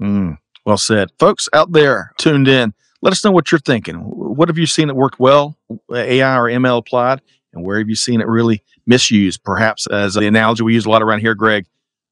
Mm, 0.00 0.38
well 0.64 0.76
said. 0.76 1.10
Folks 1.18 1.48
out 1.52 1.72
there 1.72 2.12
tuned 2.18 2.48
in, 2.48 2.74
let 3.00 3.12
us 3.12 3.24
know 3.24 3.32
what 3.32 3.50
you're 3.50 3.58
thinking. 3.58 3.96
What 3.96 4.48
have 4.48 4.58
you 4.58 4.66
seen 4.66 4.88
that 4.88 4.94
worked 4.94 5.18
well, 5.18 5.58
AI 5.92 6.36
or 6.36 6.44
ML 6.44 6.78
applied? 6.78 7.20
And 7.52 7.64
where 7.64 7.78
have 7.78 7.88
you 7.88 7.96
seen 7.96 8.20
it 8.20 8.28
really 8.28 8.62
misused? 8.86 9.42
Perhaps 9.44 9.86
as 9.88 10.14
the 10.14 10.26
analogy 10.26 10.62
we 10.62 10.74
use 10.74 10.86
a 10.86 10.90
lot 10.90 11.02
around 11.02 11.20
here, 11.20 11.34
Greg, 11.34 11.66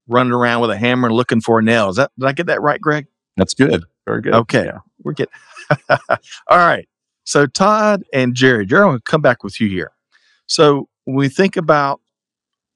running 0.08 0.32
around 0.32 0.60
with 0.60 0.70
a 0.70 0.76
hammer 0.76 1.08
and 1.08 1.16
looking 1.16 1.40
for 1.40 1.60
a 1.60 1.62
nail. 1.62 1.88
Is 1.88 1.96
that, 1.96 2.10
did 2.18 2.26
I 2.26 2.32
get 2.32 2.46
that 2.46 2.60
right, 2.60 2.80
Greg? 2.80 3.06
That's 3.36 3.54
good. 3.54 3.84
Very 4.04 4.20
good. 4.20 4.34
Okay. 4.34 4.64
Yeah. 4.66 4.78
We're 5.02 5.12
getting, 5.12 5.32
all 6.48 6.58
right. 6.58 6.88
So 7.24 7.46
Todd 7.46 8.02
and 8.12 8.34
Jerry, 8.34 8.66
Jerry, 8.66 8.82
I'm 8.82 8.88
going 8.88 8.98
to 8.98 9.02
come 9.04 9.22
back 9.22 9.44
with 9.44 9.60
you 9.60 9.68
here. 9.68 9.92
So 10.46 10.88
when 11.04 11.16
we 11.16 11.28
think 11.28 11.56
about 11.56 12.00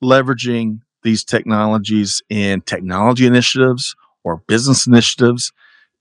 leveraging 0.03 0.81
these 1.03 1.25
technologies 1.25 2.23
in 2.29 2.61
technology 2.63 3.27
initiatives 3.27 3.97
or 4.23 4.43
business 4.47 4.87
initiatives, 4.87 5.53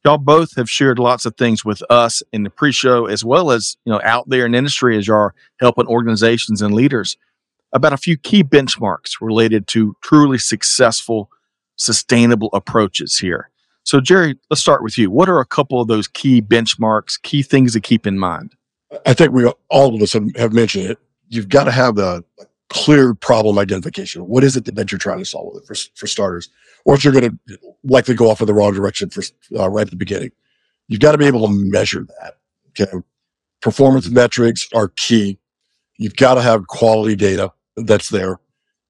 y'all 0.06 0.17
both 0.17 0.56
have 0.56 0.69
shared 0.69 0.99
lots 0.99 1.25
of 1.25 1.36
things 1.36 1.63
with 1.63 1.82
us 1.89 2.21
in 2.32 2.43
the 2.43 2.49
pre-show 2.49 3.06
as 3.06 3.23
well 3.23 3.51
as 3.51 3.77
you 3.86 3.91
know 3.91 4.01
out 4.03 4.27
there 4.29 4.45
in 4.45 4.56
industry 4.56 4.97
as 4.97 5.08
you 5.08 5.13
are 5.13 5.34
helping 5.60 5.88
organizations 5.88 6.62
and 6.62 6.73
leaders 6.73 7.17
about 7.71 7.93
a 7.93 7.97
few 7.97 8.17
key 8.17 8.43
benchmarks 8.43 9.13
related 9.21 9.67
to 9.67 9.95
truly 10.03 10.38
successful 10.38 11.29
sustainable 11.75 12.49
approaches 12.53 13.17
here 13.17 13.49
so, 13.84 14.00
Jerry, 14.00 14.38
let's 14.50 14.62
start 14.62 14.84
with 14.84 14.98
you. 14.98 15.12
What 15.12 15.30
are 15.30 15.39
a 15.39 15.46
couple 15.46 15.82
of 15.82 15.88
those 15.88 16.08
key 16.08 16.41
benchmarks, 16.41 17.22
key 17.22 17.43
things 17.43 17.74
to 17.74 17.82
keep 17.82 18.08
in 18.08 18.17
mind? 18.17 18.56
I 19.06 19.13
think 19.13 19.32
we 19.32 19.46
all 19.69 19.96
of 19.96 20.02
us 20.02 20.13
have, 20.13 20.54
mentioned 20.54 20.86
it. 20.86 21.00
You've 21.30 21.50
got 21.50 21.63
to 21.65 21.72
have 21.72 21.98
a, 21.98 22.24
clear 22.74 23.13
problem 23.13 23.60
identification. 23.60 24.28
What 24.28 24.43
is 24.43 24.58
it 24.58 24.65
that 24.65 24.91
you're 24.91 24.98
trying 24.98 25.19
to 25.19 25.26
solve 25.26 25.63
for, 25.65 25.76
for 25.93 26.08
starters? 26.08 26.50
Or 26.86 26.96
if 26.96 27.04
you're 27.04 27.13
going 27.13 27.39
to 27.48 27.60
likely 27.84 28.15
go 28.15 28.30
off 28.30 28.41
in 28.41 28.48
the 28.48 28.54
wrong 28.54 28.74
direction 28.74 29.10
for 29.10 29.24
uh, 29.58 29.69
right 29.69 29.84
at 29.84 29.91
the 29.91 29.96
beginning, 29.96 30.32
you've 30.88 31.00
got 31.00 31.12
to 31.12 31.19
be 31.19 31.28
able 31.28 31.48
to 31.48 31.54
measure 31.54 32.06
that. 32.19 32.38
Okay. 32.69 32.91
Performance 33.62 34.10
metrics 34.10 34.67
are 34.74 34.88
key. 34.89 35.38
You've 35.98 36.15
got 36.15 36.34
to 36.34 36.41
have 36.41 36.67
quality 36.67 37.15
data 37.15 37.54
that's 37.78 38.10
there. 38.10 38.39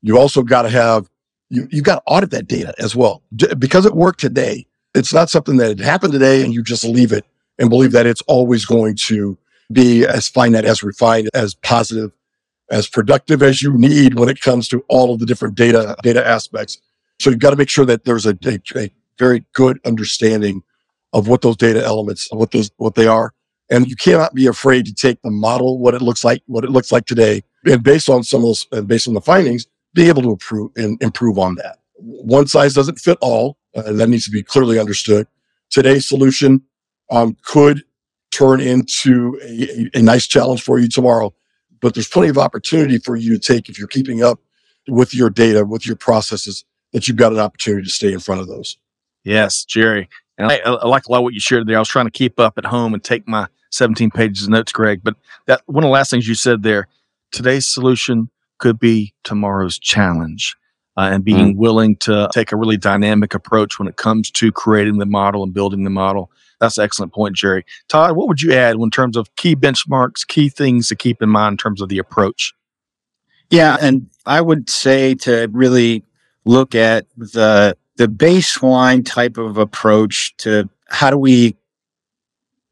You 0.01 0.17
also 0.17 0.43
got 0.43 0.63
to 0.63 0.69
have, 0.69 1.09
you, 1.49 1.67
you've 1.69 1.83
got 1.83 1.95
to 1.95 2.01
audit 2.07 2.31
that 2.31 2.47
data 2.47 2.73
as 2.79 2.95
well. 2.95 3.21
D- 3.35 3.53
because 3.55 3.85
it 3.85 3.93
worked 3.93 4.21
today, 4.21 4.65
it's 4.93 5.13
not 5.13 5.29
something 5.29 5.57
that 5.57 5.79
happened 5.79 6.13
today 6.13 6.43
and 6.43 6.53
you 6.53 6.63
just 6.63 6.83
leave 6.83 7.11
it 7.11 7.25
and 7.59 7.69
believe 7.69 7.91
that 7.91 8.05
it's 8.05 8.21
always 8.21 8.65
going 8.65 8.95
to 8.95 9.37
be 9.71 10.05
as 10.05 10.27
finite, 10.27 10.65
as 10.65 10.83
refined, 10.83 11.29
as 11.33 11.55
positive, 11.55 12.11
as 12.69 12.87
productive 12.87 13.41
as 13.41 13.61
you 13.61 13.77
need 13.77 14.15
when 14.15 14.29
it 14.29 14.41
comes 14.41 14.67
to 14.67 14.83
all 14.89 15.13
of 15.13 15.19
the 15.19 15.25
different 15.25 15.55
data 15.55 15.95
data 16.03 16.25
aspects. 16.25 16.79
So 17.19 17.29
you've 17.29 17.39
got 17.39 17.51
to 17.51 17.55
make 17.55 17.69
sure 17.69 17.85
that 17.85 18.05
there's 18.05 18.25
a, 18.25 18.37
a, 18.45 18.59
a 18.75 18.91
very 19.17 19.45
good 19.53 19.79
understanding 19.85 20.63
of 21.13 21.27
what 21.27 21.41
those 21.41 21.57
data 21.57 21.83
elements, 21.83 22.27
what 22.31 22.51
those 22.51 22.71
what 22.77 22.95
they 22.95 23.07
are, 23.07 23.33
and 23.69 23.87
you 23.87 23.95
cannot 23.95 24.33
be 24.33 24.47
afraid 24.47 24.85
to 24.85 24.93
take 24.93 25.21
the 25.21 25.31
model, 25.31 25.77
what 25.79 25.93
it 25.93 26.01
looks 26.01 26.23
like, 26.23 26.41
what 26.47 26.63
it 26.63 26.71
looks 26.71 26.91
like 26.91 27.05
today, 27.05 27.43
and 27.65 27.83
based 27.83 28.09
on 28.09 28.23
some 28.23 28.41
of 28.41 28.47
those, 28.47 28.67
and 28.71 28.87
based 28.87 29.07
on 29.07 29.13
the 29.13 29.21
findings, 29.21 29.67
be 29.93 30.07
able 30.07 30.21
to 30.23 30.31
improve 30.31 30.71
and 30.75 31.01
improve 31.01 31.37
on 31.37 31.55
that. 31.55 31.79
One 31.95 32.47
size 32.47 32.73
doesn't 32.73 32.99
fit 32.99 33.17
all. 33.21 33.57
Uh, 33.75 33.93
that 33.93 34.09
needs 34.09 34.25
to 34.25 34.31
be 34.31 34.43
clearly 34.43 34.79
understood. 34.79 35.27
Today's 35.69 36.07
solution 36.07 36.61
um, 37.09 37.35
could 37.43 37.83
turn 38.31 38.61
into 38.61 39.39
a, 39.43 39.97
a, 39.97 39.99
a 39.99 40.01
nice 40.01 40.27
challenge 40.27 40.61
for 40.61 40.79
you 40.79 40.87
tomorrow, 40.87 41.33
but 41.81 41.93
there's 41.93 42.07
plenty 42.07 42.29
of 42.29 42.37
opportunity 42.37 42.97
for 42.97 43.15
you 43.15 43.37
to 43.37 43.39
take 43.39 43.69
if 43.69 43.77
you're 43.77 43.87
keeping 43.87 44.23
up 44.23 44.39
with 44.87 45.13
your 45.13 45.29
data, 45.29 45.65
with 45.65 45.85
your 45.85 45.95
processes, 45.95 46.65
that 46.91 47.07
you've 47.07 47.17
got 47.17 47.31
an 47.31 47.39
opportunity 47.39 47.83
to 47.83 47.91
stay 47.91 48.13
in 48.13 48.19
front 48.19 48.41
of 48.41 48.47
those. 48.47 48.77
Yes, 49.23 49.65
Jerry. 49.65 50.09
And 50.37 50.51
I, 50.51 50.57
I, 50.57 50.87
like 50.87 51.07
a 51.07 51.11
lot 51.11 51.19
of 51.19 51.23
what 51.23 51.33
you 51.33 51.39
shared 51.39 51.67
there. 51.67 51.77
I 51.77 51.79
was 51.79 51.89
trying 51.89 52.05
to 52.05 52.11
keep 52.11 52.39
up 52.39 52.57
at 52.57 52.65
home 52.65 52.93
and 52.93 53.03
take 53.03 53.27
my 53.27 53.47
17 53.71 54.11
pages 54.11 54.43
of 54.43 54.49
notes, 54.49 54.71
Greg. 54.71 55.01
But 55.03 55.15
that 55.45 55.61
one 55.65 55.83
of 55.83 55.87
the 55.87 55.93
last 55.93 56.11
things 56.11 56.27
you 56.27 56.35
said 56.35 56.63
there, 56.63 56.87
today's 57.31 57.67
solution 57.71 58.29
could 58.59 58.79
be 58.79 59.13
tomorrow's 59.23 59.79
challenge 59.79 60.55
uh, 60.97 61.09
and 61.11 61.23
being 61.23 61.55
mm. 61.55 61.57
willing 61.57 61.95
to 61.97 62.29
take 62.33 62.51
a 62.51 62.55
really 62.55 62.77
dynamic 62.77 63.33
approach 63.33 63.79
when 63.79 63.87
it 63.87 63.97
comes 63.97 64.29
to 64.31 64.51
creating 64.51 64.97
the 64.97 65.05
model 65.05 65.43
and 65.43 65.53
building 65.53 65.83
the 65.83 65.89
model. 65.89 66.31
That's 66.59 66.77
an 66.77 66.83
excellent 66.85 67.13
point, 67.13 67.35
Jerry. 67.35 67.65
Todd, 67.89 68.15
what 68.15 68.27
would 68.27 68.41
you 68.41 68.53
add 68.53 68.75
in 68.75 68.89
terms 68.91 69.17
of 69.17 69.35
key 69.35 69.55
benchmarks, 69.55 70.25
key 70.25 70.49
things 70.49 70.87
to 70.89 70.95
keep 70.95 71.21
in 71.21 71.29
mind 71.29 71.53
in 71.53 71.57
terms 71.57 71.81
of 71.81 71.89
the 71.89 71.97
approach? 71.97 72.53
Yeah, 73.49 73.77
and 73.81 74.09
I 74.25 74.41
would 74.41 74.69
say 74.69 75.15
to 75.15 75.49
really 75.51 76.03
look 76.45 76.75
at 76.75 77.05
the 77.17 77.77
the 77.97 78.07
baseline 78.07 79.05
type 79.05 79.37
of 79.37 79.57
approach 79.57 80.35
to 80.37 80.67
how 80.89 81.11
do 81.11 81.17
we 81.17 81.55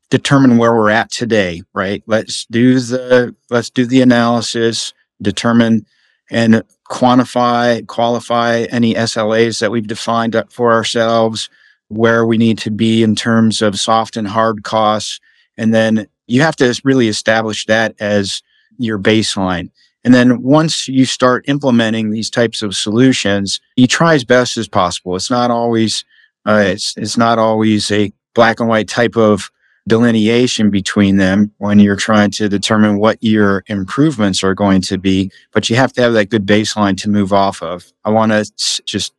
determine 0.10 0.58
where 0.58 0.74
we're 0.74 0.90
at 0.90 1.12
today, 1.12 1.62
right? 1.74 2.04
Let's 2.08 2.46
do 2.46 2.80
the 2.80 3.36
let's 3.50 3.70
do 3.70 3.86
the 3.86 4.02
analysis, 4.02 4.94
determine 5.22 5.86
and 6.32 6.64
quantify, 6.91 7.88
qualify 7.88 8.63
any 8.69 8.93
SLAs 8.93 9.62
that 9.62 9.71
we've 9.71 9.88
defined 9.88 10.36
for 10.49 10.73
ourselves, 10.73 11.49
where 11.88 12.25
we 12.25 12.38
need 12.38 12.58
to 12.60 12.69
be 12.69 13.01
in 13.01 13.15
terms 13.15 13.62
of 13.62 13.80
soft 13.80 14.17
and 14.17 14.27
hard 14.27 14.63
costs. 14.63 15.19
And 15.58 15.73
then 15.73 16.08
you 16.27 16.41
have 16.41 16.58
to 16.58 16.80
really 16.84 17.08
establish 17.08 17.65
that 17.65 17.95
as 17.99 18.43
your 18.77 18.99
baseline. 18.99 19.69
And 20.04 20.13
then 20.13 20.41
once 20.41 20.88
you 20.88 21.06
start 21.06 21.47
implementing 21.47 22.10
these 22.10 22.30
types 22.30 22.62
of 22.62 22.75
solutions, 22.75 23.62
you 23.77 23.88
try 23.88 24.13
as 24.13 24.25
best 24.25 24.58
as 24.58 24.67
possible. 24.67 25.15
It's 25.15 25.32
not 25.32 25.49
always, 25.49 26.04
uh, 26.45 26.63
it's, 26.65 26.95
it's 26.97 27.17
not 27.17 27.39
always 27.39 27.89
a 27.91 28.12
black 28.34 28.60
and 28.60 28.67
white 28.67 28.89
type 28.89 29.15
of 29.15 29.49
delineation 29.88 30.70
between 30.70 31.17
them 31.17 31.52
when 31.58 31.80
you're 31.80 31.96
trying 31.96 32.32
to 32.32 32.48
determine 32.48 33.00
what 33.00 33.17
your 33.22 33.63
improvements 33.67 34.44
are 34.44 34.54
going 34.54 34.82
to 34.82 34.98
be, 34.98 35.32
but 35.52 35.70
you 35.70 35.76
have 35.76 35.91
to 35.94 36.02
have 36.02 36.13
that 36.13 36.30
good 36.30 36.46
baseline 36.46 36.98
to 36.98 37.10
move 37.10 37.34
off 37.34 37.62
of. 37.63 37.91
I 38.06 38.12
want 38.12 38.32
to 38.32 38.46
just 38.86 39.13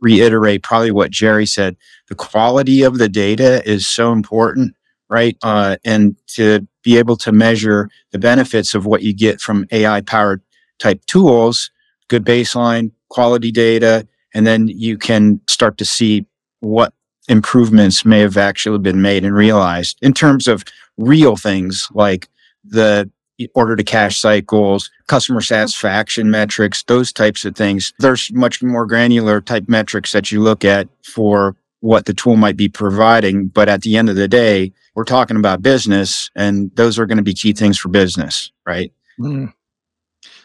reiterate 0.00 0.62
probably 0.62 0.90
what 0.90 1.10
Jerry 1.10 1.46
said. 1.46 1.76
The 2.08 2.14
quality 2.14 2.82
of 2.82 2.98
the 2.98 3.08
data 3.08 3.62
is 3.68 3.86
so 3.86 4.12
important, 4.12 4.74
right? 5.08 5.36
Uh, 5.42 5.76
and 5.84 6.16
to 6.28 6.66
be 6.82 6.98
able 6.98 7.16
to 7.16 7.32
measure 7.32 7.88
the 8.12 8.18
benefits 8.18 8.74
of 8.74 8.86
what 8.86 9.02
you 9.02 9.14
get 9.14 9.40
from 9.40 9.66
AI 9.70 10.00
powered 10.00 10.42
type 10.78 11.04
tools, 11.06 11.70
good 12.08 12.24
baseline, 12.24 12.90
quality 13.08 13.50
data, 13.50 14.06
and 14.34 14.46
then 14.46 14.68
you 14.68 14.98
can 14.98 15.40
start 15.48 15.78
to 15.78 15.84
see 15.84 16.26
what 16.60 16.92
improvements 17.28 18.04
may 18.04 18.20
have 18.20 18.36
actually 18.36 18.78
been 18.78 19.02
made 19.02 19.24
and 19.24 19.34
realized 19.34 19.98
in 20.02 20.12
terms 20.12 20.46
of 20.48 20.64
real 20.96 21.36
things 21.36 21.88
like 21.92 22.28
the 22.64 23.10
order 23.54 23.76
to 23.76 23.84
cash 23.84 24.18
cycles, 24.18 24.90
customer 25.08 25.40
satisfaction 25.40 26.30
metrics, 26.30 26.82
those 26.84 27.12
types 27.12 27.44
of 27.44 27.54
things. 27.54 27.92
There's 27.98 28.32
much 28.32 28.62
more 28.62 28.86
granular 28.86 29.40
type 29.40 29.68
metrics 29.68 30.12
that 30.12 30.32
you 30.32 30.40
look 30.40 30.64
at 30.64 30.88
for 31.02 31.56
what 31.80 32.06
the 32.06 32.14
tool 32.14 32.36
might 32.36 32.56
be 32.56 32.68
providing. 32.68 33.48
But 33.48 33.68
at 33.68 33.82
the 33.82 33.96
end 33.96 34.08
of 34.08 34.16
the 34.16 34.28
day, 34.28 34.72
we're 34.94 35.04
talking 35.04 35.36
about 35.36 35.62
business 35.62 36.30
and 36.34 36.74
those 36.76 36.98
are 36.98 37.06
going 37.06 37.18
to 37.18 37.22
be 37.22 37.34
key 37.34 37.52
things 37.52 37.78
for 37.78 37.88
business, 37.88 38.50
right? 38.66 38.92
Mm. 39.20 39.52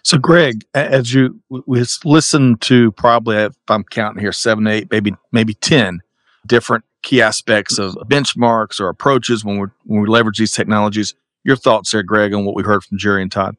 So, 0.03 0.17
Greg, 0.17 0.65
as 0.73 1.13
you 1.13 1.39
we 1.49 1.85
listened 2.03 2.61
to 2.61 2.91
probably, 2.93 3.37
if 3.37 3.55
I'm 3.67 3.83
counting 3.83 4.19
here, 4.19 4.31
seven, 4.31 4.65
eight, 4.67 4.89
maybe 4.91 5.13
maybe 5.31 5.53
ten 5.53 6.01
different 6.47 6.83
key 7.03 7.21
aspects 7.21 7.77
of 7.77 7.95
benchmarks 8.09 8.79
or 8.79 8.89
approaches 8.89 9.43
when 9.43 9.59
we 9.59 9.67
when 9.85 10.01
we 10.01 10.07
leverage 10.07 10.37
these 10.37 10.53
technologies. 10.53 11.15
Your 11.43 11.55
thoughts 11.55 11.91
there, 11.91 12.03
Greg, 12.03 12.33
on 12.33 12.45
what 12.45 12.55
we 12.55 12.63
heard 12.63 12.83
from 12.83 12.97
Jerry 12.97 13.21
and 13.21 13.31
Todd? 13.31 13.55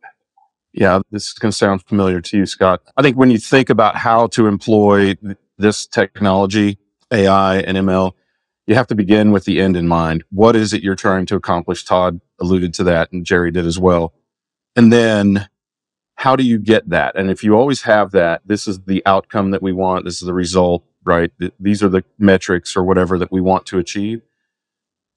Yeah, 0.72 1.00
this 1.10 1.28
is 1.28 1.32
going 1.34 1.50
to 1.50 1.56
sound 1.56 1.82
familiar 1.82 2.20
to 2.20 2.38
you, 2.38 2.46
Scott. 2.46 2.80
I 2.96 3.02
think 3.02 3.16
when 3.16 3.30
you 3.30 3.38
think 3.38 3.68
about 3.68 3.96
how 3.96 4.28
to 4.28 4.46
employ 4.46 5.16
this 5.58 5.86
technology, 5.86 6.78
AI 7.10 7.58
and 7.58 7.76
ML, 7.76 8.12
you 8.66 8.74
have 8.74 8.86
to 8.86 8.94
begin 8.94 9.32
with 9.32 9.44
the 9.44 9.60
end 9.60 9.76
in 9.76 9.88
mind. 9.88 10.24
What 10.30 10.56
is 10.56 10.72
it 10.72 10.82
you're 10.82 10.94
trying 10.94 11.26
to 11.26 11.36
accomplish? 11.36 11.84
Todd 11.84 12.20
alluded 12.40 12.72
to 12.74 12.84
that, 12.84 13.12
and 13.12 13.26
Jerry 13.26 13.50
did 13.50 13.66
as 13.66 13.78
well. 13.78 14.14
And 14.76 14.92
then 14.92 15.48
how 16.14 16.36
do 16.36 16.44
you 16.44 16.58
get 16.58 16.88
that? 16.90 17.16
And 17.16 17.30
if 17.30 17.42
you 17.42 17.54
always 17.54 17.82
have 17.82 18.12
that, 18.12 18.42
this 18.46 18.68
is 18.68 18.80
the 18.82 19.02
outcome 19.06 19.50
that 19.50 19.62
we 19.62 19.72
want, 19.72 20.04
this 20.04 20.22
is 20.22 20.26
the 20.26 20.32
result, 20.32 20.84
right? 21.04 21.30
These 21.58 21.82
are 21.82 21.88
the 21.88 22.04
metrics 22.18 22.76
or 22.76 22.84
whatever 22.84 23.18
that 23.18 23.32
we 23.32 23.40
want 23.40 23.66
to 23.66 23.78
achieve, 23.78 24.22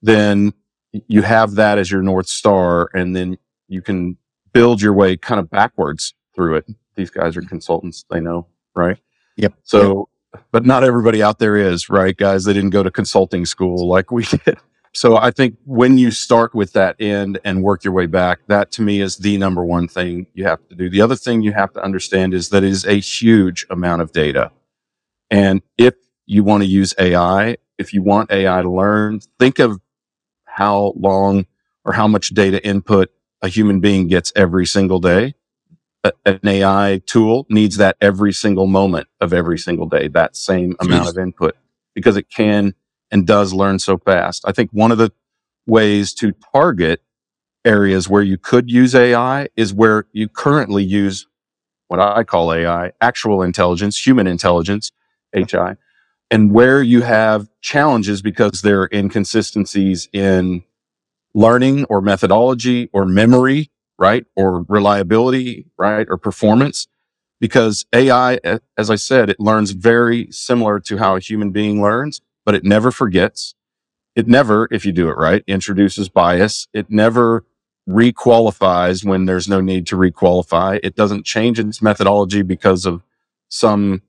then 0.02 0.52
you 0.92 1.22
have 1.22 1.54
that 1.56 1.78
as 1.78 1.90
your 1.90 2.02
North 2.02 2.28
Star, 2.28 2.90
and 2.94 3.14
then 3.14 3.38
you 3.68 3.82
can 3.82 4.16
build 4.52 4.80
your 4.80 4.92
way 4.92 5.16
kind 5.16 5.40
of 5.40 5.50
backwards 5.50 6.14
through 6.34 6.56
it. 6.56 6.66
These 6.94 7.10
guys 7.10 7.36
are 7.36 7.42
consultants, 7.42 8.04
they 8.10 8.20
know, 8.20 8.46
right? 8.74 8.98
Yep. 9.36 9.54
So, 9.64 10.08
yep. 10.34 10.44
but 10.50 10.64
not 10.64 10.84
everybody 10.84 11.22
out 11.22 11.38
there 11.38 11.56
is, 11.56 11.90
right, 11.90 12.16
guys? 12.16 12.44
They 12.44 12.54
didn't 12.54 12.70
go 12.70 12.82
to 12.82 12.90
consulting 12.90 13.44
school 13.44 13.86
like 13.86 14.10
we 14.10 14.24
did. 14.44 14.58
So 14.96 15.18
I 15.18 15.30
think 15.30 15.58
when 15.66 15.98
you 15.98 16.10
start 16.10 16.54
with 16.54 16.72
that 16.72 16.96
end 16.98 17.38
and 17.44 17.62
work 17.62 17.84
your 17.84 17.92
way 17.92 18.06
back, 18.06 18.38
that 18.46 18.70
to 18.72 18.82
me 18.82 19.02
is 19.02 19.18
the 19.18 19.36
number 19.36 19.62
one 19.62 19.88
thing 19.88 20.26
you 20.32 20.44
have 20.46 20.66
to 20.68 20.74
do. 20.74 20.88
The 20.88 21.02
other 21.02 21.16
thing 21.16 21.42
you 21.42 21.52
have 21.52 21.70
to 21.74 21.82
understand 21.82 22.32
is 22.32 22.48
that 22.48 22.64
it 22.64 22.70
is 22.70 22.86
a 22.86 22.98
huge 22.98 23.66
amount 23.68 24.00
of 24.00 24.12
data. 24.12 24.52
And 25.30 25.62
if 25.78 25.94
you 26.26 26.44
want 26.44 26.64
to 26.64 26.68
use 26.68 26.94
AI, 26.98 27.58
if 27.78 27.94
you 27.94 28.02
want 28.02 28.32
AI 28.32 28.62
to 28.62 28.70
learn, 28.70 29.20
think 29.38 29.60
of 29.60 29.80
how 30.46 30.94
long 30.96 31.46
or 31.84 31.94
how 31.94 32.08
much 32.08 32.30
data 32.30 32.64
input 32.66 33.10
a 33.42 33.48
human 33.48 33.80
being 33.80 34.08
gets 34.08 34.32
every 34.36 34.66
single 34.66 35.00
day. 35.00 35.34
an 36.26 36.40
AI 36.46 37.02
tool 37.06 37.46
needs 37.50 37.76
that 37.78 37.96
every 38.00 38.32
single 38.32 38.66
moment 38.66 39.08
of 39.20 39.32
every 39.32 39.58
single 39.58 39.86
day, 39.88 40.08
that 40.08 40.36
same 40.36 40.76
amount 40.80 41.08
of 41.08 41.18
input 41.18 41.56
because 41.94 42.16
it 42.16 42.30
can 42.30 42.74
and 43.10 43.26
does 43.26 43.52
learn 43.52 43.78
so 43.78 43.98
fast. 43.98 44.44
I 44.46 44.52
think 44.52 44.70
one 44.72 44.92
of 44.92 44.98
the 44.98 45.12
ways 45.66 46.14
to 46.14 46.32
target 46.54 47.02
areas 47.64 48.08
where 48.08 48.22
you 48.22 48.38
could 48.38 48.70
use 48.70 48.94
AI 48.94 49.48
is 49.56 49.74
where 49.74 50.06
you 50.12 50.28
currently 50.28 50.84
use 50.84 51.26
what 51.88 52.00
I 52.00 52.24
call 52.24 52.52
AI, 52.52 52.92
actual 53.00 53.42
intelligence, 53.42 54.04
human 54.04 54.26
intelligence, 54.26 54.92
HI, 55.36 55.76
and 56.30 56.52
where 56.52 56.82
you 56.82 57.02
have 57.02 57.48
challenges 57.60 58.22
because 58.22 58.62
there 58.62 58.82
are 58.82 58.90
inconsistencies 58.92 60.08
in 60.12 60.64
learning 61.34 61.84
or 61.84 62.00
methodology 62.00 62.88
or 62.92 63.04
memory, 63.04 63.70
right? 63.98 64.26
Or 64.34 64.62
reliability, 64.68 65.66
right? 65.78 66.06
Or 66.08 66.16
performance. 66.16 66.88
Because 67.38 67.84
AI, 67.92 68.38
as 68.78 68.90
I 68.90 68.94
said, 68.96 69.28
it 69.28 69.38
learns 69.38 69.72
very 69.72 70.28
similar 70.30 70.80
to 70.80 70.96
how 70.96 71.16
a 71.16 71.20
human 71.20 71.50
being 71.50 71.82
learns 71.82 72.22
but 72.46 72.54
it 72.54 72.64
never 72.64 72.90
forgets. 72.90 73.54
It 74.14 74.26
never, 74.26 74.68
if 74.70 74.86
you 74.86 74.92
do 74.92 75.10
it 75.10 75.18
right, 75.18 75.44
introduces 75.46 76.08
bias. 76.08 76.68
It 76.72 76.90
never 76.90 77.44
requalifies 77.86 79.04
when 79.04 79.26
there's 79.26 79.48
no 79.48 79.60
need 79.60 79.86
to 79.88 79.96
requalify. 79.96 80.80
It 80.82 80.94
doesn't 80.94 81.26
change 81.26 81.58
its 81.58 81.82
methodology 81.82 82.42
because 82.42 82.86
of 82.86 83.02
some 83.48 84.00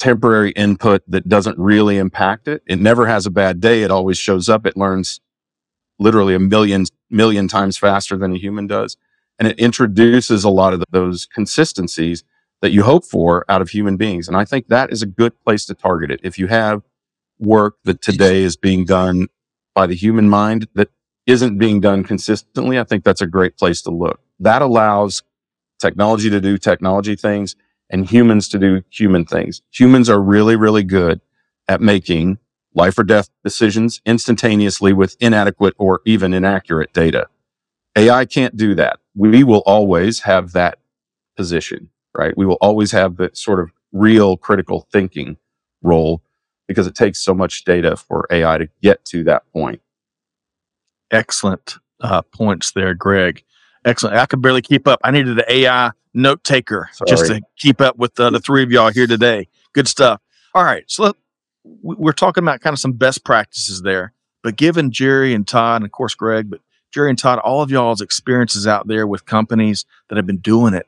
temporary 0.00 0.50
input 0.52 1.02
that 1.06 1.28
doesn't 1.28 1.58
really 1.58 1.98
impact 1.98 2.48
it. 2.48 2.62
It 2.66 2.80
never 2.80 3.06
has 3.06 3.26
a 3.26 3.30
bad 3.30 3.60
day. 3.60 3.82
It 3.82 3.90
always 3.90 4.18
shows 4.18 4.48
up. 4.48 4.66
It 4.66 4.76
learns 4.76 5.20
literally 5.98 6.34
a 6.34 6.40
million, 6.40 6.86
million 7.10 7.46
times 7.46 7.76
faster 7.76 8.16
than 8.16 8.34
a 8.34 8.38
human 8.38 8.66
does. 8.66 8.96
And 9.38 9.46
it 9.46 9.58
introduces 9.58 10.42
a 10.42 10.50
lot 10.50 10.72
of 10.72 10.82
those 10.90 11.26
consistencies 11.26 12.24
that 12.62 12.72
you 12.72 12.82
hope 12.82 13.04
for 13.04 13.44
out 13.48 13.62
of 13.62 13.70
human 13.70 13.96
beings. 13.96 14.26
And 14.26 14.36
I 14.36 14.44
think 14.44 14.68
that 14.68 14.90
is 14.90 15.02
a 15.02 15.06
good 15.06 15.38
place 15.44 15.66
to 15.66 15.74
target 15.74 16.10
it. 16.10 16.20
If 16.22 16.38
you 16.38 16.46
have 16.46 16.82
work 17.38 17.76
that 17.84 18.02
today 18.02 18.42
is 18.42 18.56
being 18.56 18.84
done 18.84 19.28
by 19.74 19.86
the 19.86 19.94
human 19.94 20.28
mind 20.28 20.66
that 20.74 20.90
isn't 21.26 21.58
being 21.58 21.80
done 21.80 22.04
consistently, 22.04 22.78
I 22.78 22.84
think 22.84 23.04
that's 23.04 23.22
a 23.22 23.26
great 23.26 23.56
place 23.56 23.82
to 23.82 23.90
look. 23.90 24.20
That 24.40 24.62
allows 24.62 25.22
technology 25.78 26.30
to 26.30 26.40
do 26.40 26.58
technology 26.58 27.16
things 27.16 27.54
and 27.90 28.08
humans 28.10 28.48
to 28.48 28.58
do 28.58 28.82
human 28.90 29.26
things. 29.26 29.62
Humans 29.72 30.08
are 30.10 30.22
really, 30.22 30.56
really 30.56 30.84
good 30.84 31.20
at 31.68 31.80
making 31.80 32.38
life 32.74 32.98
or 32.98 33.04
death 33.04 33.30
decisions 33.44 34.00
instantaneously 34.06 34.92
with 34.92 35.16
inadequate 35.20 35.74
or 35.78 36.00
even 36.06 36.32
inaccurate 36.34 36.92
data. 36.92 37.28
AI 37.96 38.24
can't 38.24 38.56
do 38.56 38.74
that. 38.76 39.00
We 39.14 39.44
will 39.44 39.62
always 39.66 40.20
have 40.20 40.52
that 40.52 40.78
position, 41.36 41.90
right? 42.16 42.36
We 42.36 42.46
will 42.46 42.58
always 42.60 42.92
have 42.92 43.16
the 43.16 43.30
sort 43.34 43.60
of 43.60 43.72
real 43.92 44.36
critical 44.36 44.86
thinking 44.92 45.36
role 45.82 46.22
because 46.68 46.86
it 46.86 46.94
takes 46.94 47.18
so 47.18 47.34
much 47.34 47.64
data 47.64 47.96
for 47.96 48.26
AI 48.30 48.58
to 48.58 48.68
get 48.82 49.04
to 49.06 49.24
that 49.24 49.42
point. 49.52 49.82
Excellent 51.10 51.76
uh, 52.00 52.22
points 52.22 52.72
there, 52.72 52.94
Greg. 52.94 53.42
Excellent. 53.84 54.16
I 54.16 54.26
could 54.26 54.42
barely 54.42 54.62
keep 54.62 54.86
up. 54.86 55.00
I 55.02 55.10
needed 55.10 55.36
the 55.36 55.52
AI 55.52 55.90
note 56.14 56.42
taker 56.44 56.88
Sorry. 56.92 57.08
just 57.08 57.26
to 57.26 57.40
keep 57.56 57.80
up 57.80 57.96
with 57.96 58.18
uh, 58.18 58.30
the 58.30 58.40
three 58.40 58.62
of 58.62 58.70
y'all 58.70 58.90
here 58.90 59.06
today. 59.06 59.48
Good 59.72 59.88
stuff. 59.88 60.20
All 60.54 60.64
right. 60.64 60.84
So 60.86 61.04
let, 61.04 61.14
we're 61.64 62.12
talking 62.12 62.42
about 62.42 62.60
kind 62.60 62.72
of 62.72 62.80
some 62.80 62.92
best 62.92 63.24
practices 63.24 63.82
there, 63.82 64.12
but 64.42 64.56
given 64.56 64.90
Jerry 64.90 65.34
and 65.34 65.46
Todd, 65.46 65.76
and 65.76 65.84
of 65.84 65.92
course, 65.92 66.14
Greg, 66.14 66.50
but 66.50 66.60
Jerry 66.92 67.10
and 67.10 67.18
Todd, 67.18 67.38
all 67.38 67.62
of 67.62 67.70
y'all's 67.70 68.00
experiences 68.00 68.66
out 68.66 68.88
there 68.88 69.06
with 69.06 69.26
companies 69.26 69.84
that 70.08 70.16
have 70.16 70.26
been 70.26 70.38
doing 70.38 70.74
it. 70.74 70.86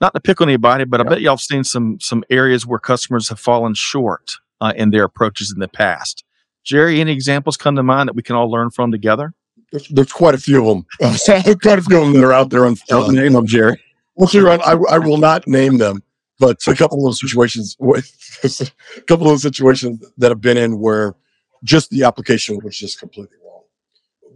Not 0.00 0.14
to 0.14 0.20
pick 0.20 0.40
on 0.40 0.48
anybody, 0.48 0.84
but 0.84 1.00
I 1.00 1.04
bet 1.04 1.20
y'all 1.20 1.34
have 1.34 1.40
seen 1.40 1.62
some 1.62 2.00
some 2.00 2.24
areas 2.30 2.66
where 2.66 2.78
customers 2.78 3.28
have 3.28 3.38
fallen 3.38 3.74
short 3.74 4.32
uh, 4.60 4.72
in 4.74 4.90
their 4.90 5.04
approaches 5.04 5.52
in 5.52 5.60
the 5.60 5.68
past. 5.68 6.24
Jerry, 6.64 7.00
any 7.00 7.12
examples 7.12 7.56
come 7.56 7.76
to 7.76 7.82
mind 7.82 8.08
that 8.08 8.16
we 8.16 8.22
can 8.22 8.34
all 8.34 8.50
learn 8.50 8.70
from 8.70 8.92
together? 8.92 9.34
There's, 9.72 9.88
there's 9.88 10.12
quite 10.12 10.34
a 10.34 10.38
few 10.38 10.60
of 10.60 10.66
them. 10.66 10.86
quite 10.98 11.78
a 11.78 11.82
few 11.82 11.98
of 11.98 12.04
them 12.04 12.12
that 12.14 12.24
are 12.24 12.32
out 12.32 12.50
there. 12.50 12.64
On, 12.66 12.76
Don't 12.88 13.14
name 13.14 13.34
them, 13.34 13.46
Jerry. 13.46 13.80
Well, 14.20 14.28
sure, 14.28 14.50
I, 14.50 14.74
I 14.90 14.98
will 15.00 15.18
not 15.18 15.48
name 15.48 15.78
them, 15.78 16.02
but 16.40 16.58
a 16.68 16.76
couple 16.76 17.08
of 17.08 17.16
situations, 17.16 17.76
a 17.82 18.70
couple 19.08 19.30
of 19.30 19.40
situations 19.40 20.04
that 20.18 20.30
have 20.30 20.42
been 20.42 20.58
in 20.58 20.80
where 20.80 21.16
just 21.64 21.90
the 21.90 22.04
application 22.04 22.60
was 22.64 22.78
just 22.78 23.00
completely 23.00 23.38
wrong. 23.46 23.64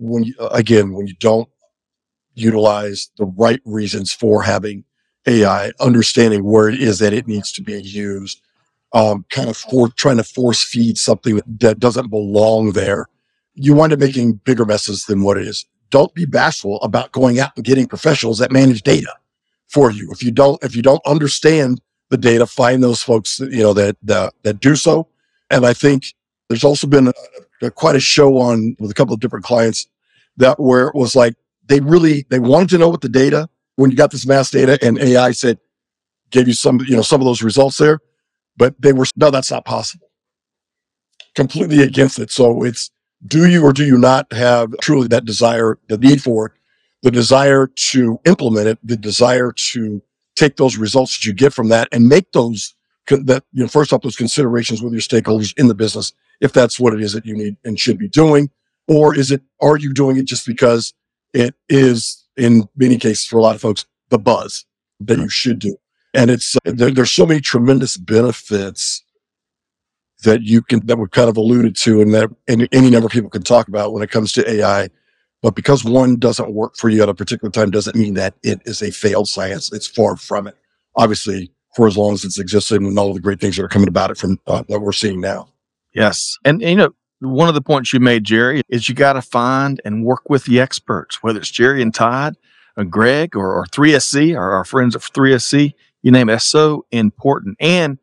When 0.00 0.24
you, 0.24 0.34
again, 0.40 0.94
when 0.94 1.08
you 1.08 1.14
don't 1.20 1.50
utilize 2.34 3.10
the 3.18 3.26
right 3.26 3.62
reasons 3.66 4.12
for 4.12 4.42
having 4.42 4.84
AI, 5.26 5.72
understanding 5.80 6.44
where 6.44 6.70
it 6.70 6.82
is 6.82 7.00
that 7.00 7.14
it 7.14 7.28
needs 7.28 7.52
to 7.54 7.62
be 7.62 7.80
used, 7.82 8.42
um, 8.94 9.26
kind 9.30 9.50
of 9.50 9.58
for 9.58 9.88
trying 9.90 10.18
to 10.18 10.24
force 10.24 10.64
feed 10.64 10.98
something 10.98 11.42
that 11.46 11.80
doesn't 11.80 12.10
belong 12.10 12.72
there, 12.72 13.08
you 13.54 13.74
wind 13.74 13.92
up 13.92 14.00
making 14.00 14.34
bigger 14.44 14.66
messes 14.66 15.06
than 15.06 15.22
what 15.24 15.38
it 15.38 15.48
is. 15.48 15.66
Don't 15.90 16.14
be 16.14 16.26
bashful 16.26 16.82
about 16.82 17.12
going 17.12 17.40
out 17.40 17.52
and 17.56 17.66
getting 17.66 17.88
professionals 17.88 18.38
that 18.38 18.52
manage 18.52 18.82
data 18.82 19.12
for 19.74 19.90
you. 19.90 20.08
If 20.12 20.22
you 20.22 20.30
don't, 20.30 20.62
if 20.64 20.74
you 20.74 20.82
don't 20.82 21.02
understand 21.04 21.80
the 22.10 22.16
data, 22.16 22.46
find 22.46 22.82
those 22.82 23.02
folks 23.02 23.38
that, 23.38 23.52
you 23.52 23.62
know 23.62 23.74
that 23.74 23.96
that, 24.04 24.32
that 24.44 24.60
do 24.60 24.76
so. 24.76 25.08
And 25.50 25.66
I 25.66 25.74
think 25.74 26.14
there's 26.48 26.64
also 26.64 26.86
been 26.86 27.08
a, 27.08 27.12
a, 27.60 27.70
quite 27.70 27.96
a 27.96 28.00
show 28.00 28.38
on 28.38 28.76
with 28.78 28.90
a 28.90 28.94
couple 28.94 29.14
of 29.14 29.20
different 29.20 29.44
clients 29.44 29.86
that 30.36 30.58
where 30.58 30.88
it 30.88 30.94
was 30.94 31.14
like 31.14 31.34
they 31.66 31.80
really 31.80 32.24
they 32.30 32.38
wanted 32.38 32.70
to 32.70 32.78
know 32.78 32.88
what 32.88 33.02
the 33.02 33.08
data 33.08 33.48
when 33.76 33.90
you 33.90 33.96
got 33.96 34.12
this 34.12 34.26
mass 34.26 34.50
data 34.50 34.78
and 34.80 34.98
AI 34.98 35.32
said 35.32 35.58
gave 36.30 36.48
you 36.48 36.54
some 36.54 36.80
you 36.86 36.96
know 36.96 37.02
some 37.02 37.20
of 37.20 37.24
those 37.24 37.42
results 37.42 37.76
there 37.76 38.00
but 38.56 38.80
they 38.80 38.92
were, 38.92 39.06
no, 39.16 39.30
that's 39.30 39.50
not 39.50 39.64
possible. 39.64 40.10
Completely 41.34 41.82
against 41.82 42.18
it. 42.18 42.30
So 42.30 42.62
it's, 42.62 42.90
do 43.26 43.48
you 43.48 43.64
or 43.64 43.72
do 43.72 43.84
you 43.84 43.98
not 43.98 44.32
have 44.32 44.74
truly 44.80 45.08
that 45.08 45.24
desire, 45.24 45.78
the 45.88 45.98
need 45.98 46.22
for 46.22 46.46
it, 46.46 46.52
the 47.04 47.10
desire 47.10 47.66
to 47.66 48.18
implement 48.24 48.66
it, 48.66 48.78
the 48.82 48.96
desire 48.96 49.52
to 49.52 50.02
take 50.36 50.56
those 50.56 50.78
results 50.78 51.16
that 51.16 51.26
you 51.26 51.34
get 51.34 51.52
from 51.52 51.68
that 51.68 51.86
and 51.92 52.08
make 52.08 52.32
those, 52.32 52.74
that, 53.08 53.44
you 53.52 53.62
know, 53.62 53.68
first 53.68 53.92
off, 53.92 54.00
those 54.00 54.16
considerations 54.16 54.82
with 54.82 54.94
your 54.94 55.02
stakeholders 55.02 55.52
in 55.58 55.68
the 55.68 55.74
business, 55.74 56.14
if 56.40 56.54
that's 56.54 56.80
what 56.80 56.94
it 56.94 57.02
is 57.02 57.12
that 57.12 57.26
you 57.26 57.36
need 57.36 57.56
and 57.62 57.78
should 57.78 57.98
be 57.98 58.08
doing. 58.08 58.50
Or 58.88 59.14
is 59.14 59.30
it, 59.30 59.42
are 59.60 59.76
you 59.76 59.92
doing 59.92 60.16
it 60.16 60.24
just 60.24 60.46
because 60.46 60.94
it 61.34 61.54
is, 61.68 62.24
in 62.38 62.66
many 62.74 62.96
cases, 62.96 63.26
for 63.26 63.36
a 63.36 63.42
lot 63.42 63.54
of 63.54 63.60
folks, 63.60 63.84
the 64.08 64.18
buzz 64.18 64.64
that 65.00 65.18
you 65.18 65.28
should 65.28 65.58
do? 65.58 65.76
And 66.14 66.30
it's, 66.30 66.56
uh, 66.56 66.72
there, 66.74 66.90
there's 66.90 67.12
so 67.12 67.26
many 67.26 67.42
tremendous 67.42 67.98
benefits 67.98 69.04
that 70.22 70.40
you 70.40 70.62
can, 70.62 70.86
that 70.86 70.96
we 70.96 71.06
kind 71.08 71.28
of 71.28 71.36
alluded 71.36 71.76
to 71.76 72.00
and 72.00 72.14
that 72.14 72.30
any 72.48 72.88
number 72.88 73.06
of 73.06 73.12
people 73.12 73.28
can 73.28 73.42
talk 73.42 73.68
about 73.68 73.92
when 73.92 74.02
it 74.02 74.10
comes 74.10 74.32
to 74.32 74.50
AI. 74.50 74.88
But 75.44 75.54
because 75.54 75.84
one 75.84 76.16
doesn't 76.16 76.54
work 76.54 76.74
for 76.74 76.88
you 76.88 77.02
at 77.02 77.10
a 77.10 77.14
particular 77.14 77.50
time 77.50 77.70
doesn't 77.70 77.94
mean 77.94 78.14
that 78.14 78.32
it 78.42 78.62
is 78.64 78.80
a 78.80 78.90
failed 78.90 79.28
science. 79.28 79.70
It's 79.74 79.86
far 79.86 80.16
from 80.16 80.46
it. 80.46 80.56
Obviously, 80.96 81.52
for 81.76 81.86
as 81.86 81.98
long 81.98 82.14
as 82.14 82.24
it's 82.24 82.38
existed 82.38 82.80
and 82.80 82.98
all 82.98 83.10
of 83.10 83.14
the 83.14 83.20
great 83.20 83.40
things 83.40 83.56
that 83.56 83.62
are 83.62 83.68
coming 83.68 83.88
about 83.88 84.10
it 84.10 84.16
from 84.16 84.40
uh, 84.46 84.62
we're 84.70 84.90
seeing 84.90 85.20
now. 85.20 85.50
Yes. 85.92 86.38
And, 86.46 86.62
and, 86.62 86.70
you 86.70 86.76
know, 86.76 86.94
one 87.20 87.48
of 87.48 87.54
the 87.54 87.60
points 87.60 87.92
you 87.92 88.00
made, 88.00 88.24
Jerry, 88.24 88.62
is 88.70 88.88
you 88.88 88.94
got 88.94 89.12
to 89.12 89.22
find 89.22 89.82
and 89.84 90.06
work 90.06 90.30
with 90.30 90.46
the 90.46 90.60
experts, 90.60 91.22
whether 91.22 91.40
it's 91.40 91.50
Jerry 91.50 91.82
and 91.82 91.94
Todd, 91.94 92.36
or 92.78 92.84
Greg, 92.84 93.36
or, 93.36 93.52
or 93.52 93.66
3SC, 93.66 94.34
or 94.34 94.52
our 94.52 94.64
friends 94.64 94.96
at 94.96 95.02
3SC. 95.02 95.74
You 96.00 96.10
name 96.10 96.30
it. 96.30 96.32
That's 96.32 96.46
so 96.46 96.86
important. 96.90 97.58
And 97.60 97.98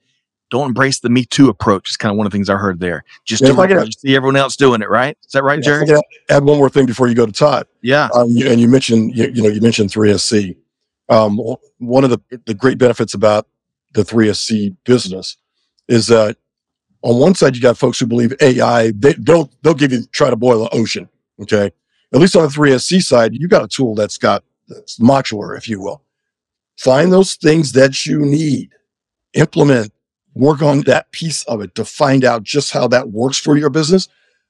don't 0.51 0.67
embrace 0.67 0.99
the 0.99 1.09
Me 1.09 1.25
Too 1.25 1.49
approach. 1.49 1.89
Is 1.89 1.97
kind 1.97 2.11
of 2.11 2.17
one 2.17 2.27
of 2.27 2.31
the 2.31 2.35
things 2.37 2.49
I 2.49 2.55
heard 2.57 2.79
there. 2.79 3.03
Just 3.25 3.41
Yeah, 3.41 3.47
do 3.53 3.59
I 3.59 3.65
it 3.65 3.67
could- 3.69 3.73
because 3.75 3.87
you 3.87 4.09
see 4.09 4.15
everyone 4.15 4.35
else 4.35 4.55
doing 4.55 4.81
it, 4.83 4.89
right? 4.89 5.17
Is 5.25 5.31
that 5.31 5.43
right, 5.43 5.57
Yeah, 5.59 5.83
Jerry? 5.85 6.01
add 6.29 6.43
one 6.43 6.57
more 6.59 6.69
thing 6.69 6.85
before 6.85 7.07
you 7.07 7.15
go 7.15 7.25
to 7.25 7.31
Todd. 7.31 7.65
Yeah. 7.81 8.09
Um, 8.13 8.29
you, 8.29 8.47
and 8.47 8.61
you 8.61 8.67
mentioned, 8.67 9.15
you, 9.17 9.31
you 9.33 9.41
know, 9.41 9.49
you 9.49 9.61
mentioned 9.61 9.89
3SC. 9.89 10.55
Um, 11.09 11.39
one 11.79 12.03
of 12.03 12.09
the, 12.11 12.19
the 12.45 12.53
great 12.53 12.77
benefits 12.77 13.13
about 13.13 13.47
the 13.93 14.03
3SC 14.03 14.75
business 14.85 15.37
is 15.87 16.07
that 16.07 16.37
on 17.01 17.19
one 17.19 17.33
side, 17.33 17.55
you 17.55 17.61
got 17.61 17.77
folks 17.77 17.99
who 17.99 18.05
believe 18.05 18.33
AI, 18.41 18.91
they, 18.91 19.13
they'll, 19.13 19.49
they'll 19.63 19.73
give 19.73 19.91
you, 19.91 20.03
try 20.11 20.29
to 20.29 20.35
boil 20.35 20.63
the 20.63 20.69
ocean. 20.75 21.09
Okay. 21.41 21.71
At 22.13 22.19
least 22.19 22.35
on 22.35 22.43
the 22.43 22.49
3SC 22.49 23.01
side, 23.01 23.33
you 23.33 23.47
got 23.47 23.63
a 23.63 23.67
tool 23.67 23.95
that's 23.95 24.17
got, 24.17 24.43
that's 24.67 24.99
modular, 24.99 25.57
if 25.57 25.67
you 25.67 25.81
will. 25.81 26.03
Find 26.77 27.11
those 27.11 27.35
things 27.35 27.71
that 27.73 28.05
you 28.05 28.19
need, 28.19 28.71
implement, 29.33 29.91
work 30.33 30.61
on 30.61 30.81
that 30.81 31.11
piece 31.11 31.43
of 31.43 31.61
it 31.61 31.75
to 31.75 31.85
find 31.85 32.23
out 32.23 32.43
just 32.43 32.71
how 32.71 32.87
that 32.87 33.11
works 33.11 33.37
for 33.37 33.57
your 33.57 33.69
business 33.69 34.07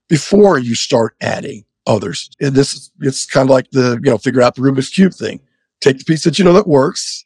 before 0.09 0.59
you 0.59 0.75
start 0.75 1.15
adding 1.21 1.65
others. 1.87 2.29
And 2.39 2.53
this 2.53 2.73
is, 2.73 2.91
it's 2.99 3.25
kind 3.25 3.49
of 3.49 3.51
like 3.51 3.71
the, 3.71 3.99
you 4.03 4.11
know, 4.11 4.17
figure 4.17 4.41
out 4.41 4.55
the 4.55 4.61
Rubik's 4.61 4.89
Cube 4.89 5.13
thing. 5.13 5.39
Take 5.79 5.97
the 5.97 6.03
piece 6.03 6.23
that 6.23 6.37
you 6.37 6.45
know 6.45 6.53
that 6.53 6.67
works, 6.67 7.25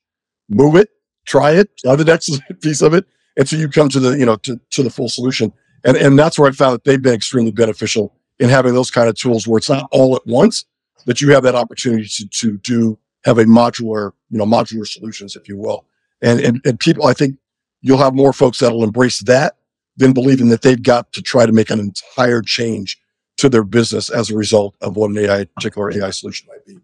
move 0.50 0.76
it, 0.76 0.90
try 1.26 1.52
it, 1.52 1.76
try 1.78 1.96
the 1.96 2.06
next 2.06 2.30
piece 2.62 2.82
of 2.82 2.94
it, 2.94 3.06
until 3.38 3.60
you 3.60 3.68
come 3.68 3.90
to 3.90 4.00
the, 4.00 4.18
you 4.18 4.26
know, 4.26 4.38
to, 4.38 4.60
to 4.72 4.84
the 4.84 4.90
full 4.90 5.10
solution. 5.10 5.52
And, 5.84 5.98
and 5.98 6.18
that's 6.18 6.40
where 6.40 6.50
I 6.50 6.54
found 6.54 6.74
that 6.74 6.84
they've 6.86 7.02
been 7.02 7.14
extremely 7.14 7.52
beneficial 7.52 8.16
in 8.40 8.50
having 8.50 8.74
those 8.74 8.92
kind 8.92 9.10
of 9.10 9.16
tools 9.16 9.48
where 9.48 9.58
it's 9.58 9.70
not 9.70 9.88
all 9.92 10.16
at 10.16 10.26
once, 10.26 10.66
that 11.06 11.22
you 11.22 11.32
have 11.32 11.44
that 11.44 11.56
opportunity 11.56 12.08
to, 12.08 12.28
to 12.28 12.58
do, 12.60 12.98
have 13.24 13.38
a 13.38 13.46
modular, 13.46 14.12
you 14.30 14.38
know, 14.38 14.46
modular 14.46 14.88
solutions, 14.88 15.36
if 15.36 15.48
you 15.48 15.58
will. 15.58 15.86
And, 16.22 16.40
and, 16.40 16.62
and 16.66 16.80
people, 16.80 17.06
I 17.06 17.14
think 17.14 17.38
you'll 17.86 18.00
have 18.00 18.16
more 18.16 18.34
folks 18.34 18.60
that'll 18.60 18.84
embrace 18.84 19.20
that 19.22 19.58
than 19.98 20.12
believing 20.12 20.50
that 20.50 20.64
they've 20.64 20.82
got 20.84 21.14
to 21.14 21.22
try 21.22 21.46
to 21.46 21.52
make 21.52 21.70
an 21.70 21.80
entire 21.80 22.42
change 22.42 22.98
to 23.38 23.48
their 23.48 23.64
business 23.64 24.10
as 24.10 24.30
a 24.32 24.36
result 24.36 24.76
of 24.82 24.96
what 24.98 25.12
an 25.12 25.18
AI, 25.20 25.46
particular 25.46 25.92
AI 25.92 26.10
solution 26.10 26.48
might 26.50 26.66
be. 26.66 26.80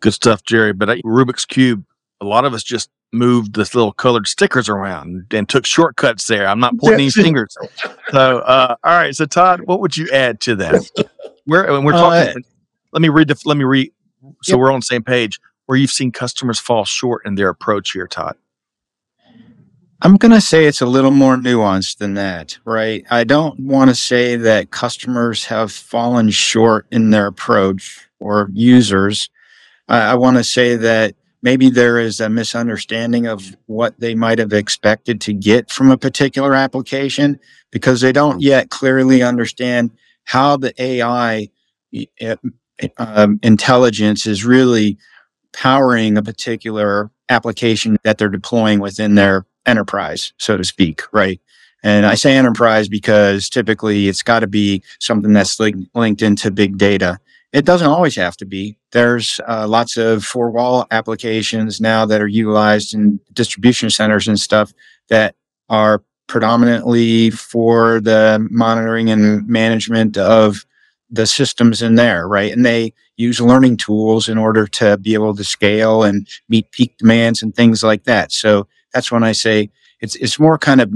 Good 0.00 0.14
stuff, 0.14 0.42
Jerry. 0.44 0.72
But 0.72 0.88
uh, 0.88 0.96
Rubik's 1.04 1.44
Cube, 1.44 1.84
a 2.20 2.24
lot 2.24 2.44
of 2.44 2.54
us 2.54 2.62
just 2.62 2.90
moved 3.12 3.54
this 3.54 3.74
little 3.74 3.92
colored 3.92 4.26
stickers 4.26 4.68
around 4.68 5.26
and 5.32 5.48
took 5.48 5.66
shortcuts 5.66 6.26
there. 6.26 6.46
I'm 6.46 6.60
not 6.60 6.78
pointing 6.78 7.00
any 7.00 7.10
fingers. 7.10 7.56
So, 8.10 8.38
uh, 8.38 8.76
all 8.84 8.92
right. 8.98 9.14
So, 9.14 9.26
Todd, 9.26 9.62
what 9.66 9.80
would 9.80 9.96
you 9.96 10.08
add 10.12 10.40
to 10.42 10.56
that? 10.56 10.82
We're, 11.46 11.70
when 11.72 11.84
we're 11.84 11.94
Uh, 11.94 12.00
talking, 12.26 12.44
let 12.92 13.02
me 13.02 13.08
read 13.08 13.28
the, 13.28 13.40
let 13.44 13.56
me 13.56 13.64
read 13.64 13.92
so 14.42 14.56
Yep. 14.56 14.60
we're 14.60 14.72
on 14.72 14.80
the 14.80 14.86
same 14.86 15.02
page 15.02 15.38
where 15.66 15.78
you've 15.78 15.90
seen 15.90 16.12
customers 16.12 16.58
fall 16.60 16.84
short 16.84 17.22
in 17.26 17.34
their 17.36 17.48
approach 17.48 17.92
here, 17.92 18.06
Todd. 18.06 18.36
I'm 20.02 20.16
going 20.16 20.32
to 20.32 20.40
say 20.40 20.64
it's 20.64 20.80
a 20.80 20.86
little 20.86 21.10
more 21.10 21.36
nuanced 21.36 21.98
than 21.98 22.14
that, 22.14 22.58
right? 22.64 23.04
I 23.10 23.24
don't 23.24 23.60
want 23.60 23.90
to 23.90 23.94
say 23.94 24.36
that 24.36 24.70
customers 24.70 25.44
have 25.46 25.70
fallen 25.70 26.30
short 26.30 26.86
in 26.90 27.10
their 27.10 27.26
approach 27.26 28.08
or 28.18 28.48
users. 28.54 29.28
I, 29.88 30.12
I 30.12 30.14
want 30.14 30.38
to 30.38 30.44
say 30.44 30.76
that 30.76 31.16
maybe 31.42 31.68
there 31.68 31.98
is 31.98 32.18
a 32.18 32.30
misunderstanding 32.30 33.26
of 33.26 33.54
what 33.66 34.00
they 34.00 34.14
might 34.14 34.38
have 34.38 34.54
expected 34.54 35.20
to 35.22 35.34
get 35.34 35.70
from 35.70 35.90
a 35.90 35.98
particular 35.98 36.54
application 36.54 37.38
because 37.70 38.00
they 38.00 38.12
don't 38.12 38.40
yet 38.40 38.70
clearly 38.70 39.22
understand 39.22 39.90
how 40.24 40.56
the 40.56 40.72
AI 40.82 41.48
uh, 42.22 42.36
um, 42.96 43.38
intelligence 43.42 44.26
is 44.26 44.46
really 44.46 44.96
powering 45.52 46.16
a 46.16 46.22
particular 46.22 47.10
application 47.28 47.98
that 48.02 48.16
they're 48.16 48.28
deploying 48.28 48.80
within 48.80 49.14
their 49.14 49.44
enterprise, 49.66 50.32
so 50.38 50.56
to 50.56 50.64
speak, 50.64 51.02
right? 51.12 51.40
And 51.82 52.04
I 52.04 52.14
say 52.14 52.36
enterprise 52.36 52.88
because 52.88 53.48
typically 53.48 54.08
it's 54.08 54.22
got 54.22 54.40
to 54.40 54.46
be 54.46 54.82
something 54.98 55.32
that's 55.32 55.58
link- 55.58 55.88
linked 55.94 56.22
into 56.22 56.50
big 56.50 56.76
data. 56.76 57.18
It 57.52 57.64
doesn't 57.64 57.88
always 57.88 58.16
have 58.16 58.36
to 58.38 58.46
be. 58.46 58.76
There's 58.92 59.40
uh, 59.48 59.66
lots 59.66 59.96
of 59.96 60.24
four 60.24 60.50
wall 60.50 60.86
applications 60.90 61.80
now 61.80 62.04
that 62.06 62.20
are 62.20 62.28
utilized 62.28 62.94
in 62.94 63.18
distribution 63.32 63.90
centers 63.90 64.28
and 64.28 64.38
stuff 64.38 64.72
that 65.08 65.34
are 65.68 66.02
predominantly 66.28 67.30
for 67.30 68.00
the 68.00 68.46
monitoring 68.50 69.10
and 69.10 69.48
management 69.48 70.16
of 70.16 70.64
the 71.10 71.26
systems 71.26 71.82
in 71.82 71.96
there, 71.96 72.28
right? 72.28 72.52
And 72.52 72.64
they 72.64 72.92
use 73.16 73.40
learning 73.40 73.78
tools 73.78 74.28
in 74.28 74.38
order 74.38 74.66
to 74.68 74.96
be 74.98 75.14
able 75.14 75.34
to 75.34 75.42
scale 75.42 76.04
and 76.04 76.28
meet 76.48 76.70
peak 76.70 76.96
demands 76.98 77.42
and 77.42 77.54
things 77.54 77.82
like 77.82 78.04
that. 78.04 78.30
So 78.30 78.68
that's 78.92 79.10
when 79.12 79.22
I 79.22 79.32
say 79.32 79.70
it's 80.00 80.16
it's 80.16 80.38
more 80.38 80.58
kind 80.58 80.80
of 80.80 80.92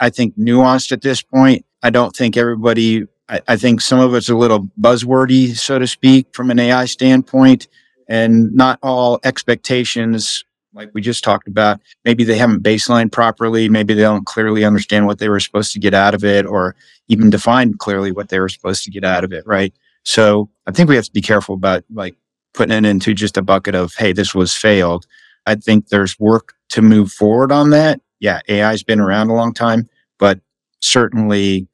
I- 0.00 0.10
think 0.10 0.36
nuanced 0.38 0.92
at 0.92 1.02
this 1.02 1.22
point. 1.22 1.64
I 1.82 1.90
don't 1.90 2.14
think 2.14 2.36
everybody. 2.36 3.04
I, 3.28 3.40
I 3.48 3.56
think 3.56 3.80
some 3.80 4.00
of 4.00 4.14
it's 4.14 4.28
a 4.28 4.34
little 4.36 4.68
buzzwordy, 4.80 5.56
so 5.56 5.78
to 5.78 5.86
speak, 5.86 6.26
from 6.34 6.50
an 6.50 6.58
AI 6.58 6.84
standpoint, 6.86 7.68
and 8.08 8.52
not 8.54 8.78
all 8.82 9.20
expectations. 9.24 10.44
Like 10.72 10.90
we 10.94 11.00
just 11.00 11.24
talked 11.24 11.48
about, 11.48 11.80
maybe 12.04 12.22
they 12.22 12.38
haven't 12.38 12.62
baselined 12.62 13.10
properly. 13.10 13.68
Maybe 13.68 13.92
they 13.92 14.02
don't 14.02 14.24
clearly 14.24 14.64
understand 14.64 15.06
what 15.06 15.18
they 15.18 15.28
were 15.28 15.40
supposed 15.40 15.72
to 15.72 15.80
get 15.80 15.94
out 15.94 16.14
of 16.14 16.24
it, 16.24 16.46
or 16.46 16.76
even 17.08 17.28
define 17.28 17.74
clearly 17.76 18.12
what 18.12 18.28
they 18.28 18.38
were 18.38 18.48
supposed 18.48 18.84
to 18.84 18.90
get 18.90 19.04
out 19.04 19.24
of 19.24 19.32
it. 19.32 19.44
Right. 19.46 19.74
So 20.04 20.48
I 20.66 20.72
think 20.72 20.88
we 20.88 20.94
have 20.96 21.04
to 21.06 21.12
be 21.12 21.20
careful 21.22 21.54
about 21.56 21.84
like 21.92 22.14
putting 22.54 22.84
it 22.84 22.88
into 22.88 23.14
just 23.14 23.36
a 23.36 23.42
bucket 23.42 23.74
of, 23.74 23.94
hey, 23.94 24.12
this 24.12 24.34
was 24.34 24.54
failed. 24.54 25.06
I 25.46 25.56
think 25.56 25.88
there's 25.88 26.18
work 26.18 26.54
to 26.70 26.82
move 26.82 27.12
forward 27.12 27.52
on 27.52 27.70
that. 27.70 28.00
Yeah, 28.20 28.40
AI's 28.48 28.82
been 28.82 29.00
around 29.00 29.30
a 29.30 29.34
long 29.34 29.54
time, 29.54 29.88
but 30.18 30.40
certainly 30.80 31.68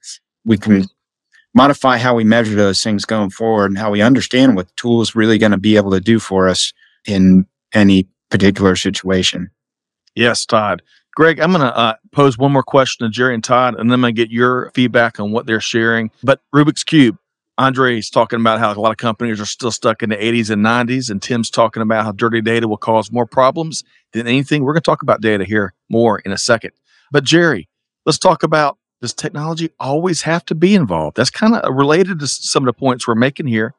we 0.44 0.58
can 0.58 0.86
modify 1.54 1.98
how 1.98 2.14
we 2.14 2.24
measure 2.24 2.54
those 2.54 2.82
things 2.82 3.04
going 3.04 3.30
forward 3.30 3.70
and 3.70 3.78
how 3.78 3.90
we 3.90 4.02
understand 4.02 4.56
what 4.56 4.68
the 4.68 4.74
tool 4.76 5.00
is 5.00 5.16
really 5.16 5.38
going 5.38 5.52
to 5.52 5.58
be 5.58 5.76
able 5.76 5.90
to 5.90 6.00
do 6.00 6.18
for 6.18 6.48
us 6.48 6.72
in 7.06 7.46
any 7.72 8.06
particular 8.30 8.76
situation. 8.76 9.50
Yes, 10.14 10.44
Todd. 10.46 10.82
Greg, 11.14 11.40
I'm 11.40 11.50
going 11.50 11.62
to 11.62 11.76
uh, 11.76 11.94
pose 12.12 12.36
one 12.36 12.52
more 12.52 12.62
question 12.62 13.06
to 13.06 13.10
Jerry 13.10 13.34
and 13.34 13.42
Todd, 13.42 13.74
and 13.78 13.90
then 13.90 13.94
I'm 13.94 14.02
going 14.02 14.14
to 14.14 14.22
get 14.22 14.30
your 14.30 14.70
feedback 14.74 15.18
on 15.18 15.32
what 15.32 15.46
they're 15.46 15.60
sharing. 15.60 16.10
But 16.22 16.40
Rubik's 16.54 16.84
Cube, 16.84 17.16
Andre's 17.58 18.10
talking 18.10 18.40
about 18.40 18.58
how 18.58 18.72
a 18.72 18.74
lot 18.80 18.90
of 18.90 18.98
companies 18.98 19.40
are 19.40 19.46
still 19.46 19.70
stuck 19.70 20.02
in 20.02 20.10
the 20.10 20.16
80s 20.16 20.50
and 20.50 20.64
90s, 20.64 21.08
and 21.10 21.22
Tim's 21.22 21.48
talking 21.48 21.82
about 21.82 22.04
how 22.04 22.12
dirty 22.12 22.42
data 22.42 22.68
will 22.68 22.76
cause 22.76 23.10
more 23.10 23.26
problems 23.26 23.82
than 24.12 24.26
anything. 24.26 24.62
We're 24.62 24.74
going 24.74 24.82
to 24.82 24.90
talk 24.90 25.02
about 25.02 25.22
data 25.22 25.44
here 25.44 25.72
more 25.88 26.18
in 26.20 26.32
a 26.32 26.38
second. 26.38 26.72
But 27.12 27.24
Jerry, 27.24 27.68
let's 28.04 28.18
talk 28.18 28.42
about 28.42 28.78
does 29.00 29.14
technology 29.14 29.70
always 29.78 30.22
have 30.22 30.44
to 30.46 30.54
be 30.54 30.74
involved? 30.74 31.16
That's 31.16 31.30
kind 31.30 31.54
of 31.54 31.74
related 31.74 32.18
to 32.20 32.26
some 32.26 32.62
of 32.62 32.66
the 32.66 32.78
points 32.78 33.06
we're 33.06 33.14
making 33.14 33.46
here. 33.46 33.74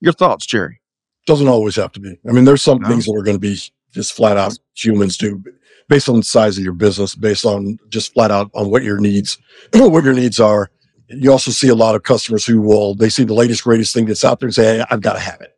Your 0.00 0.12
thoughts, 0.12 0.46
Jerry? 0.46 0.80
Doesn't 1.26 1.48
always 1.48 1.76
have 1.76 1.92
to 1.92 2.00
be. 2.00 2.18
I 2.28 2.32
mean, 2.32 2.44
there's 2.44 2.62
some 2.62 2.80
No. 2.80 2.88
things 2.88 3.04
that 3.04 3.12
are 3.12 3.22
going 3.22 3.36
to 3.36 3.40
be 3.40 3.58
just 3.92 4.12
flat 4.14 4.36
out 4.36 4.58
humans 4.74 5.16
do 5.16 5.42
based 5.88 6.08
on 6.08 6.16
the 6.16 6.22
size 6.22 6.56
of 6.58 6.64
your 6.64 6.72
business, 6.72 7.14
based 7.14 7.44
on 7.44 7.78
just 7.90 8.12
flat 8.14 8.30
out 8.30 8.50
on 8.54 8.70
what 8.70 8.82
your 8.82 8.98
needs, 8.98 9.38
what 9.74 10.04
your 10.04 10.14
needs 10.14 10.40
are. 10.40 10.70
You 11.12 11.30
also 11.30 11.50
see 11.50 11.68
a 11.68 11.74
lot 11.74 11.94
of 11.94 12.02
customers 12.02 12.46
who 12.46 12.60
will, 12.60 12.94
they 12.94 13.08
see 13.08 13.24
the 13.24 13.34
latest, 13.34 13.64
greatest 13.64 13.94
thing 13.94 14.06
that's 14.06 14.24
out 14.24 14.40
there 14.40 14.46
and 14.46 14.54
say, 14.54 14.78
hey, 14.78 14.84
I've 14.90 15.00
got 15.00 15.14
to 15.14 15.20
have 15.20 15.40
it. 15.40 15.56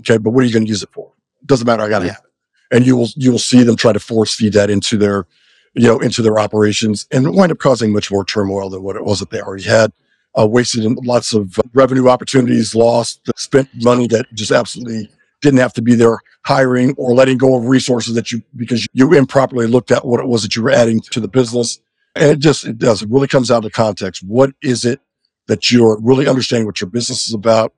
Okay. 0.00 0.18
But 0.18 0.30
what 0.30 0.42
are 0.42 0.46
you 0.46 0.52
going 0.52 0.64
to 0.64 0.68
use 0.68 0.82
it 0.82 0.90
for? 0.92 1.12
Doesn't 1.44 1.66
matter. 1.66 1.82
I 1.82 1.88
got 1.88 2.00
to 2.00 2.08
have 2.08 2.22
it. 2.24 2.74
And 2.76 2.86
you 2.86 2.96
will, 2.96 3.08
you 3.16 3.30
will 3.30 3.38
see 3.38 3.62
them 3.62 3.76
try 3.76 3.92
to 3.92 4.00
force 4.00 4.34
feed 4.34 4.52
that 4.54 4.70
into 4.70 4.96
their, 4.96 5.26
you 5.74 5.86
know, 5.86 5.98
into 5.98 6.22
their 6.22 6.38
operations 6.38 7.06
and 7.10 7.34
wind 7.34 7.52
up 7.52 7.58
causing 7.58 7.92
much 7.92 8.10
more 8.10 8.24
turmoil 8.24 8.70
than 8.70 8.82
what 8.82 8.96
it 8.96 9.04
was 9.04 9.20
that 9.20 9.30
they 9.30 9.40
already 9.40 9.64
had. 9.64 9.92
Uh, 10.38 10.46
wasted 10.46 10.84
lots 11.04 11.32
of 11.32 11.58
revenue 11.72 12.08
opportunities, 12.08 12.74
lost, 12.74 13.20
spent 13.36 13.68
money 13.82 14.06
that 14.06 14.26
just 14.32 14.52
absolutely 14.52 15.10
didn't 15.40 15.58
have 15.58 15.72
to 15.72 15.82
be 15.82 15.94
there, 15.94 16.20
hiring 16.44 16.94
or 16.96 17.14
letting 17.14 17.36
go 17.36 17.56
of 17.56 17.66
resources 17.66 18.14
that 18.14 18.30
you, 18.30 18.42
because 18.54 18.86
you 18.92 19.12
improperly 19.14 19.66
looked 19.66 19.90
at 19.90 20.04
what 20.04 20.20
it 20.20 20.26
was 20.26 20.42
that 20.42 20.54
you 20.54 20.62
were 20.62 20.70
adding 20.70 21.00
to 21.00 21.18
the 21.18 21.26
business. 21.26 21.80
And 22.16 22.32
it 22.32 22.38
just, 22.40 22.66
it 22.66 22.78
does. 22.78 23.02
It 23.02 23.10
really 23.10 23.28
comes 23.28 23.48
down 23.48 23.62
to 23.62 23.70
context. 23.70 24.22
What 24.24 24.52
is 24.62 24.84
it 24.84 25.00
that 25.48 25.70
you're 25.70 26.00
really 26.00 26.28
understanding 26.28 26.66
what 26.66 26.80
your 26.80 26.90
business 26.90 27.28
is 27.28 27.34
about, 27.34 27.74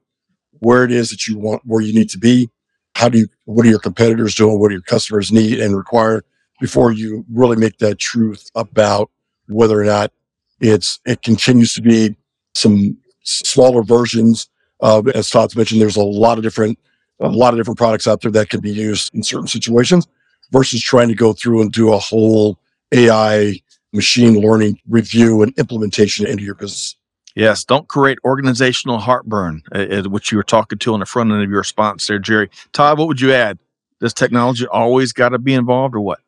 where 0.60 0.84
it 0.84 0.92
is 0.92 1.10
that 1.10 1.26
you 1.28 1.38
want, 1.38 1.62
where 1.64 1.82
you 1.82 1.94
need 1.94 2.10
to 2.10 2.18
be? 2.18 2.50
How 2.96 3.08
do 3.10 3.18
you, 3.18 3.28
what 3.46 3.66
are 3.66 3.70
your 3.70 3.80
competitors 3.80 4.34
doing? 4.34 4.60
What 4.60 4.68
do 4.68 4.74
your 4.74 4.82
customers 4.82 5.32
need 5.32 5.60
and 5.60 5.76
require 5.76 6.24
before 6.60 6.92
you 6.92 7.24
really 7.32 7.56
make 7.56 7.78
that 7.78 7.98
truth 7.98 8.50
about 8.54 9.10
whether 9.48 9.80
or 9.80 9.84
not 9.84 10.12
It's 10.60 11.00
it 11.04 11.22
continues 11.22 11.74
to 11.74 11.82
be 11.82 12.16
some 12.54 12.98
smaller 13.24 13.82
versions 13.82 14.48
of, 14.80 15.08
as 15.08 15.30
Todd's 15.30 15.56
mentioned, 15.56 15.80
there's 15.80 15.96
a 15.96 16.04
lot 16.04 16.38
of 16.38 16.44
different 16.44 16.78
a 17.20 17.28
lot 17.28 17.54
of 17.54 17.58
different 17.60 17.78
products 17.78 18.06
out 18.06 18.22
there 18.22 18.30
that 18.32 18.50
can 18.50 18.60
be 18.60 18.72
used 18.72 19.14
in 19.14 19.22
certain 19.22 19.48
situations 19.48 20.06
versus 20.52 20.82
trying 20.82 21.08
to 21.08 21.14
go 21.14 21.32
through 21.32 21.62
and 21.62 21.72
do 21.72 21.92
a 21.92 21.98
whole 21.98 22.58
AI 22.92 23.60
machine 23.92 24.40
learning 24.40 24.78
review 24.88 25.42
and 25.42 25.56
implementation 25.58 26.26
into 26.26 26.42
your 26.42 26.54
business. 26.54 26.96
Yes, 27.34 27.64
don't 27.64 27.88
create 27.88 28.18
organizational 28.24 28.98
heartburn, 28.98 29.62
uh, 29.74 29.78
uh, 29.78 30.02
which 30.04 30.30
you 30.30 30.36
were 30.36 30.42
talking 30.44 30.78
to 30.78 30.94
on 30.94 31.00
the 31.00 31.06
front 31.06 31.30
end 31.32 31.42
of 31.42 31.48
your 31.48 31.58
response 31.58 32.06
there, 32.06 32.18
Jerry. 32.18 32.50
Todd, 32.72 32.98
what 32.98 33.08
would 33.08 33.20
you 33.20 33.32
add? 33.32 33.58
Does 34.00 34.12
technology 34.12 34.66
always 34.66 35.12
got 35.12 35.30
to 35.30 35.38
be 35.38 35.54
involved 35.54 35.94
or 35.94 36.00
what? 36.00 36.20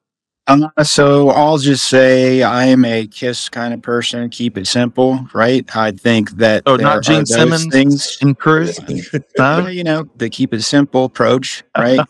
Uh, 0.46 0.84
so 0.84 1.30
I'll 1.30 1.56
just 1.56 1.88
say 1.88 2.42
I 2.42 2.66
am 2.66 2.84
a 2.84 3.06
kiss 3.06 3.48
kind 3.48 3.72
of 3.72 3.80
person. 3.80 4.28
Keep 4.28 4.58
it 4.58 4.66
simple, 4.66 5.26
right? 5.32 5.64
I 5.74 5.92
think 5.92 6.32
that 6.32 6.64
Oh, 6.66 6.76
not 6.76 7.02
Gene 7.02 7.24
Simmons 7.24 7.66
things. 7.68 8.18
in 8.20 8.34
Cruz? 8.34 8.78
Well, 9.38 9.62
No? 9.62 9.68
you 9.68 9.82
know, 9.84 10.06
the 10.16 10.28
keep 10.28 10.52
it 10.52 10.62
simple 10.62 11.04
approach, 11.06 11.64
right? 11.78 12.00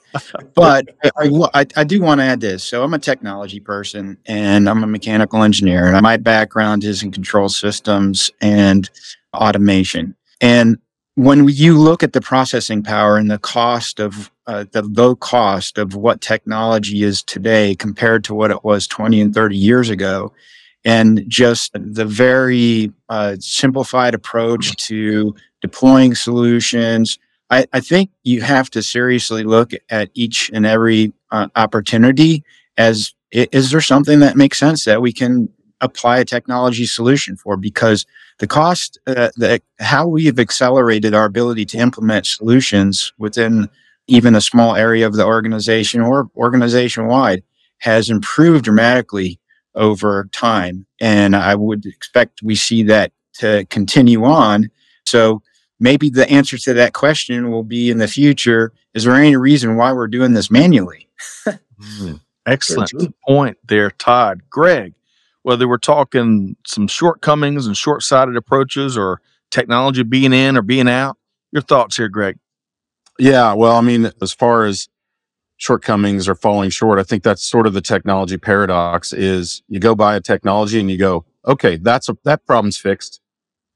but 0.55 0.89
I, 1.05 1.11
I, 1.17 1.49
I, 1.61 1.67
I 1.77 1.85
do 1.85 2.01
want 2.01 2.21
to 2.21 2.25
add 2.25 2.41
this. 2.41 2.65
So 2.65 2.83
I'm 2.83 2.93
a 2.93 2.99
technology 2.99 3.61
person 3.61 4.19
and 4.27 4.69
I'm 4.69 4.83
a 4.83 4.87
mechanical 4.87 5.43
engineer, 5.43 5.93
and 5.93 6.03
my 6.03 6.17
background 6.17 6.83
is 6.83 7.03
in 7.05 7.13
control 7.13 7.49
systems 7.49 8.31
and 8.41 8.91
automation. 9.33 10.17
And 10.41 10.77
when 11.15 11.47
you 11.49 11.79
look 11.79 12.03
at 12.03 12.13
the 12.13 12.21
processing 12.21 12.83
power 12.83 13.17
and 13.17 13.31
the 13.31 13.39
cost 13.39 14.01
of 14.01 14.31
uh, 14.47 14.65
the 14.73 14.83
low 14.83 15.15
cost 15.15 15.79
of 15.79 15.95
what 15.95 16.21
technology 16.21 17.03
is 17.03 17.23
today 17.23 17.75
compared 17.75 18.25
to 18.25 18.35
what 18.35 18.51
it 18.51 18.65
was 18.65 18.87
20 18.87 19.21
and 19.21 19.35
30 19.35 19.57
years 19.57 19.91
ago, 19.91 20.33
and 20.85 21.25
just 21.29 21.73
the 21.75 22.05
very 22.05 22.93
uh, 23.09 23.37
simplified 23.39 24.15
approach 24.15 24.77
to 24.77 25.35
deploying 25.63 26.15
solutions, 26.15 27.19
I, 27.49 27.67
I 27.73 27.81
think 27.81 28.11
you 28.25 28.43
have 28.43 28.69
to 28.71 28.83
seriously 28.83 29.45
look 29.45 29.71
at 29.89 30.11
each 30.15 30.51
and 30.53 30.67
every 30.67 31.13
uh, 31.31 31.49
opportunity 31.57 32.45
as 32.77 33.15
is 33.31 33.71
there 33.71 33.81
something 33.81 34.21
that 34.21 34.37
makes 34.37 34.59
sense 34.59 34.85
that 34.85 35.03
we 35.03 35.13
can 35.13 35.49
apply 35.81 36.19
a 36.19 36.25
technology 36.25 36.87
solution 36.87 37.37
for? 37.37 37.57
Because 37.57 38.07
the 38.39 38.47
cost 38.47 38.99
uh, 39.07 39.31
the 39.37 39.61
how 39.79 40.07
we 40.07 40.27
have 40.27 40.39
accelerated 40.39 41.15
our 41.15 41.25
ability 41.25 41.65
to 41.67 41.79
implement 41.79 42.27
solutions 42.27 43.13
within 43.19 43.69
even 44.07 44.35
a 44.35 44.41
small 44.41 44.77
area 44.77 45.07
of 45.07 45.15
the 45.15 45.25
organization 45.25 46.01
or 46.01 46.29
organization 46.37 47.07
wide 47.07 47.43
has 47.79 48.11
improved 48.11 48.65
dramatically 48.65 49.39
over 49.75 50.29
time. 50.33 50.87
And 51.01 51.35
i 51.35 51.55
would 51.55 51.87
expect 51.87 52.43
we 52.43 52.55
see 52.55 52.83
that 52.85 53.13
to 53.35 53.65
continue 53.71 54.25
on. 54.25 54.71
So 55.07 55.43
maybe 55.81 56.09
the 56.11 56.29
answer 56.31 56.57
to 56.59 56.75
that 56.75 56.93
question 56.93 57.51
will 57.51 57.65
be 57.65 57.91
in 57.91 57.99
the 57.99 58.09
future 58.09 58.73
is 58.95 59.05
there 59.05 59.15
any 59.15 59.35
reason 59.37 59.77
why 59.77 59.93
we're 59.93 60.07
doing 60.07 60.33
this 60.35 60.51
manually? 60.51 61.09
Mm, 62.01 62.21
Excellent 62.47 62.93
point 63.27 63.59
there, 63.67 63.91
Todd. 63.91 64.43
Greg, 64.49 64.95
whether 65.45 65.69
we're 65.69 65.77
talking 65.77 66.57
some 66.67 66.89
shortcomings 66.89 67.67
and 67.67 67.77
short 67.77 68.03
sighted 68.03 68.35
approaches 68.37 68.97
or 68.99 69.21
technology 69.51 70.03
being 70.03 70.33
in 70.33 70.57
or 70.57 70.63
being 70.63 70.89
out, 70.89 71.17
your 71.53 71.63
thoughts 71.63 71.97
here, 71.97 72.09
Greg? 72.09 72.39
Yeah, 73.19 73.53
well, 73.53 73.77
I 73.77 73.83
mean, 73.83 74.11
as 74.21 74.33
far 74.33 74.65
as 74.65 74.89
shortcomings 75.59 76.29
or 76.29 76.35
falling 76.35 76.71
short, 76.71 76.99
I 76.99 77.03
think 77.03 77.23
that's 77.23 77.47
sort 77.47 77.67
of 77.67 77.75
the 77.75 77.83
technology 77.83 78.39
paradox 78.39 79.13
is 79.13 79.63
you 79.69 79.79
go 79.79 79.95
buy 79.95 80.17
a 80.17 80.21
technology 80.21 80.81
and 80.81 80.91
you 80.91 80.97
go, 80.97 81.27
okay, 81.47 81.77
that's 81.77 82.09
a, 82.09 82.17
that 82.25 82.45
problem's 82.47 82.79
fixed. 82.79 83.21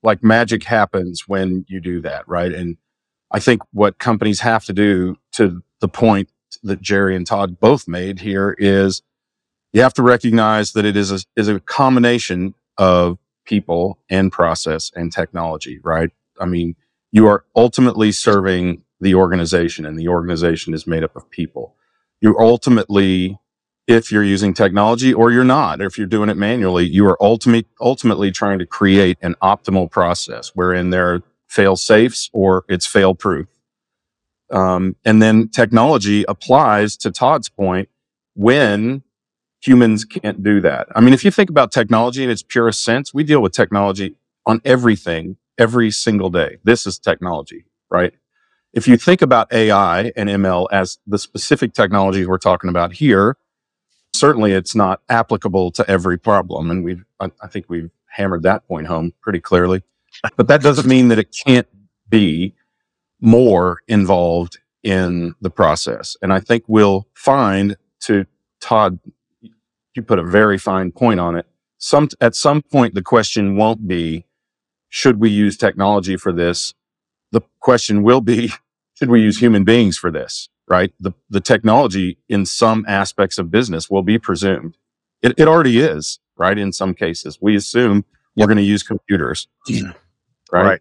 Like 0.03 0.25
magic 0.25 0.65
happens 0.65 1.29
when 1.29 1.67
you 1.69 1.81
do 1.81 2.01
that, 2.01 2.27
right? 2.27 2.53
And 2.53 2.79
I 3.31 3.41
think 3.41 3.61
what 3.73 3.99
companies 3.99 4.41
have 4.41 4.65
to 4.65 4.73
do 4.73 5.17
to 5.33 5.63
the 5.81 5.89
point 5.89 6.31
that 6.63 6.81
Jerry 6.81 7.15
and 7.15 7.27
Todd 7.27 7.61
both 7.61 7.87
made 7.87 8.21
here 8.21 8.57
is 8.59 9.03
you 9.73 9.83
have 9.83 9.95
to 9.95 10.03
recognize 10.03 10.73
that 10.73 10.85
it 10.85 10.97
is 10.97 11.13
a, 11.13 11.19
is 11.37 11.49
a 11.49 11.61
combination 11.61 12.55
of 12.77 13.19
people 13.45 13.99
and 14.09 14.31
process 14.31 14.91
and 14.95 15.13
technology, 15.13 15.81
right? 15.83 16.11
I 16.41 16.47
mean, 16.47 16.77
you 17.13 17.27
are 17.27 17.45
ultimately 17.57 18.13
serving 18.13 18.83
the 19.01 19.15
organization 19.15 19.87
and 19.87 19.99
the 19.99 20.09
organization 20.09 20.75
is 20.75 20.87
made 20.87 21.05
up 21.05 21.17
of 21.17 21.31
people. 21.31 21.75
You 22.21 22.37
ultimately, 22.39 23.39
if 23.87 24.11
you're 24.13 24.25
using 24.25 24.55
technology 24.55 25.15
or 25.15 25.31
you're 25.31 25.45
not, 25.45 25.81
if 25.81 25.97
you're 25.97 26.07
doing 26.07 26.29
it 26.29 26.37
manually, 26.37 26.87
you 26.87 27.07
are 27.07 27.17
ultimate, 27.23 27.67
ultimately 27.81 28.31
trying 28.31 28.59
to 28.59 28.67
create 28.67 29.19
an 29.23 29.35
optimal 29.43 29.91
process 29.91 30.53
wherein 30.55 30.91
there 30.91 31.15
are 31.15 31.23
fail 31.47 31.77
safes 31.77 32.29
or 32.33 32.65
it's 32.69 32.87
fail 32.87 33.15
proof. 33.15 33.47
Um, 34.51 34.97
and 35.05 35.23
then 35.23 35.49
technology 35.49 36.25
applies 36.27 36.97
to 36.99 37.11
Todd's 37.11 37.49
point 37.49 37.89
when 38.35 39.03
humans 39.61 40.05
can't 40.05 40.43
do 40.43 40.61
that. 40.61 40.89
I 40.95 41.01
mean, 41.01 41.15
if 41.15 41.25
you 41.25 41.31
think 41.31 41.51
about 41.51 41.73
technology 41.73 42.23
in 42.23 42.31
its 42.31 42.43
purest 42.43 42.85
sense, 42.85 43.13
we 43.13 43.25
deal 43.25 43.41
with 43.41 43.53
technology 43.53 44.15
on 44.47 44.61
everything 44.65 45.37
every 45.59 45.91
single 45.91 46.31
day. 46.31 46.59
This 46.65 46.87
is 46.87 46.99
technology, 46.99 47.65
right? 47.91 48.15
If 48.73 48.87
you 48.87 48.97
think 48.97 49.23
about 49.23 49.53
AI 49.53 50.13
and 50.15 50.29
ML 50.29 50.69
as 50.71 50.99
the 51.07 51.19
specific 51.19 51.73
technologies 51.73 52.29
we're 52.29 52.39
talking 52.39 52.71
about 52.71 52.93
here, 52.93 53.37
certainly 54.15 54.53
it's 54.53 54.75
not 54.75 55.01
applicable 55.09 55.71
to 55.73 55.91
every 55.91 56.19
problem. 56.19 56.71
And 56.71 56.85
we've, 56.85 57.05
I, 57.19 57.31
I 57.43 57.49
think 57.49 57.67
we've 57.69 57.91
hammered 58.07 58.43
that 58.43 58.67
point 58.69 58.87
home 58.87 59.15
pretty 59.21 59.41
clearly. 59.41 59.83
But 60.37 60.49
that 60.49 60.63
doesn't 60.63 60.87
mean 60.87 61.09
that 61.09 61.19
it 61.19 61.35
can't 61.47 61.69
be 62.09 62.55
more 63.21 63.81
involved 63.89 64.59
in 64.83 65.35
the 65.41 65.51
process. 65.51 66.17
And 66.23 66.33
I 66.33 66.41
think 66.41 66.65
we'll 66.67 67.07
find 67.15 67.77
to 68.01 68.27
Todd, 68.61 68.99
you 69.99 70.03
put 70.03 70.19
a 70.19 70.25
very 70.25 70.57
fine 70.57 70.93
point 70.93 71.21
on 71.21 71.37
it. 71.37 71.47
Some, 71.77 72.09
at 72.21 72.35
some 72.35 72.63
point, 72.63 72.95
the 72.95 73.03
question 73.03 73.57
won't 73.57 73.87
be, 73.87 74.25
should 74.89 75.21
we 75.21 75.29
use 75.29 75.57
technology 75.57 76.17
for 76.17 76.33
this? 76.33 76.73
The 77.33 77.43
question 77.61 78.03
will 78.03 78.21
be, 78.21 78.53
should 78.95 79.11
we 79.11 79.21
use 79.21 79.39
human 79.39 79.65
beings 79.65 79.99
for 79.99 80.11
this? 80.11 80.49
Right? 80.69 80.93
The, 81.01 81.13
the 81.29 81.41
technology 81.41 82.19
in 82.29 82.47
some 82.47 82.85
aspects 82.89 83.39
of 83.39 83.51
business 83.51 83.91
will 83.91 84.03
be 84.03 84.19
presumed. 84.19 84.77
It, 85.23 85.35
it 85.37 85.49
already 85.49 85.81
is, 85.81 86.21
right? 86.37 86.57
In 86.57 86.73
some 86.73 86.95
cases, 86.95 87.39
we 87.41 87.57
assume 87.57 88.05
we're 88.37 88.47
going 88.47 88.59
to 88.59 88.63
use 88.63 88.83
computers, 88.83 89.49
mm-hmm. 89.69 89.91
right? 90.53 90.65
Right. 90.65 90.81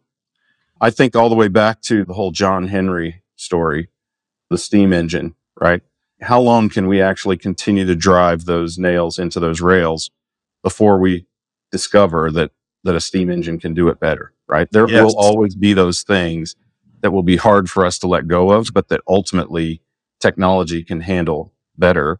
I 0.79 0.91
think 0.91 1.15
all 1.15 1.29
the 1.29 1.35
way 1.35 1.47
back 1.47 1.81
to 1.83 2.05
the 2.05 2.13
whole 2.13 2.31
John 2.31 2.67
Henry 2.67 3.23
story, 3.35 3.89
the 4.49 4.57
steam 4.57 4.93
engine, 4.93 5.35
right? 5.59 5.81
How 6.21 6.39
long 6.41 6.69
can 6.69 6.87
we 6.87 7.01
actually 7.01 7.37
continue 7.37 7.85
to 7.85 7.95
drive 7.95 8.45
those 8.45 8.77
nails 8.77 9.19
into 9.19 9.39
those 9.39 9.61
rails 9.61 10.09
before 10.63 10.99
we 10.99 11.27
discover 11.71 12.31
that 12.31 12.51
that 12.83 12.95
a 12.95 13.01
steam 13.01 13.29
engine 13.29 13.59
can 13.59 13.73
do 13.73 13.89
it 13.89 13.99
better, 13.99 14.33
right? 14.47 14.69
There 14.71 14.87
Yes. 14.89 15.03
will 15.03 15.15
always 15.17 15.55
be 15.55 15.73
those 15.73 16.03
things 16.03 16.55
that 17.01 17.11
will 17.11 17.23
be 17.23 17.35
hard 17.35 17.69
for 17.69 17.85
us 17.85 17.99
to 17.99 18.07
let 18.07 18.27
go 18.27 18.51
of, 18.51 18.69
but 18.73 18.87
that 18.87 19.01
ultimately 19.07 19.81
technology 20.21 20.83
can 20.83 21.01
handle 21.01 21.53
better. 21.77 22.19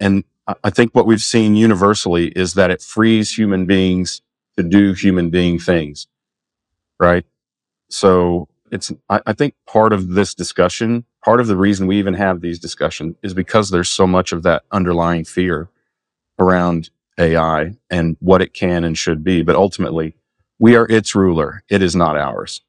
And 0.00 0.24
I- 0.46 0.56
I 0.64 0.70
think 0.70 0.94
what 0.94 1.06
we've 1.06 1.22
seen 1.22 1.56
universally 1.56 2.28
is 2.36 2.54
that 2.54 2.70
it 2.70 2.82
frees 2.82 3.38
human 3.38 3.64
beings 3.66 4.22
to 4.58 4.62
do 4.62 4.92
human 4.92 5.30
being 5.30 5.58
things, 5.58 6.08
right? 7.00 7.24
So 7.90 8.48
it's, 8.70 8.92
I, 9.08 9.20
I 9.26 9.32
think 9.32 9.54
part 9.66 9.92
of 9.92 10.10
this 10.10 10.34
discussion, 10.34 11.04
part 11.24 11.40
of 11.40 11.46
the 11.46 11.56
reason 11.56 11.86
we 11.86 11.98
even 11.98 12.14
have 12.14 12.40
these 12.40 12.58
discussions 12.58 13.16
is 13.22 13.34
because 13.34 13.70
there's 13.70 13.88
so 13.88 14.06
much 14.06 14.32
of 14.32 14.42
that 14.44 14.64
underlying 14.72 15.24
fear 15.24 15.68
around 16.38 16.90
AI 17.18 17.74
and 17.90 18.16
what 18.20 18.42
it 18.42 18.54
can 18.54 18.84
and 18.84 18.98
should 18.98 19.24
be. 19.24 19.42
But 19.42 19.56
ultimately, 19.56 20.16
we 20.58 20.76
are 20.76 20.86
its 20.88 21.14
ruler. 21.14 21.62
It 21.68 21.82
is 21.82 21.96
not 21.96 22.16
ours. 22.16 22.62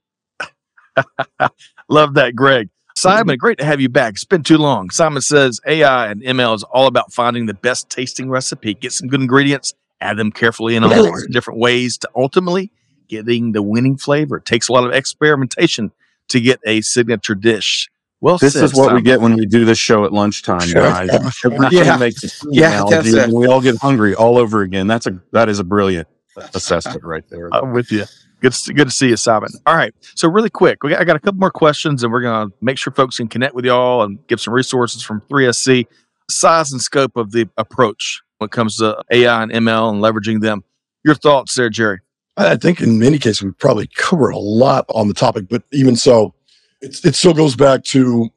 Love 1.90 2.16
that, 2.16 2.36
Greg. 2.36 2.70
Simon, 2.96 3.38
great 3.38 3.60
to 3.60 3.66
have 3.66 3.80
you 3.80 3.90
back. 3.90 4.14
It's 4.14 4.26
been 4.26 4.44
too 4.44 4.58
long. 4.58 4.90
Simon 4.90 5.22
says 5.22 5.60
AI 5.68 6.08
and 6.10 6.22
ML 6.24 6.56
is 6.56 6.64
all 6.64 6.88
about 6.88 7.14
finding 7.14 7.46
the 7.46 7.54
best 7.54 7.90
tasting 7.90 8.30
recipe. 8.30 8.74
Get 8.74 8.92
some 8.92 9.08
good 9.08 9.22
ingredients, 9.22 9.74
add 10.02 10.18
them 10.18 10.32
carefully 10.32 10.76
in 10.76 10.84
all 10.84 11.14
different 11.30 11.60
ways 11.60 11.98
to 12.00 12.10
ultimately 12.16 12.72
getting 13.08 13.52
the 13.52 13.62
winning 13.62 13.98
flavor. 13.98 14.38
It 14.38 14.46
takes 14.46 14.68
a 14.70 14.74
lot 14.74 14.84
of 14.86 14.92
experimentation 14.94 15.92
to 16.30 16.40
get 16.42 16.60
a 16.66 16.82
signature 16.82 17.36
dish. 17.36 17.90
Well, 18.20 18.38
This 18.38 18.54
said, 18.54 18.64
is 18.64 18.74
what 18.74 18.94
we 18.96 19.02
get 19.02 19.22
when 19.22 19.36
we 19.36 19.46
do 19.46 19.64
this 19.64 19.78
show 19.78 20.04
at 20.04 20.12
lunchtime, 20.12 20.68
guys. 20.74 21.10
Everybody 21.46 21.76
Yeah. 21.76 21.98
makes 21.98 22.42
Yeah, 22.50 22.70
analogy 22.72 23.12
that's 23.12 23.26
and 23.26 23.34
we 23.34 23.46
all 23.48 23.62
get 23.62 23.78
hungry 23.78 24.16
all 24.16 24.38
over 24.38 24.62
again. 24.64 24.88
That's 24.88 25.06
a 25.06 25.22
that 25.34 25.50
is 25.50 25.60
a 25.60 25.64
brilliant 25.64 26.08
assessment 26.56 27.04
right 27.04 27.24
there. 27.30 27.50
I'm 27.54 27.74
with 27.74 27.92
you. 27.92 28.06
Good, 28.40 28.54
to, 28.54 28.74
good 28.74 28.86
to 28.86 28.94
see 28.94 29.10
you, 29.10 29.18
Simon. 29.18 29.50
All 29.66 29.76
right. 29.76 29.94
So 30.16 30.28
really 30.30 30.50
quick, 30.52 30.84
we 30.84 30.92
got, 30.92 31.02
I 31.02 31.06
got 31.06 31.16
a 31.16 31.20
couple 31.20 31.40
more 31.40 31.50
questions, 31.52 32.04
and 32.04 32.12
we're 32.12 32.22
gonna 32.22 32.52
make 32.62 32.78
sure 32.78 32.94
folks 32.94 33.18
can 33.18 33.28
connect 33.28 33.56
with 33.56 33.66
y'all 33.66 34.04
and 34.04 34.20
give 34.28 34.40
some 34.42 34.54
resources 34.54 35.02
from 35.04 35.22
3SC. 35.22 35.86
Size 36.30 36.72
and 36.72 36.82
scope 36.82 37.16
of 37.16 37.32
the 37.32 37.48
approach 37.58 38.22
when 38.40 38.48
it 38.48 38.52
comes 38.52 38.78
to 38.78 39.02
AI 39.12 39.44
and 39.44 39.52
ML 39.52 39.90
and 39.92 40.02
leveraging 40.04 40.42
them. 40.42 40.64
Your 41.06 41.16
thoughts 41.16 41.56
there, 41.56 41.70
Jerry? 41.70 42.00
I 42.38 42.56
think 42.56 42.82
in 42.82 43.00
many 43.00 43.18
cases 43.18 43.42
we 43.42 43.52
probably 43.52 43.88
covered 43.88 44.30
a 44.30 44.38
lot 44.38 44.86
on 44.90 45.08
the 45.08 45.14
topic, 45.14 45.48
but 45.50 45.64
even 45.72 45.96
so, 45.96 46.34
it's, 46.82 47.04
it 47.04 47.16
still 47.16 47.34
goes 47.34 47.56
back 47.56 47.84
to 47.86 48.30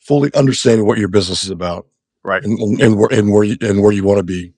fully 0.00 0.32
understanding 0.34 0.86
what 0.86 0.98
your 0.98 1.08
business 1.08 1.44
is 1.44 1.50
about, 1.50 1.86
Right. 2.24 2.44
and, 2.44 2.58
and, 2.58 2.80
and 2.82 2.98
where 2.98 3.08
and 3.12 3.32
where 3.32 3.44
you, 3.44 3.56
and 3.60 3.82
where 3.82 3.92
you 3.92 4.02
want 4.04 4.18
to 4.18 4.24
be. 4.24 4.52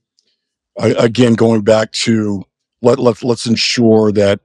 I, 0.80 0.88
again, 0.98 1.34
going 1.34 1.62
back 1.62 1.92
to 1.92 2.44
let 2.80 2.98
let 2.98 3.22
let's 3.22 3.46
ensure 3.46 4.10
that 4.12 4.40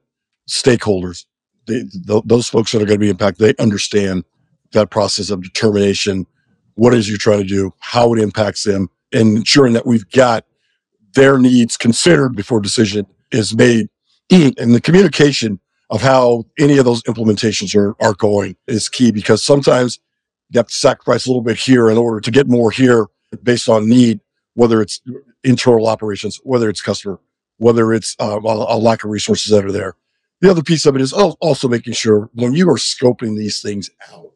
stakeholders, 0.49 1.25
they, 1.67 1.83
th- 1.83 2.23
those 2.25 2.49
folks 2.49 2.71
that 2.71 2.81
are 2.81 2.85
going 2.85 2.99
to 2.99 3.05
be 3.05 3.09
impacted, 3.09 3.45
they 3.57 3.63
understand 3.63 4.25
that 4.73 4.89
process 4.89 5.29
of 5.29 5.41
determination. 5.43 6.25
What 6.75 6.93
is 6.93 7.07
you're 7.07 7.17
trying 7.17 7.39
to 7.43 7.47
do? 7.47 7.71
How 7.79 8.13
it 8.13 8.19
impacts 8.19 8.63
them, 8.63 8.89
and 9.13 9.37
ensuring 9.37 9.73
that 9.73 9.85
we've 9.85 10.09
got 10.09 10.45
their 11.13 11.37
needs 11.39 11.77
considered 11.77 12.35
before 12.35 12.59
decision 12.59 13.05
is 13.31 13.55
made 13.55 13.87
and 14.33 14.73
the 14.73 14.81
communication 14.81 15.59
of 15.89 16.01
how 16.01 16.45
any 16.57 16.77
of 16.77 16.85
those 16.85 17.03
implementations 17.03 17.75
are, 17.75 17.95
are 18.03 18.13
going 18.13 18.55
is 18.67 18.89
key 18.89 19.11
because 19.11 19.43
sometimes 19.43 19.99
you 20.49 20.57
have 20.57 20.67
to 20.67 20.73
sacrifice 20.73 21.25
a 21.25 21.29
little 21.29 21.43
bit 21.43 21.57
here 21.57 21.89
in 21.89 21.97
order 21.97 22.19
to 22.19 22.31
get 22.31 22.47
more 22.47 22.71
here 22.71 23.07
based 23.43 23.69
on 23.69 23.87
need, 23.87 24.19
whether 24.55 24.81
it's 24.81 25.01
internal 25.43 25.87
operations, 25.87 26.39
whether 26.43 26.69
it's 26.69 26.81
customer, 26.81 27.19
whether 27.57 27.93
it's 27.93 28.15
uh, 28.19 28.39
a, 28.43 28.75
a 28.75 28.77
lack 28.77 29.03
of 29.03 29.11
resources 29.11 29.51
that 29.51 29.65
are 29.65 29.71
there. 29.71 29.95
The 30.41 30.49
other 30.49 30.63
piece 30.63 30.85
of 30.85 30.95
it 30.95 31.01
is 31.01 31.13
also 31.13 31.67
making 31.67 31.93
sure 31.93 32.29
when 32.33 32.53
you 32.53 32.69
are 32.69 32.77
scoping 32.77 33.37
these 33.37 33.61
things 33.61 33.89
out, 34.11 34.31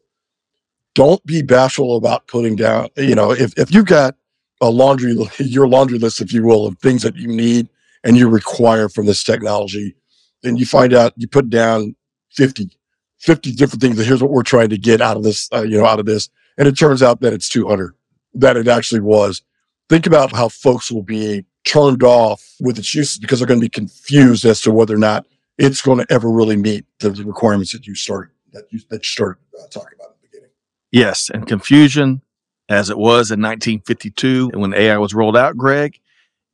don't 0.94 1.24
be 1.26 1.42
bashful 1.42 1.96
about 1.96 2.26
putting 2.28 2.56
down, 2.56 2.88
you 2.96 3.14
know, 3.14 3.32
if, 3.32 3.52
if 3.58 3.72
you've 3.74 3.86
got 3.86 4.16
a 4.60 4.70
laundry, 4.70 5.16
your 5.38 5.68
laundry 5.68 5.98
list, 5.98 6.20
if 6.20 6.32
you 6.32 6.44
will, 6.44 6.66
of 6.66 6.78
things 6.78 7.02
that 7.02 7.16
you 7.16 7.28
need 7.28 7.68
and 8.08 8.16
you 8.16 8.26
require 8.26 8.88
from 8.88 9.04
this 9.04 9.22
technology, 9.22 9.94
then 10.42 10.56
you 10.56 10.64
find 10.64 10.94
out 10.94 11.12
you 11.16 11.28
put 11.28 11.50
down 11.50 11.94
50, 12.30 12.70
50 13.18 13.52
different 13.52 13.82
things. 13.82 14.02
Here's 14.02 14.22
what 14.22 14.30
we're 14.30 14.42
trying 14.42 14.70
to 14.70 14.78
get 14.78 15.02
out 15.02 15.18
of 15.18 15.24
this, 15.24 15.46
uh, 15.52 15.60
you 15.60 15.76
know, 15.76 15.84
out 15.84 16.00
of 16.00 16.06
this. 16.06 16.30
And 16.56 16.66
it 16.66 16.78
turns 16.78 17.02
out 17.02 17.20
that 17.20 17.34
it's 17.34 17.50
200, 17.50 17.94
that 18.32 18.56
it 18.56 18.66
actually 18.66 19.02
was. 19.02 19.42
Think 19.90 20.06
about 20.06 20.32
how 20.32 20.48
folks 20.48 20.90
will 20.90 21.02
be 21.02 21.44
turned 21.66 22.02
off 22.02 22.54
with 22.60 22.78
its 22.78 22.94
uses 22.94 23.18
because 23.18 23.40
they're 23.40 23.46
going 23.46 23.60
to 23.60 23.66
be 23.66 23.68
confused 23.68 24.46
as 24.46 24.62
to 24.62 24.72
whether 24.72 24.94
or 24.94 24.98
not 24.98 25.26
it's 25.58 25.82
going 25.82 25.98
to 25.98 26.06
ever 26.10 26.30
really 26.30 26.56
meet 26.56 26.86
the 27.00 27.10
requirements 27.24 27.72
that 27.72 27.86
you 27.86 27.94
started, 27.94 28.32
that 28.54 28.64
you, 28.70 28.80
that 28.88 29.02
you 29.02 29.08
started 29.08 29.38
uh, 29.54 29.66
talking 29.66 29.98
about 29.98 30.12
at 30.12 30.22
the 30.22 30.28
beginning. 30.28 30.50
Yes, 30.92 31.28
and 31.28 31.46
confusion, 31.46 32.22
as 32.70 32.88
it 32.88 32.96
was 32.96 33.30
in 33.30 33.42
1952 33.42 34.52
when 34.54 34.72
AI 34.72 34.96
was 34.96 35.12
rolled 35.12 35.36
out, 35.36 35.58
Greg, 35.58 36.00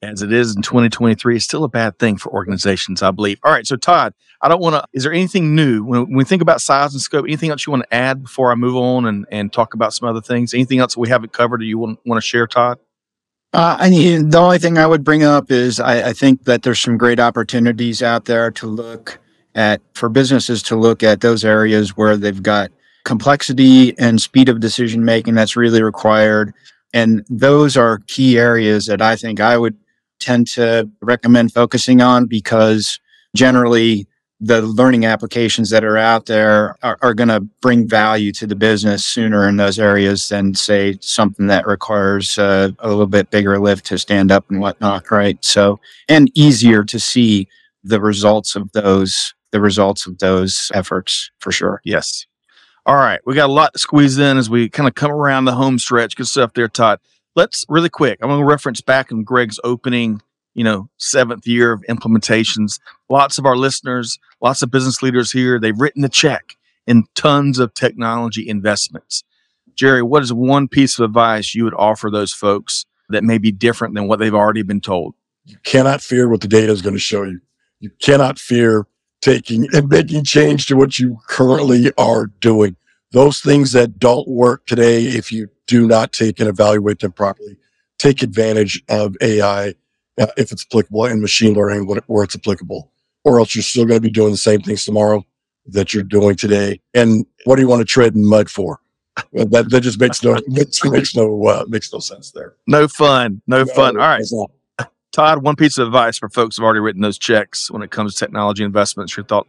as 0.05 0.23
it 0.23 0.33
is 0.33 0.55
in 0.55 0.63
2023, 0.63 1.37
is 1.37 1.45
still 1.45 1.65
a 1.65 1.69
bad 1.69 1.99
thing 1.99 2.17
for 2.17 2.33
organizations, 2.33 3.03
I 3.03 3.11
believe. 3.11 3.39
All 3.43 3.53
right, 3.53 3.67
so 3.67 3.77
Todd, 3.77 4.15
I 4.41 4.49
don't 4.49 4.61
want 4.61 4.75
to. 4.75 4.85
Is 4.93 5.03
there 5.05 5.13
anything 5.13 5.55
new 5.55 5.85
when, 5.85 6.15
we 6.15 6.25
think 6.25 6.43
about 6.43 6.61
size 6.61 6.93
and 6.93 7.01
scope? 7.01 7.25
Anything 7.27 7.51
else 7.51 7.67
you 7.67 7.71
want 7.71 7.85
to 7.85 7.95
add 7.95 8.23
before 8.23 8.53
I 8.53 8.55
move 8.55 8.77
on 8.77 9.07
and, 9.07 9.27
and 9.31 9.53
talk 9.53 9.75
about 9.75 9.95
some 9.95 10.09
other 10.09 10.21
things? 10.21 10.55
Anything 10.55 10.79
else 10.79 10.97
we 10.97 11.09
haven't 11.09 11.33
covered 11.33 11.63
or 11.63 11.65
you 11.65 11.79
want, 11.79 11.99
want 12.05 12.23
to 12.23 12.27
share, 12.27 12.47
Todd? 12.47 12.79
Uh, 13.53 13.77
I 13.79 13.91
mean, 13.91 14.31
the 14.31 14.39
only 14.39 14.59
thing 14.59 14.79
I 14.79 14.87
would 14.87 15.05
bring 15.05 15.23
up 15.23 15.51
is 15.51 15.79
I, 15.79 16.09
I 16.09 16.13
think 16.13 16.45
that 16.45 16.63
there's 16.63 16.81
some 16.81 16.99
great 16.99 17.21
opportunities 17.21 18.03
out 18.03 18.25
there 18.25 18.51
to 18.51 18.67
look 18.67 19.21
at 19.55 19.81
for 19.95 20.09
businesses 20.09 20.63
to 20.65 20.77
look 20.77 21.05
at 21.05 21.21
those 21.21 21.45
areas 21.45 21.97
where 21.97 22.17
they've 22.17 22.43
got 22.43 22.73
complexity 23.05 23.97
and 23.99 24.21
speed 24.21 24.49
of 24.49 24.61
decision 24.61 25.05
making 25.05 25.35
that's 25.35 25.57
really 25.57 25.83
required. 25.83 26.53
And 26.93 27.25
those 27.29 27.77
are 27.77 28.01
key 28.07 28.39
areas 28.39 28.87
that 28.87 29.01
I 29.01 29.15
think 29.15 29.41
I 29.41 29.57
would 29.57 29.77
tend 30.21 30.47
to 30.49 30.89
recommend 31.01 31.53
focusing 31.53 32.01
on 32.01 32.27
because 32.27 32.99
generally 33.35 34.07
the 34.41 34.63
learning 34.63 35.07
applications 35.07 35.71
that 35.71 35.85
are 35.85 35.97
out 35.97 36.27
there 36.27 36.77
are, 36.83 36.99
are 37.03 37.15
going 37.15 37.29
to 37.29 37.41
bring 37.63 37.89
value 37.89 38.33
to 38.33 38.47
the 38.47 38.57
business 38.57 39.05
sooner 39.05 39.49
in 39.49 39.57
those 39.57 39.79
areas 39.79 40.29
than 40.29 40.55
say 40.55 40.99
something 41.01 41.47
that 41.47 41.67
requires 41.67 42.37
uh, 42.37 42.71
a 42.81 42.89
little 42.89 43.07
bit 43.07 43.31
bigger 43.31 43.59
lift 43.59 43.87
to 43.87 43.99
stand 43.99 44.33
up 44.33 44.45
and 44.51 44.61
whatnot 44.61 45.11
right 45.11 45.43
so 45.45 45.79
and 46.09 46.31
easier 46.35 46.85
to 46.85 46.99
see 46.99 47.49
the 47.85 48.01
results 48.01 48.57
of 48.57 48.71
those 48.73 49.35
the 49.53 49.61
results 49.61 50.07
of 50.07 50.19
those 50.19 50.71
efforts 50.75 51.31
for 51.39 51.53
sure 51.53 51.81
Yes. 51.85 52.27
All 52.87 52.97
right. 52.97 53.21
We 53.25 53.35
got 53.35 53.49
a 53.49 53.53
lot 53.53 53.73
to 53.73 53.79
squeeze 53.79 54.19
in 54.19 54.37
as 54.37 54.51
we 54.51 54.69
kind 54.69 54.87
of 54.87 54.95
come 54.95 55.11
around 55.11 55.47
the 55.47 55.55
home 55.55 55.79
stretch. 55.79 56.17
Good 56.17 56.27
stuff 56.27 56.53
there, 56.53 56.69
Todd. 56.69 57.01
Let's 57.37 57.65
really 57.69 57.89
quick. 57.89 58.19
I'm 58.23 58.29
going 58.29 58.41
to 58.41 58.47
reference 58.47 58.81
back 58.81 59.11
in 59.11 59.25
Greg's 59.25 59.59
opening, 59.65 60.23
you 60.55 60.63
know, 60.63 60.89
seventh 60.99 61.47
year 61.47 61.73
of 61.73 61.83
implementations. 61.89 62.79
Lots 63.09 63.39
of 63.39 63.47
our 63.47 63.57
listeners, 63.57 64.19
lots 64.41 64.63
of 64.63 64.71
business 64.71 65.03
leaders 65.03 65.33
here, 65.33 65.59
they've 65.59 65.79
written 65.79 66.03
the 66.03 66.09
check 66.09 66.57
in 66.87 67.05
tons 67.15 67.59
of 67.59 67.75
technology 67.75 68.49
investments. 68.49 69.25
Jerry, 69.75 70.03
what 70.03 70.23
is 70.23 70.33
one 70.33 70.69
piece 70.69 70.99
of 70.99 71.05
advice 71.05 71.55
you 71.55 71.65
would 71.65 71.75
offer 71.75 72.09
those 72.11 72.33
folks 72.33 72.87
that 73.09 73.25
may 73.25 73.39
be 73.39 73.51
different 73.51 73.95
than 73.95 74.07
what 74.07 74.21
they've 74.21 74.35
already 74.35 74.63
been 74.63 74.81
told? 74.81 75.15
You 75.45 75.57
cannot 75.65 76.01
fear 76.01 76.29
what 76.29 76.41
the 76.41 76.49
data 76.49 76.71
is 76.71 76.83
going 76.83 76.95
to 76.95 77.01
show 77.01 77.25
you. 77.25 77.41
You 77.81 77.91
cannot 78.01 78.39
fear 78.39 78.87
taking 79.21 79.67
and 79.75 79.89
making 79.89 80.25
change 80.25 80.67
to 80.67 80.77
what 80.77 80.99
you 80.99 81.19
currently 81.27 81.93
are 81.99 82.27
doing. 82.27 82.77
Those 83.11 83.41
things 83.41 83.73
that 83.73 83.99
don't 83.99 84.29
work 84.29 84.67
today, 84.67 85.05
if 85.05 85.33
you 85.33 85.49
do 85.67 85.87
not 85.87 86.13
take 86.13 86.41
and 86.41 86.49
evaluate 86.49 87.01
them 87.01 87.13
properly, 87.13 87.57
take 87.99 88.23
advantage 88.23 88.83
of 88.89 89.17
AI 89.21 89.75
uh, 90.21 90.27
if 90.37 90.53
it's 90.53 90.65
applicable 90.71 91.07
and 91.07 91.21
machine 91.21 91.55
learning 91.55 91.87
where 92.07 92.25
it's 92.25 92.37
applicable, 92.37 92.91
or 93.25 93.39
else 93.39 93.55
you're 93.55 93.63
still 93.63 93.85
going 93.85 93.97
to 93.97 94.07
be 94.07 94.11
doing 94.11 94.31
the 94.31 94.37
same 94.37 94.61
things 94.61 94.85
tomorrow 94.85 95.25
that 95.67 95.95
you're 95.95 96.03
doing 96.03 96.37
today. 96.37 96.81
And 96.93 97.27
what 97.45 97.57
do 97.57 97.63
you 97.63 97.69
want 97.69 97.81
to 97.81 97.87
tread 97.87 98.15
in 98.15 98.29
mud 98.29 98.51
for? 98.51 98.81
Well, 99.33 99.47
that, 99.47 99.71
that 99.71 99.81
just 99.81 100.01
makes 100.01 100.23
no 100.23 100.39
makes, 100.49 100.85
makes 100.85 101.15
no 101.15 101.47
uh, 101.47 101.65
makes 101.69 101.93
no 101.93 102.01
sense 102.01 102.33
there. 102.33 102.55
No 102.67 102.89
fun. 102.89 103.43
No 103.47 103.65
fun. 103.65 103.97
All 103.97 104.07
right. 104.09 104.25
not. 104.31 104.51
Todd, 105.13 105.45
one 105.45 105.55
piece 105.55 105.79
of 105.79 105.87
advice 105.87 106.19
for 106.19 106.29
folks 106.29 106.57
who've 106.57 106.65
already 106.65 106.81
written 106.81 107.01
those 107.01 107.19
checks 107.19 107.71
when 107.71 107.83
it 107.83 107.93
comes 107.93 108.15
to 108.15 108.19
technology 108.19 108.65
investments. 108.65 109.17
Your 109.17 109.25
thought? 109.25 109.47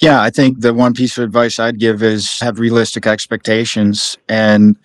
Yeah, 0.00 0.22
I 0.22 0.30
think 0.30 0.60
the 0.60 0.72
one 0.72 0.94
piece 0.94 1.18
of 1.18 1.24
advice 1.24 1.58
I'd 1.58 1.78
give 1.78 2.02
is 2.02 2.40
have 2.40 2.58
realistic 2.58 3.06
expectations 3.06 4.16
and 4.28 4.76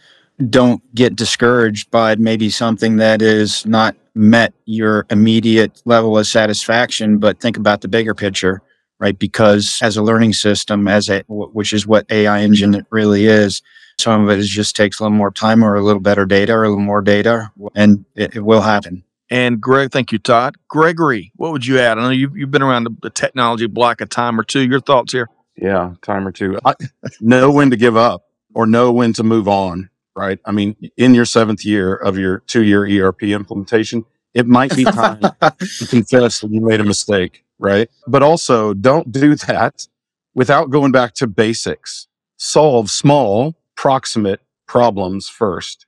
don't 0.50 0.84
get 0.94 1.16
discouraged 1.16 1.90
by 1.92 2.16
maybe 2.16 2.50
something 2.50 2.98
that 2.98 3.22
is 3.22 3.66
not 3.66 3.96
met 4.14 4.54
your 4.66 5.06
immediate 5.10 5.82
level 5.86 6.18
of 6.18 6.28
satisfaction, 6.28 7.18
but 7.18 7.40
think 7.40 7.58
about 7.58 7.82
the 7.82 7.88
bigger 7.88 8.14
picture, 8.14 8.62
right? 9.00 9.18
Because 9.18 9.80
as 9.82 9.98
a 9.98 10.04
learning 10.04 10.34
system, 10.34 10.88
as 10.88 11.10
a, 11.10 11.24
which 11.28 11.74
is 11.74 11.88
what 11.88 12.06
AI 12.12 12.42
engine 12.42 12.86
really 12.90 13.26
is, 13.26 13.62
some 14.00 14.24
of 14.24 14.30
it 14.30 14.40
is 14.40 14.50
just 14.50 14.76
takes 14.76 15.00
a 15.00 15.04
little 15.04 15.18
more 15.18 15.32
time 15.32 15.64
or 15.64 15.76
a 15.76 15.82
little 15.82 16.02
better 16.02 16.26
data 16.26 16.54
or 16.54 16.64
a 16.64 16.70
little 16.70 16.84
more 16.84 17.02
data 17.02 17.52
and 17.76 18.06
it, 18.16 18.36
it 18.36 18.42
will 18.42 18.62
happen. 18.62 19.04
And 19.30 19.60
Greg, 19.60 19.92
thank 19.92 20.12
you, 20.12 20.20
Todd. 20.20 20.56
Gregory, 20.70 21.32
what 21.36 21.52
would 21.52 21.66
you 21.66 21.80
add? 21.80 21.98
I 21.98 22.02
know 22.02 22.10
you've, 22.10 22.38
you've 22.38 22.52
been 22.52 22.62
around 22.62 22.86
the, 22.86 22.96
the 23.02 23.10
technology 23.10 23.68
block 23.68 24.02
a 24.02 24.06
time 24.06 24.40
or 24.40 24.44
two. 24.44 24.62
Your 24.62 24.80
thoughts 24.80 25.12
here? 25.12 25.28
Yeah, 25.58 25.96
time 26.02 26.28
or 26.28 26.32
two. 26.32 26.60
I, 26.64 26.76
know 27.20 27.52
when 27.52 27.72
to 27.72 27.76
give 27.76 27.98
up 27.98 28.24
or 28.54 28.66
know 28.66 28.92
when 28.92 29.14
to 29.14 29.24
move 29.24 29.48
on, 29.48 29.90
right? 30.18 30.40
I 30.46 30.52
mean, 30.52 30.76
in 30.98 31.14
your 31.14 31.26
seventh 31.26 31.64
year 31.64 31.96
of 31.96 32.18
your 32.18 32.40
two 32.40 32.64
year 32.64 32.86
ERP 32.86 33.24
implementation, 33.24 34.04
it 34.34 34.48
might 34.48 34.76
be 34.76 34.84
time 34.84 35.22
to 35.42 35.88
confess 35.88 36.42
that 36.42 36.52
you 36.52 36.60
made 36.60 36.82
a 36.82 36.84
mistake, 36.84 37.46
right? 37.60 37.90
But 38.08 38.24
also 38.24 38.74
don't 38.74 39.12
do 39.12 39.36
that 39.36 39.88
without 40.34 40.70
going 40.70 40.92
back 40.92 41.14
to 41.16 41.28
basics. 41.28 42.08
Solve 42.38 42.90
small, 42.90 43.56
proximate 43.76 44.42
problems 44.68 45.30
first, 45.30 45.86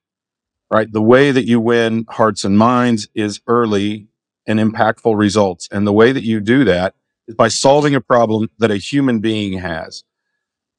right? 0.71 0.91
The 0.91 1.01
way 1.01 1.31
that 1.31 1.45
you 1.45 1.59
win 1.59 2.05
hearts 2.09 2.43
and 2.43 2.57
minds 2.57 3.09
is 3.13 3.41
early 3.47 4.07
and 4.47 4.59
impactful 4.59 5.17
results. 5.17 5.67
And 5.71 5.85
the 5.85 5.93
way 5.93 6.11
that 6.11 6.23
you 6.23 6.39
do 6.39 6.63
that 6.65 6.95
is 7.27 7.35
by 7.35 7.47
solving 7.47 7.93
a 7.93 8.01
problem 8.01 8.49
that 8.57 8.71
a 8.71 8.77
human 8.77 9.19
being 9.19 9.59
has. 9.59 10.03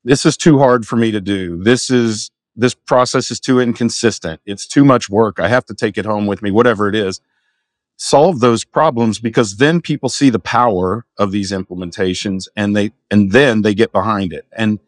This 0.02 0.24
is 0.24 0.36
too 0.36 0.58
hard 0.58 0.86
for 0.86 0.96
me 0.96 1.10
to 1.12 1.20
do. 1.20 1.62
This 1.62 1.90
is, 1.90 2.30
this 2.56 2.74
process 2.74 3.30
is 3.30 3.40
too 3.40 3.60
inconsistent. 3.60 4.40
It's 4.44 4.66
too 4.66 4.84
much 4.84 5.08
work. 5.08 5.38
I 5.40 5.48
have 5.48 5.64
to 5.66 5.74
take 5.74 5.96
it 5.96 6.04
home 6.04 6.26
with 6.26 6.42
me, 6.42 6.50
whatever 6.50 6.88
it 6.88 6.94
is. 6.94 7.20
Solve 7.96 8.40
those 8.40 8.64
problems 8.64 9.18
because 9.18 9.58
then 9.58 9.80
people 9.80 10.08
see 10.08 10.30
the 10.30 10.38
power 10.38 11.04
of 11.18 11.32
these 11.32 11.52
implementations 11.52 12.48
and 12.56 12.74
they, 12.74 12.92
and 13.10 13.32
then 13.32 13.62
they 13.62 13.74
get 13.74 13.92
behind 13.92 14.32
it. 14.32 14.46
And 14.56 14.78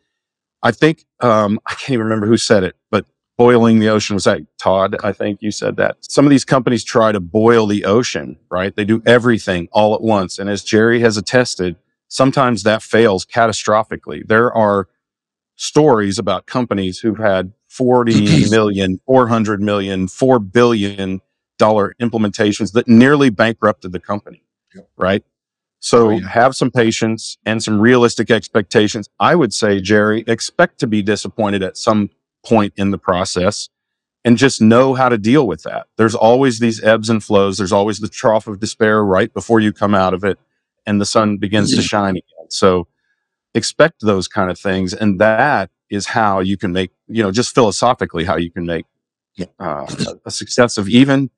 I 0.62 0.70
think, 0.70 1.04
um, 1.20 1.60
I 1.66 1.74
can't 1.74 1.90
even 1.90 2.04
remember 2.04 2.26
who 2.26 2.36
said 2.36 2.64
it, 2.64 2.76
but 2.90 3.04
boiling 3.36 3.80
the 3.80 3.88
ocean 3.88 4.14
was 4.14 4.24
that 4.24 4.40
Todd? 4.58 4.96
I 5.02 5.12
think 5.12 5.42
you 5.42 5.50
said 5.50 5.76
that. 5.76 5.96
Some 6.00 6.24
of 6.24 6.30
these 6.30 6.44
companies 6.44 6.84
try 6.84 7.12
to 7.12 7.20
boil 7.20 7.66
the 7.66 7.84
ocean, 7.84 8.38
right? 8.50 8.74
They 8.74 8.84
do 8.84 9.02
everything 9.04 9.68
all 9.72 9.94
at 9.94 10.00
once. 10.00 10.38
And 10.38 10.48
as 10.48 10.62
Jerry 10.62 11.00
has 11.00 11.16
attested, 11.16 11.76
sometimes 12.08 12.62
that 12.62 12.82
fails 12.82 13.26
catastrophically. 13.26 14.26
There 14.26 14.52
are 14.52 14.88
stories 15.62 16.18
about 16.18 16.46
companies 16.46 16.98
who've 16.98 17.18
had 17.18 17.52
40 17.68 18.50
million, 18.50 19.00
400 19.06 19.60
million, 19.62 20.08
4 20.08 20.38
billion 20.40 21.20
dollar 21.58 21.94
implementations 22.00 22.72
that 22.72 22.88
nearly 22.88 23.30
bankrupted 23.30 23.92
the 23.92 24.00
company, 24.00 24.42
Yep. 24.74 24.88
right? 24.96 25.24
So 25.78 26.08
Oh, 26.08 26.10
yeah. 26.10 26.28
have 26.28 26.56
some 26.56 26.70
patience 26.70 27.38
and 27.46 27.62
some 27.62 27.80
realistic 27.80 28.30
expectations. 28.30 29.08
I 29.20 29.34
would 29.36 29.54
say, 29.54 29.80
Jerry, 29.80 30.24
expect 30.26 30.80
to 30.80 30.86
be 30.88 31.02
disappointed 31.02 31.62
at 31.62 31.76
some 31.76 32.10
point 32.44 32.72
in 32.76 32.90
the 32.90 32.98
process 32.98 33.68
and 34.24 34.36
just 34.36 34.60
know 34.60 34.94
how 34.94 35.08
to 35.08 35.18
deal 35.18 35.46
with 35.46 35.62
that. 35.62 35.86
There's 35.96 36.14
always 36.16 36.58
these 36.58 36.82
ebbs 36.82 37.08
and 37.08 37.22
flows. 37.22 37.58
There's 37.58 37.72
always 37.72 37.98
the 38.00 38.08
trough 38.08 38.46
of 38.48 38.58
despair 38.60 39.04
right 39.04 39.32
before 39.32 39.60
you 39.60 39.72
come 39.72 39.94
out 39.94 40.14
of 40.14 40.24
it 40.24 40.38
and 40.86 41.00
the 41.00 41.06
sun 41.06 41.36
begins 41.36 41.74
to 41.76 41.82
shine 41.82 42.16
again. 42.16 42.50
So 42.50 42.88
expect 43.55 44.00
those 44.00 44.28
kind 44.28 44.50
of 44.50 44.59
things. 44.59 44.94
And 44.94 45.20
that 45.20 45.70
is 45.90 46.07
how 46.07 46.40
you 46.40 46.57
can 46.57 46.72
make, 46.72 46.90
you 47.09 47.22
know, 47.22 47.30
just 47.30 47.55
philosophically, 47.55 48.24
how 48.24 48.36
you 48.36 48.50
can 48.50 48.64
make 48.64 48.86
uh, 49.61 49.86
a- 49.88 50.20
a 50.26 50.30
success 50.30 50.78
of 50.78 50.88
even 50.88 51.30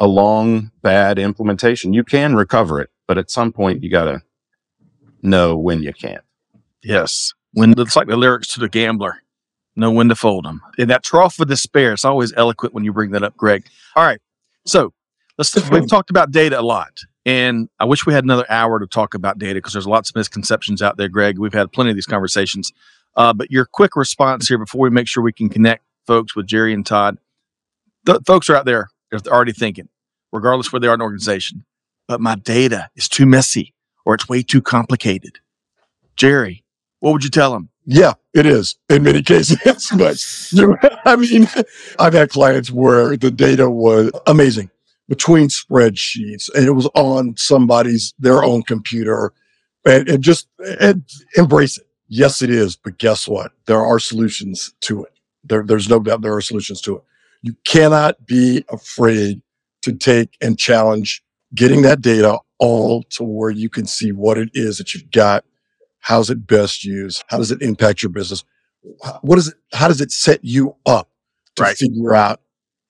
a 0.00 0.06
long 0.06 0.70
bad 0.82 1.18
implementation. 1.18 1.92
You 1.92 2.04
can 2.04 2.34
recover 2.36 2.80
it, 2.80 2.90
but 3.06 3.18
at 3.18 3.30
some 3.30 3.52
point 3.52 3.82
you 3.82 3.90
got 3.90 4.04
to 4.04 4.22
know 5.22 5.56
when 5.56 5.82
you 5.82 5.92
can't. 5.92 6.22
Yes. 6.82 7.32
When 7.52 7.74
it's 7.78 7.96
like 7.96 8.06
the 8.08 8.16
lyrics 8.16 8.48
to 8.54 8.60
the 8.60 8.68
gambler, 8.68 9.22
know 9.74 9.90
when 9.90 10.08
to 10.08 10.14
fold 10.14 10.44
them. 10.44 10.60
In 10.76 10.88
that 10.88 11.02
trough 11.02 11.38
of 11.40 11.48
despair, 11.48 11.92
it's 11.92 12.04
always 12.04 12.32
eloquent 12.36 12.74
when 12.74 12.84
you 12.84 12.92
bring 12.92 13.10
that 13.12 13.22
up, 13.22 13.36
Greg. 13.36 13.66
All 13.96 14.04
right. 14.04 14.20
So 14.66 14.92
let's 15.38 15.54
we've 15.70 15.88
talked 15.88 16.10
about 16.10 16.30
data 16.30 16.60
a 16.60 16.62
lot. 16.62 16.92
And 17.26 17.68
I 17.78 17.84
wish 17.84 18.06
we 18.06 18.14
had 18.14 18.24
another 18.24 18.46
hour 18.48 18.78
to 18.78 18.86
talk 18.86 19.14
about 19.14 19.38
data 19.38 19.54
because 19.54 19.72
there's 19.72 19.86
lots 19.86 20.10
of 20.10 20.16
misconceptions 20.16 20.80
out 20.80 20.96
there, 20.96 21.08
Greg. 21.08 21.38
We've 21.38 21.52
had 21.52 21.72
plenty 21.72 21.90
of 21.90 21.96
these 21.96 22.06
conversations. 22.06 22.72
Uh, 23.16 23.32
but 23.32 23.50
your 23.50 23.64
quick 23.64 23.96
response 23.96 24.48
here 24.48 24.58
before 24.58 24.80
we 24.80 24.90
make 24.90 25.08
sure 25.08 25.22
we 25.22 25.32
can 25.32 25.48
connect 25.48 25.84
folks 26.06 26.34
with 26.34 26.46
Jerry 26.46 26.72
and 26.72 26.86
Todd. 26.86 27.18
Folks 28.26 28.48
are 28.48 28.56
out 28.56 28.64
there, 28.64 28.88
they're 29.10 29.20
already 29.32 29.52
thinking, 29.52 29.88
regardless 30.32 30.72
where 30.72 30.80
they 30.80 30.86
are 30.86 30.94
in 30.94 31.00
an 31.00 31.04
organization, 31.04 31.64
but 32.06 32.20
my 32.20 32.36
data 32.36 32.88
is 32.96 33.08
too 33.08 33.26
messy 33.26 33.74
or 34.06 34.14
it's 34.14 34.28
way 34.28 34.42
too 34.42 34.62
complicated. 34.62 35.40
Jerry, 36.16 36.64
what 37.00 37.12
would 37.12 37.24
you 37.24 37.30
tell 37.30 37.52
them? 37.52 37.68
Yeah, 37.84 38.14
it 38.34 38.46
is 38.46 38.76
in 38.88 39.02
many 39.02 39.22
cases. 39.22 39.58
but 39.98 40.16
you 40.52 40.76
I 41.04 41.16
mean, 41.16 41.48
I've 41.98 42.14
had 42.14 42.30
clients 42.30 42.70
where 42.70 43.16
the 43.16 43.30
data 43.30 43.68
was 43.68 44.10
amazing 44.26 44.70
between 45.08 45.48
spreadsheets 45.48 46.52
and 46.54 46.66
it 46.66 46.72
was 46.72 46.86
on 46.94 47.36
somebody's 47.36 48.14
their 48.18 48.42
own 48.44 48.62
computer 48.62 49.32
and, 49.86 50.08
and 50.08 50.22
just 50.22 50.48
and 50.80 51.04
embrace 51.36 51.78
it. 51.78 51.86
Yes, 52.08 52.42
it 52.42 52.50
is. 52.50 52.76
But 52.76 52.98
guess 52.98 53.28
what? 53.28 53.52
There 53.66 53.80
are 53.84 53.98
solutions 53.98 54.72
to 54.82 55.04
it. 55.04 55.12
There, 55.44 55.64
there's 55.64 55.88
no 55.88 56.00
doubt 56.00 56.22
there 56.22 56.34
are 56.36 56.40
solutions 56.40 56.80
to 56.82 56.96
it. 56.96 57.02
You 57.42 57.54
cannot 57.66 58.26
be 58.26 58.64
afraid 58.70 59.42
to 59.82 59.92
take 59.92 60.36
and 60.40 60.58
challenge 60.58 61.22
getting 61.54 61.82
that 61.82 62.00
data 62.00 62.38
all 62.58 63.04
to 63.04 63.24
where 63.24 63.50
you 63.50 63.68
can 63.68 63.86
see 63.86 64.12
what 64.12 64.38
it 64.38 64.50
is 64.54 64.78
that 64.78 64.94
you've 64.94 65.10
got 65.10 65.44
how's 66.00 66.30
it 66.30 66.46
best 66.46 66.84
used 66.84 67.22
how 67.28 67.38
does 67.38 67.50
it 67.50 67.62
impact 67.62 68.02
your 68.02 68.10
business 68.10 68.44
what 69.22 69.38
is 69.38 69.48
it 69.48 69.54
how 69.72 69.88
does 69.88 70.00
it 70.00 70.10
set 70.10 70.40
you 70.44 70.74
up 70.86 71.08
to 71.56 71.62
Right. 71.62 71.76
figure 71.76 72.14
out 72.14 72.40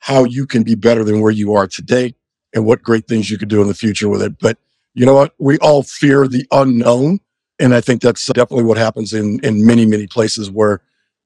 how 0.00 0.24
you 0.24 0.46
can 0.46 0.62
be 0.62 0.74
better 0.74 1.04
than 1.04 1.20
where 1.20 1.32
you 1.32 1.54
are 1.54 1.66
today 1.66 2.14
and 2.54 2.64
what 2.64 2.82
great 2.82 3.06
things 3.06 3.30
you 3.30 3.38
could 3.38 3.48
do 3.48 3.60
in 3.62 3.68
the 3.68 3.74
future 3.74 4.08
with 4.08 4.22
it 4.22 4.38
but 4.38 4.58
you 4.94 5.04
know 5.04 5.14
what 5.14 5.34
we 5.38 5.58
all 5.58 5.82
fear 5.82 6.26
the 6.26 6.46
unknown 6.52 7.18
and 7.58 7.74
i 7.74 7.80
think 7.80 8.00
that's 8.00 8.26
definitely 8.26 8.64
what 8.64 8.78
happens 8.78 9.12
in 9.12 9.38
in 9.42 9.64
many 9.64 9.86
many 9.86 10.06
places 10.06 10.50
where 10.50 10.80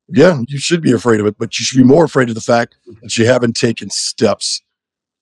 yeah 0.09 0.41
you 0.49 0.59
should 0.59 0.83
be 0.83 0.93
afraid 0.93 1.21
of 1.21 1.27
it 1.27 1.37
but 1.39 1.59
you 1.59 1.65
should 1.65 1.79
be 1.79 1.85
more 1.85 2.05
afraid 2.05 2.29
of 2.29 2.35
the 2.35 2.41
fact 2.41 2.77
that 3.03 3.17
you 3.17 3.27
haven't 3.27 3.55
taken 3.55 3.89
steps 3.91 4.63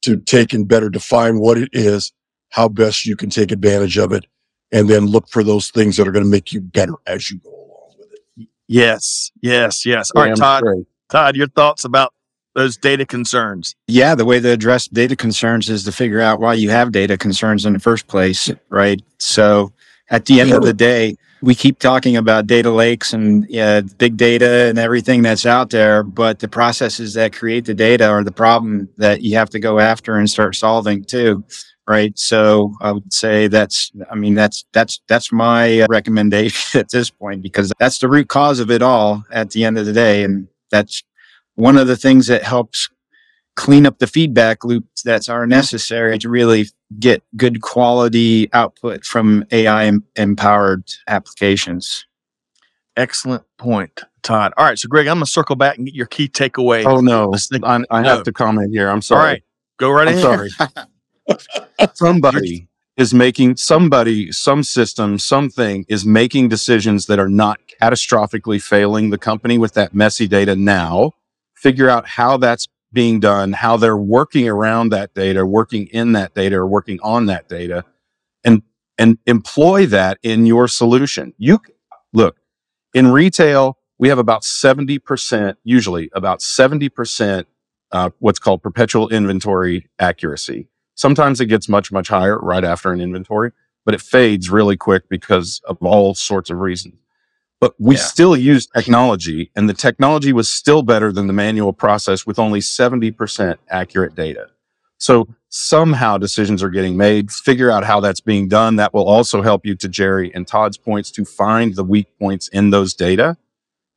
to 0.03 0.16
take 0.16 0.53
and 0.53 0.66
better 0.68 0.88
define 0.88 1.38
what 1.38 1.59
it 1.59 1.68
is 1.72 2.12
how 2.51 2.68
best 2.68 3.07
you 3.07 3.16
can 3.16 3.30
take 3.30 3.51
advantage 3.53 3.96
of 3.96 4.12
it 4.12 4.26
and 4.72 4.88
then 4.88 5.07
look 5.07 5.28
for 5.28 5.42
those 5.42 5.70
things 5.70 5.96
that 5.96 6.07
are 6.07 6.12
going 6.12 6.24
to 6.24 6.30
make 6.30 6.53
you 6.53 6.61
better 6.61 6.94
as 7.07 7.30
you 7.30 7.38
go 7.38 7.51
along 7.51 7.94
with 7.98 8.09
it. 8.12 8.48
Yes, 8.68 9.30
yes, 9.40 9.84
yes. 9.84 10.11
All 10.12 10.22
right, 10.22 10.28
Damn 10.28 10.36
Todd. 10.36 10.61
straight. 10.61 10.86
Todd, 11.11 11.36
your 11.36 11.48
thoughts 11.48 11.84
about 11.84 12.14
those 12.55 12.76
data 12.76 13.07
concerns? 13.07 13.74
Yeah, 13.86 14.14
the 14.14 14.24
way 14.24 14.40
to 14.40 14.51
address 14.51 14.88
data 14.88 15.16
concerns 15.16 15.68
is 15.68 15.84
to 15.84 15.92
figure 15.92 16.20
out 16.20 16.40
why 16.40 16.55
you 16.55 16.70
have 16.70 16.92
data 16.92 17.16
concerns 17.16 17.64
in 17.64 17.72
the 17.72 17.78
first 17.78 18.07
place, 18.07 18.51
right? 18.68 19.01
So 19.18 19.72
at 20.11 20.26
the 20.26 20.40
end 20.40 20.53
of 20.53 20.62
the 20.62 20.74
day, 20.74 21.16
we 21.42 21.55
keep 21.55 21.78
talking 21.78 22.16
about 22.16 22.46
data 22.46 22.70
lakes 22.70 23.12
and 23.12 23.46
yeah, 23.48 23.80
big 23.80 24.16
data 24.16 24.68
and 24.68 24.78
everything 24.78 25.22
that's 25.22 25.46
out 25.46 25.70
there, 25.70 26.03
but 26.03 26.40
the 26.40 26.48
processes 26.48 27.14
that 27.14 27.32
create 27.32 27.64
the 27.64 27.74
data 27.74 28.09
are 28.09 28.24
the 28.24 28.32
problem 28.32 28.88
that 28.98 29.22
you 29.22 29.36
have 29.36 29.51
to 29.51 29.59
go 29.59 29.78
after 29.78 30.16
and 30.16 30.28
start 30.28 30.55
solving 30.55 31.05
too, 31.05 31.42
right? 31.88 32.18
So 32.18 32.74
I 32.80 32.92
would 32.92 33.12
say 33.12 33.48
that's, 33.48 33.90
I 34.11 34.16
mean, 34.16 34.34
that's 34.34 34.64
that's 34.72 35.01
that's 35.09 35.32
my 35.32 35.80
uh, 35.80 35.86
recommendation 35.88 36.80
at 36.80 36.90
this 36.90 37.11
point 37.11 37.42
because 37.42 37.72
that's 37.78 37.98
the 37.98 38.09
root 38.09 38.28
cause 38.28 38.61
of 38.61 38.70
it 38.70 38.82
all 38.82 39.24
at 39.30 39.51
the 39.51 39.64
end 39.64 39.78
of 39.78 39.86
the 39.86 39.94
day, 39.94 40.24
and 40.24 40.46
that's 40.70 41.03
one 41.61 41.76
of 41.76 41.86
the 41.86 41.96
things 41.96 42.26
that 42.26 42.42
helps 42.42 42.88
clean 43.56 43.86
up 43.86 43.98
the 43.98 44.06
feedback 44.06 44.64
loops 44.64 45.02
that 45.02 45.28
are 45.28 45.46
necessary 45.46 46.18
to 46.18 46.28
really 46.28 46.66
get 46.98 47.22
good 47.36 47.61
quality 47.61 48.48
output 48.52 49.04
from 49.04 49.44
AI 49.52 49.86
em- 49.86 50.04
empowered 50.16 50.84
applications. 51.08 52.06
Excellent 52.96 53.44
point, 53.58 54.02
Todd. 54.22 54.52
All 54.56 54.64
right, 54.64 54.78
so 54.78 54.88
Greg, 54.88 55.06
I'm 55.06 55.16
going 55.16 55.26
to 55.26 55.30
circle 55.30 55.56
back 55.56 55.76
and 55.76 55.86
get 55.86 55.94
your 55.94 56.06
key 56.06 56.28
takeaway. 56.28 56.84
Oh 56.84 57.00
no, 57.00 57.32
I, 57.62 57.84
I 57.90 58.02
no. 58.02 58.08
have 58.08 58.24
to 58.24 58.32
comment 58.32 58.72
here. 58.72 58.88
I'm 58.88 59.02
sorry. 59.02 59.24
right, 59.24 59.44
go 59.76 59.90
right 59.90 60.08
I'm 60.08 60.14
ahead. 60.14 60.50
sorry. 61.28 61.36
somebody 61.94 62.68
is 62.96 63.14
making 63.14 63.56
somebody, 63.56 64.30
some 64.32 64.62
system, 64.62 65.18
something 65.18 65.86
is 65.88 66.04
making 66.04 66.48
decisions 66.48 67.06
that 67.06 67.18
are 67.18 67.28
not 67.28 67.61
catastrophically 67.80 68.61
failing 68.61 69.11
the 69.11 69.18
company 69.18 69.56
with 69.56 69.74
that 69.74 69.94
messy 69.94 70.26
data 70.28 70.54
now. 70.56 71.12
Figure 71.61 71.90
out 71.90 72.08
how 72.08 72.38
that's 72.38 72.68
being 72.90 73.20
done, 73.20 73.52
how 73.52 73.76
they're 73.76 73.96
working 73.96 74.48
around 74.48 74.88
that 74.88 75.12
data, 75.12 75.44
working 75.44 75.86
in 75.88 76.12
that 76.12 76.34
data, 76.34 76.56
or 76.56 76.66
working 76.66 76.98
on 77.02 77.26
that 77.26 77.50
data, 77.50 77.84
and 78.44 78.62
and 78.96 79.18
employ 79.26 79.84
that 79.86 80.18
in 80.22 80.46
your 80.46 80.68
solution. 80.68 81.34
You 81.36 81.61
look 82.14 82.38
in 82.94 83.08
retail, 83.12 83.76
we 83.98 84.08
have 84.08 84.18
about 84.18 84.42
seventy 84.42 84.98
percent, 84.98 85.58
usually 85.62 86.08
about 86.14 86.40
seventy 86.40 86.88
percent, 86.88 87.46
uh, 87.92 88.08
what's 88.20 88.38
called 88.38 88.62
perpetual 88.62 89.11
inventory 89.11 89.86
accuracy. 89.98 90.66
Sometimes 90.94 91.40
it 91.42 91.46
gets 91.46 91.68
much, 91.68 91.92
much 91.92 92.08
higher 92.08 92.38
right 92.38 92.64
after 92.64 92.90
an 92.90 93.02
inventory, 93.02 93.52
but 93.84 93.94
it 93.94 94.00
fades 94.00 94.48
really 94.48 94.78
quick 94.78 95.11
because 95.11 95.61
of 95.68 95.76
all 95.82 96.14
sorts 96.14 96.48
of 96.48 96.58
reasons. 96.58 96.94
But 97.61 97.74
we 97.78 97.94
Yeah. 97.96 98.00
still 98.00 98.36
use 98.36 98.66
technology, 98.66 99.50
and 99.54 99.68
the 99.68 99.74
technology 99.74 100.32
was 100.32 100.48
still 100.48 100.82
better 100.82 101.12
than 101.12 101.26
the 101.26 101.32
manual 101.32 101.72
process 101.72 102.26
with 102.26 102.38
only 102.38 102.61
70% 102.61 103.58
accurate 103.68 104.14
data. 104.14 104.46
So 104.96 105.28
somehow 105.50 106.18
decisions 106.18 106.62
are 106.62 106.70
getting 106.70 106.96
made. 106.96 107.30
Figure 107.30 107.70
out 107.70 107.84
how 107.84 108.00
that's 108.00 108.20
being 108.20 108.48
done. 108.48 108.76
That 108.76 108.94
will 108.94 109.06
also 109.06 109.42
help 109.42 109.66
you 109.66 109.74
to 109.76 109.88
Jerry 109.88 110.30
and 110.34 110.46
Todd's 110.46 110.76
points 110.76 111.11
to 111.12 111.24
find 111.24 111.74
the 111.74 111.84
weak 111.84 112.06
points 112.18 112.48
in 112.48 112.70
those 112.70 112.94
data 112.94 113.36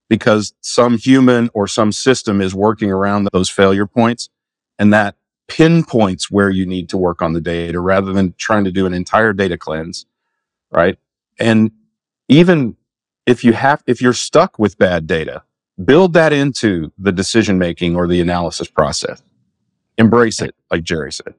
because 0.09 0.53
some 0.61 0.97
human 0.97 1.49
or 1.53 1.67
some 1.67 1.91
system 1.91 2.41
is 2.41 2.53
working 2.53 2.91
around 2.91 3.27
those 3.33 3.49
failure 3.49 3.87
points 3.87 4.29
and 4.77 4.93
that 4.93 5.15
pinpoints 5.47 6.29
where 6.31 6.49
you 6.49 6.65
need 6.65 6.89
to 6.89 6.97
work 6.97 7.21
on 7.21 7.33
the 7.33 7.41
data 7.41 7.79
rather 7.79 8.13
than 8.13 8.33
trying 8.37 8.63
to 8.63 8.71
do 8.71 8.85
an 8.85 8.93
entire 8.93 9.33
data 9.33 9.57
cleanse 9.57 10.05
right 10.71 10.97
and 11.39 11.71
even 12.29 12.75
if 13.25 13.43
you 13.43 13.53
have 13.53 13.83
if 13.87 14.01
you're 14.01 14.13
stuck 14.13 14.59
with 14.59 14.77
bad 14.77 15.07
data 15.07 15.43
build 15.85 16.13
that 16.13 16.31
into 16.33 16.91
the 16.97 17.11
decision 17.11 17.57
making 17.57 17.95
or 17.95 18.07
the 18.07 18.21
analysis 18.21 18.67
process 18.67 19.21
embrace 19.97 20.41
it 20.41 20.55
like 20.71 20.83
jerry 20.83 21.11
said 21.11 21.33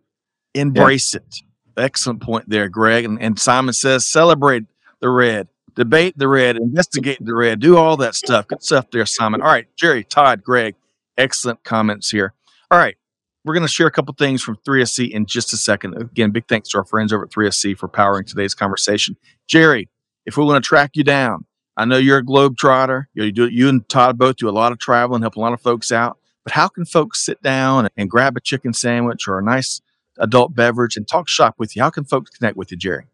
Embrace 0.54 1.14
it. 1.14 1.42
Excellent 1.76 2.22
point 2.22 2.48
there, 2.48 2.68
Greg. 2.68 3.04
And, 3.04 3.20
and 3.20 3.38
Simon 3.38 3.74
says, 3.74 4.06
celebrate 4.06 4.64
the 5.00 5.10
red, 5.10 5.48
debate 5.74 6.16
the 6.16 6.28
red, 6.28 6.56
investigate 6.56 7.18
the 7.20 7.34
red, 7.34 7.58
do 7.60 7.76
all 7.76 7.96
that 7.96 8.14
stuff. 8.14 8.46
Good 8.46 8.62
stuff 8.62 8.90
there, 8.92 9.04
Simon. 9.04 9.42
All 9.42 9.48
right, 9.48 9.66
Jerry, 9.76 10.04
Todd, 10.04 10.44
Greg, 10.44 10.76
excellent 11.18 11.64
comments 11.64 12.10
here. 12.10 12.32
All 12.70 12.78
right, 12.78 12.96
we're 13.44 13.54
going 13.54 13.66
to 13.66 13.72
share 13.72 13.88
a 13.88 13.90
couple 13.90 14.14
things 14.14 14.40
from 14.42 14.56
3SC 14.64 15.10
in 15.10 15.26
just 15.26 15.52
a 15.52 15.56
second. 15.56 15.96
Again, 15.96 16.30
big 16.30 16.46
thanks 16.46 16.68
to 16.70 16.78
our 16.78 16.84
friends 16.84 17.12
over 17.12 17.24
at 17.24 17.30
3SC 17.30 17.76
for 17.76 17.88
powering 17.88 18.24
today's 18.24 18.54
conversation. 18.54 19.16
Jerry, 19.48 19.88
if 20.24 20.36
we 20.36 20.44
want 20.44 20.62
to 20.62 20.66
track 20.66 20.92
you 20.94 21.02
down, 21.02 21.44
I 21.76 21.84
know 21.84 21.96
you're 21.96 22.18
a 22.18 22.24
globetrotter. 22.24 23.06
You, 23.14 23.32
do, 23.32 23.48
you 23.48 23.68
and 23.68 23.88
Todd 23.88 24.16
both 24.16 24.36
do 24.36 24.48
a 24.48 24.50
lot 24.50 24.72
of 24.72 24.78
travel 24.78 25.16
and 25.16 25.24
help 25.24 25.36
a 25.36 25.40
lot 25.40 25.52
of 25.52 25.60
folks 25.60 25.90
out. 25.90 26.18
But 26.44 26.52
how 26.52 26.68
can 26.68 26.84
folks 26.84 27.24
sit 27.24 27.42
down 27.42 27.88
and 27.96 28.10
grab 28.10 28.36
a 28.36 28.40
chicken 28.40 28.72
sandwich 28.72 29.26
or 29.26 29.38
a 29.38 29.42
nice 29.42 29.80
adult 30.18 30.54
beverage 30.54 30.96
and 30.96 31.08
talk 31.08 31.28
shop 31.28 31.54
with 31.58 31.74
you? 31.74 31.82
How 31.82 31.90
can 31.90 32.04
folks 32.04 32.30
connect 32.30 32.56
with 32.56 32.70
you, 32.70 32.76
Jerry? 32.76 33.06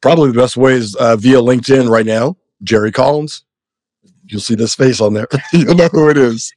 Probably 0.00 0.30
the 0.30 0.38
best 0.38 0.56
way 0.56 0.74
is 0.74 0.94
uh, 0.94 1.16
via 1.16 1.38
LinkedIn 1.38 1.88
right 1.90 2.06
now, 2.06 2.36
Jerry 2.62 2.92
Collins. 2.92 3.44
you'll 4.26 4.40
see 4.40 4.54
this 4.54 4.74
face 4.74 5.00
on 5.00 5.14
there. 5.14 5.26
You'll 5.52 5.74
know 5.74 5.88
who 5.88 6.08
it 6.10 6.16
is. 6.16 6.52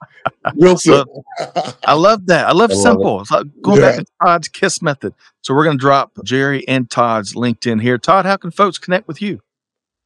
Real 0.55 0.78
simple. 0.78 1.26
I 1.86 1.93
love 1.93 2.26
that. 2.28 2.47
I 2.47 2.51
love 2.51 2.72
I 2.72 2.74
love 2.74 2.84
simple. 2.84 3.22
It's 3.22 3.32
like 3.32 3.47
going 3.62 3.82
back 3.82 3.95
to 3.97 4.05
Todd's 4.22 4.47
KISS 4.47 4.82
method. 4.82 5.14
So 5.41 5.53
we're 5.53 5.64
going 5.64 5.78
to 5.78 5.82
drop 5.82 6.12
Jerry 6.24 6.68
and 6.68 6.89
Todd's 6.89 7.34
LinkedIn 7.34 7.82
here. 7.82 7.97
Todd, 7.97 8.26
how 8.26 8.38
can 8.38 8.51
folks 8.51 8.78
connect 8.78 9.07
with 9.07 9.22
you? 9.22 9.41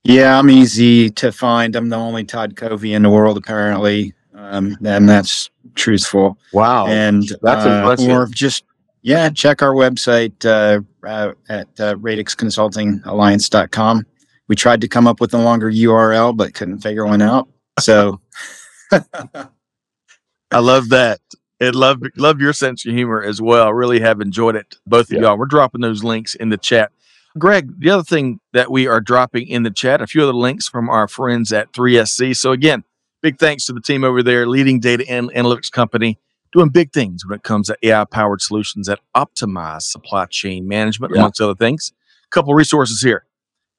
Yeah, 0.03 0.37
I'm 0.37 0.49
easy 0.49 1.09
to 1.11 1.31
find. 1.31 1.75
I'm 1.75 1.89
the 1.89 1.95
only 1.95 2.23
Todd 2.25 2.55
Kovi 2.55 2.93
in 2.95 3.03
the 3.03 3.09
world, 3.09 3.37
apparently. 3.37 4.13
Um, 4.35 4.77
and 4.83 5.07
that's 5.07 5.49
truthful. 5.75 6.37
Wow. 6.51 6.87
and 6.87 7.23
that's 7.41 7.65
uh, 7.65 7.69
impressive. 7.69 8.09
or 8.09 8.25
just 8.27 8.63
yeah 9.01 9.29
check 9.29 9.61
our 9.61 9.73
website 9.73 10.33
uh, 10.45 10.81
uh, 11.07 11.31
at 11.49 11.67
uh, 11.79 11.95
radixconsultingalliance.com 11.95 14.05
we 14.47 14.55
tried 14.55 14.79
to 14.81 14.87
come 14.87 15.07
up 15.07 15.19
with 15.19 15.33
a 15.33 15.37
longer 15.37 15.69
url 15.71 16.35
but 16.37 16.53
couldn't 16.53 16.79
figure 16.79 17.05
one 17.05 17.21
out 17.21 17.47
so 17.79 18.19
I 18.91 20.59
love 20.59 20.89
that. 20.89 21.19
And 21.59 21.75
love 21.75 22.01
love 22.17 22.39
your 22.41 22.53
sense 22.53 22.85
of 22.85 22.93
humor 22.93 23.23
as 23.23 23.41
well. 23.41 23.71
Really 23.73 23.99
have 24.01 24.19
enjoyed 24.21 24.55
it, 24.55 24.75
both 24.85 25.07
of 25.11 25.13
Yeah. 25.13 25.21
y'all. 25.21 25.37
We're 25.37 25.45
dropping 25.45 25.81
those 25.81 26.03
links 26.03 26.35
in 26.35 26.49
the 26.49 26.57
chat. 26.57 26.91
Greg, 27.37 27.79
the 27.79 27.89
other 27.89 28.03
thing 28.03 28.39
that 28.53 28.69
we 28.71 28.87
are 28.87 29.01
dropping 29.01 29.47
in 29.47 29.63
the 29.63 29.71
chat, 29.71 30.01
a 30.01 30.07
few 30.07 30.21
other 30.23 30.33
links 30.33 30.67
from 30.67 30.89
our 30.89 31.07
friends 31.07 31.51
at 31.51 31.71
3SC. 31.73 32.35
So 32.35 32.51
again, 32.51 32.83
big 33.21 33.39
thanks 33.39 33.65
to 33.65 33.73
the 33.73 33.81
team 33.81 34.03
over 34.03 34.21
there, 34.21 34.45
leading 34.47 34.79
data 34.79 35.03
and 35.09 35.31
analytics 35.31 35.71
company, 35.71 36.19
doing 36.51 36.69
big 36.69 36.91
things 36.93 37.25
when 37.25 37.35
it 37.35 37.43
comes 37.43 37.67
to 37.67 37.77
AI 37.81 38.05
powered 38.05 38.41
solutions 38.41 38.87
that 38.87 38.99
optimize 39.15 39.83
supply 39.83 40.25
chain 40.25 40.67
management, 40.67 41.11
Yeah. 41.13 41.21
amongst 41.21 41.41
other 41.41 41.55
things. 41.55 41.91
A 42.25 42.29
couple 42.29 42.53
resources 42.53 43.01
here. 43.01 43.25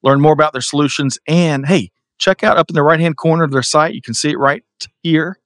Learn 0.02 0.20
more 0.20 0.32
about 0.32 0.52
their 0.52 0.60
solutions 0.60 1.18
and 1.28 1.66
hey, 1.66 1.90
check 2.18 2.42
out 2.42 2.56
up 2.58 2.68
in 2.70 2.74
the 2.74 2.82
right 2.82 3.00
hand 3.00 3.16
corner 3.16 3.44
of 3.44 3.52
their 3.52 3.62
site. 3.62 3.94
You 3.94 4.02
can 4.02 4.14
see 4.14 4.30
it 4.30 4.38
right 4.38 4.64
here 5.02 5.38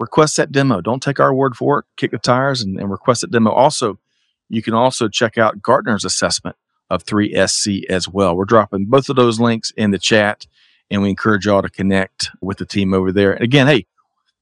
request 0.00 0.36
that 0.36 0.50
demo. 0.50 0.80
Don't 0.80 1.00
take 1.00 1.20
our 1.20 1.32
word 1.32 1.54
for 1.54 1.78
it. 1.78 1.84
Kick 1.96 2.10
the 2.10 2.18
tires 2.18 2.60
and, 2.60 2.76
and 2.76 2.90
request 2.90 3.20
that 3.20 3.30
demo. 3.30 3.52
Also, 3.52 4.00
you 4.48 4.60
can 4.60 4.74
also 4.74 5.08
check 5.08 5.38
out 5.38 5.62
Gartner's 5.62 6.04
assessment 6.04 6.56
of 6.92 7.04
3SC 7.04 7.86
as 7.86 8.06
well. 8.08 8.36
We're 8.36 8.44
dropping 8.44 8.86
both 8.86 9.08
of 9.08 9.16
those 9.16 9.40
links 9.40 9.72
in 9.76 9.90
the 9.92 9.98
chat, 9.98 10.46
and 10.90 11.02
we 11.02 11.08
encourage 11.10 11.46
y'all 11.46 11.62
to 11.62 11.70
connect 11.70 12.28
with 12.42 12.58
the 12.58 12.66
team 12.66 12.92
over 12.92 13.10
there. 13.10 13.32
And 13.32 13.42
again, 13.42 13.66
hey, 13.66 13.86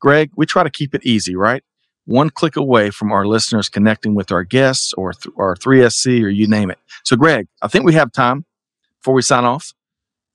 Greg, 0.01 0.33
we 0.37 0.47
try 0.47 0.65
to 0.65 0.71
keep 0.71 0.95
it 0.95 1.07
easy, 1.07 1.37
right? 1.37 1.63
One 2.07 2.29
click 2.31 2.57
away 2.57 2.91
from 2.91 3.13
our 3.13 3.25
listeners 3.27 3.69
connecting 3.69 4.15
with 4.15 4.33
our 4.33 4.43
guests 4.43 4.93
or 4.95 5.13
th- 5.13 5.33
our 5.39 5.55
3SC 5.55 6.25
or 6.25 6.29
you 6.29 6.49
name 6.49 6.71
it. 6.71 6.79
So, 7.05 7.15
Greg, 7.17 7.47
I 7.63 7.69
think 7.69 7.85
we 7.85 7.95
have 7.95 8.11
time 8.11 8.45
before 9.01 9.15
we 9.15 9.23
sign 9.23 9.45
off. 9.45 9.73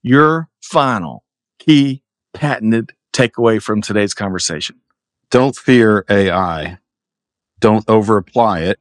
Your 0.02 0.48
final 0.62 1.22
key 1.58 2.02
patented 2.32 2.92
takeaway 3.12 3.62
from 3.62 3.82
today's 3.82 4.14
conversation. 4.14 4.76
don't 5.30 5.56
fear 5.56 6.04
AI. 6.08 6.78
Don't 7.60 7.88
over 7.88 8.16
apply 8.16 8.60
it. 8.60 8.78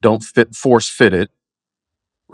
Don't 0.00 0.22
fit, 0.22 0.54
force 0.54 0.88
fit 0.88 1.12
it. 1.12 1.30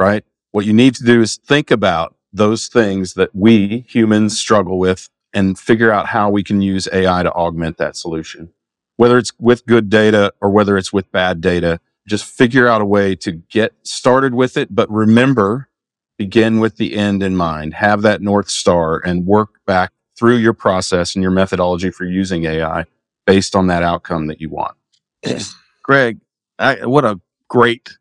Right. 0.01 0.25
What 0.53 0.67
you 0.67 0.75
need 0.75 0.97
to 0.97 1.05
do 1.05 1.23
is 1.23 1.39
think 1.39 1.73
about 1.73 2.17
those 2.33 2.69
things 2.69 3.15
that 3.15 3.35
we 3.35 3.87
humans 3.89 4.41
struggle 4.41 4.81
with 4.81 5.11
and 5.35 5.59
figure 5.59 5.93
out 5.93 6.09
how 6.09 6.31
we 6.31 6.45
can 6.45 6.63
use 6.63 6.89
AI 6.93 7.25
to 7.25 7.33
augment 7.33 7.79
that 7.79 7.97
solution. 7.97 8.53
Whether 8.99 9.19
it's 9.19 9.33
with 9.41 9.67
good 9.67 9.91
data 9.91 10.35
or 10.43 10.51
whether 10.51 10.79
it's 10.79 10.93
with 10.93 11.13
bad 11.13 11.43
data, 11.43 11.81
just 12.09 12.27
figure 12.27 12.69
out 12.69 12.83
a 12.83 12.87
way 12.87 13.17
to 13.17 13.33
get 13.33 13.75
started 13.85 14.35
with 14.35 14.59
it. 14.59 14.75
But 14.75 14.91
remember, 14.91 15.71
begin 16.19 16.61
with 16.61 16.79
the 16.79 16.97
end 16.97 17.23
in 17.23 17.37
mind. 17.37 17.75
Have 17.75 18.03
that 18.03 18.23
North 18.23 18.51
Star 18.51 18.99
and 18.99 19.27
work 19.27 19.61
back 19.67 19.93
through 20.19 20.39
your 20.39 20.55
process 20.55 21.17
and 21.17 21.23
your 21.23 21.33
methodology 21.33 21.91
for 21.93 22.07
using 22.07 22.47
AI 22.47 22.87
based 23.27 23.57
on 23.57 23.69
that 23.69 23.85
outcome 23.85 24.29
that 24.29 24.41
you 24.43 24.51
want. 24.51 24.77
Greg, 25.85 26.21
I, 26.59 26.87
what 26.87 27.07
a 27.07 27.21
great 27.49 27.99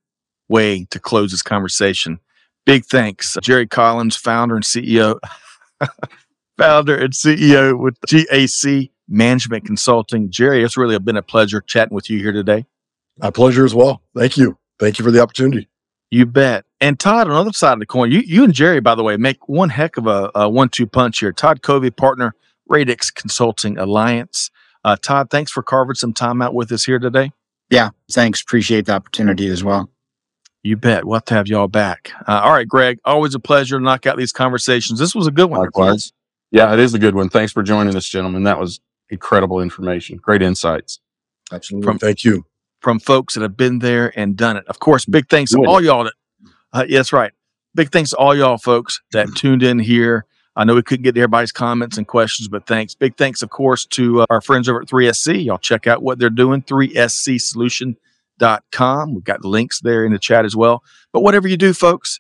way 0.50 0.86
to 0.90 1.00
close 1.00 1.32
this 1.32 1.42
conversation. 1.42 2.20
Big 2.66 2.86
thanks, 2.86 3.38
Jerry 3.42 3.68
Collins, 3.68 4.16
founder 4.16 4.56
and 4.56 4.64
CEO, 4.64 5.20
founder 6.58 6.96
and 6.98 7.14
CEO 7.14 7.80
with 7.80 8.00
GAC 8.02 8.92
Management 9.08 9.66
Consulting. 9.66 10.30
Jerry, 10.30 10.64
it's 10.64 10.78
really 10.78 11.00
been 11.00 11.18
a 11.18 11.22
pleasure 11.24 11.62
chatting 11.62 11.96
with 11.96 12.10
you 12.10 12.20
here 12.20 12.32
today. 12.32 12.66
My 13.18 13.32
pleasure 13.32 13.66
as 13.66 13.74
well. 13.74 14.02
Thank 14.16 14.38
you. 14.38 14.58
Thank 14.80 15.00
you 15.00 15.06
for 15.06 15.12
the 15.12 15.22
opportunity. 15.22 15.68
You 16.12 16.26
bet. 16.26 16.66
And 16.82 17.00
Todd, 17.00 17.28
on 17.28 17.34
the 17.34 17.40
other 17.40 17.54
side 17.54 17.74
of 17.74 17.80
the 17.80 17.86
coin, 17.86 18.12
you, 18.12 18.20
you 18.20 18.44
and 18.44 18.54
Jerry, 18.54 18.80
by 18.80 18.96
the 18.96 19.04
way, 19.04 19.18
make 19.18 19.48
one 19.50 19.70
heck 19.70 19.98
of 19.98 20.08
a, 20.08 20.32
a 20.36 20.50
one-two 20.50 20.88
punch 20.88 21.20
here. 21.20 21.32
Todd 21.32 21.62
Kovi, 21.62 21.96
partner, 21.96 22.34
Radix 22.68 23.12
Consulting 23.12 23.78
Alliance. 23.78 24.50
Uh, 24.84 24.96
Todd, 25.02 25.30
thanks 25.30 25.52
for 25.52 25.62
carving 25.62 25.96
some 25.96 26.14
time 26.14 26.42
out 26.42 26.54
with 26.54 26.72
us 26.72 26.86
here 26.86 27.00
today. 27.00 27.32
yeah 27.70 27.90
thanks 28.12 28.42
appreciate 28.42 28.86
the 28.86 28.94
opportunity 28.94 29.48
as 29.48 29.64
well 29.64 29.90
You 30.64 30.76
bet. 30.76 31.06
We'll 31.06 31.16
have 31.16 31.26
to 31.26 31.34
have 31.36 31.48
y'all 31.48 31.68
back. 31.68 32.12
Uh, 32.28 32.42
all 32.44 32.52
right, 32.52 32.68
Greg. 32.68 33.00
Always 33.06 33.34
a 33.34 33.40
pleasure 33.40 33.78
to 33.78 33.84
knock 33.84 34.06
out 34.06 34.18
these 34.18 34.34
conversations. 34.34 35.00
This 35.00 35.16
was 35.16 35.26
a 35.28 35.32
good 35.32 35.50
one. 35.50 35.62
Likewise. 35.62 36.12
Yeah, 36.52 36.74
it 36.74 36.80
is 36.80 36.94
a 36.94 37.00
good 37.00 37.16
one. 37.16 37.30
Thanks 37.30 37.52
for 37.54 37.64
joining 37.64 37.96
us, 37.96 38.08
gentlemen. 38.08 38.44
That 38.44 38.60
was 38.60 38.82
incredible 39.10 39.62
information. 39.62 40.18
Great 40.18 40.42
insights. 40.42 41.00
Absolutely. 41.52 41.86
From- 41.86 42.00
Thank 42.00 42.24
you. 42.24 42.46
From 42.82 43.00
folks 43.00 43.34
that 43.34 43.42
have 43.42 43.58
been 43.58 43.80
there 43.80 44.18
and 44.18 44.38
done 44.38 44.56
it. 44.56 44.66
Of 44.68 44.80
course, 44.80 45.04
big 45.06 45.28
thanks 45.28 45.52
to 45.52 45.58
Doing 45.58 45.68
all 45.70 45.84
y'all 45.84 46.06
that. 46.06 46.14
Uh, 46.72 46.86
yeah, 46.88 47.00
that's 47.00 47.12
right. 47.12 47.34
Big 47.76 47.92
thanks 47.92 48.12
to 48.12 48.18
all 48.18 48.34
y'all 48.36 48.58
folks 48.58 49.02
that 49.12 49.28
tuned 49.36 49.64
in 49.64 49.80
here. 49.80 50.26
I 50.56 50.64
know 50.64 50.76
we 50.76 50.82
couldn't 50.82 51.04
get 51.04 51.14
to 51.16 51.22
everybody's 51.22 51.52
comments 51.52 51.98
and 51.98 52.08
questions, 52.08 52.48
but 52.48 52.66
thanks. 52.66 52.96
Big 52.96 53.16
thanks, 53.18 53.42
of 53.42 53.50
course, 53.50 53.86
to 53.88 54.22
uh, 54.22 54.26
our 54.30 54.40
friends 54.42 54.68
over 54.70 54.82
at 54.82 54.88
3SC. 54.88 55.44
Y'all 55.46 55.58
check 55.58 55.88
out 55.88 56.02
what 56.02 56.20
they're 56.20 56.30
doing, 56.30 56.62
3scsolution.com. 56.64 57.96
We've 58.40 59.24
got 59.24 59.46
links 59.46 59.82
there 59.82 60.06
in 60.06 60.12
the 60.12 60.20
chat 60.20 60.46
as 60.46 60.56
well. 60.56 60.84
But 61.14 61.22
whatever 61.22 61.48
you 61.48 61.58
do, 61.58 61.74
folks, 61.74 62.20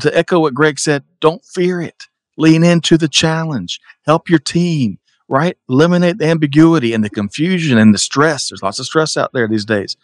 to 0.00 0.16
echo 0.16 0.40
what 0.40 0.54
Greg 0.54 0.78
said, 0.78 1.04
don't 1.20 1.44
fear 1.44 1.80
it. 1.80 2.04
Lean 2.36 2.64
into 2.64 2.96
the 2.96 3.08
challenge. 3.08 3.80
Help 4.04 4.28
your 4.28 4.38
team, 4.38 4.98
right? 5.28 5.56
Eliminate 5.68 6.18
the 6.18 6.26
ambiguity 6.26 6.94
and 6.94 7.04
the 7.04 7.10
confusion 7.10 7.78
and 7.78 7.94
the 7.94 7.98
stress. 7.98 8.48
There's 8.48 8.62
lots 8.62 8.78
of 8.78 8.86
stress 8.86 9.16
out 9.16 9.32
there 9.32 9.48
these 9.48 9.64
days. 9.64 9.96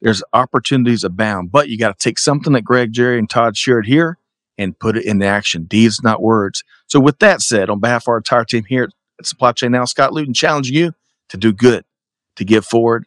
There's 0.00 0.22
opportunities 0.32 1.04
abound, 1.04 1.52
but 1.52 1.68
you 1.68 1.78
got 1.78 1.96
to 1.96 2.02
take 2.02 2.18
something 2.18 2.52
that 2.54 2.62
Greg, 2.62 2.92
Jerry, 2.92 3.18
and 3.18 3.30
Todd 3.30 3.56
shared 3.56 3.86
here 3.86 4.18
and 4.58 4.78
put 4.78 4.96
it 4.96 5.04
into 5.04 5.26
action. 5.26 5.64
Deeds, 5.64 6.02
not 6.02 6.22
words. 6.22 6.64
So, 6.86 6.98
with 7.00 7.18
that 7.20 7.40
said, 7.40 7.70
on 7.70 7.80
behalf 7.80 8.04
of 8.04 8.08
our 8.08 8.16
entire 8.18 8.44
team 8.44 8.64
here 8.64 8.90
at 9.18 9.26
Supply 9.26 9.52
Chain 9.52 9.72
Now, 9.72 9.84
Scott 9.84 10.12
Luton 10.12 10.34
challenging 10.34 10.74
you 10.74 10.92
to 11.28 11.36
do 11.36 11.52
good, 11.52 11.84
to 12.36 12.44
give 12.44 12.64
forward, 12.64 13.06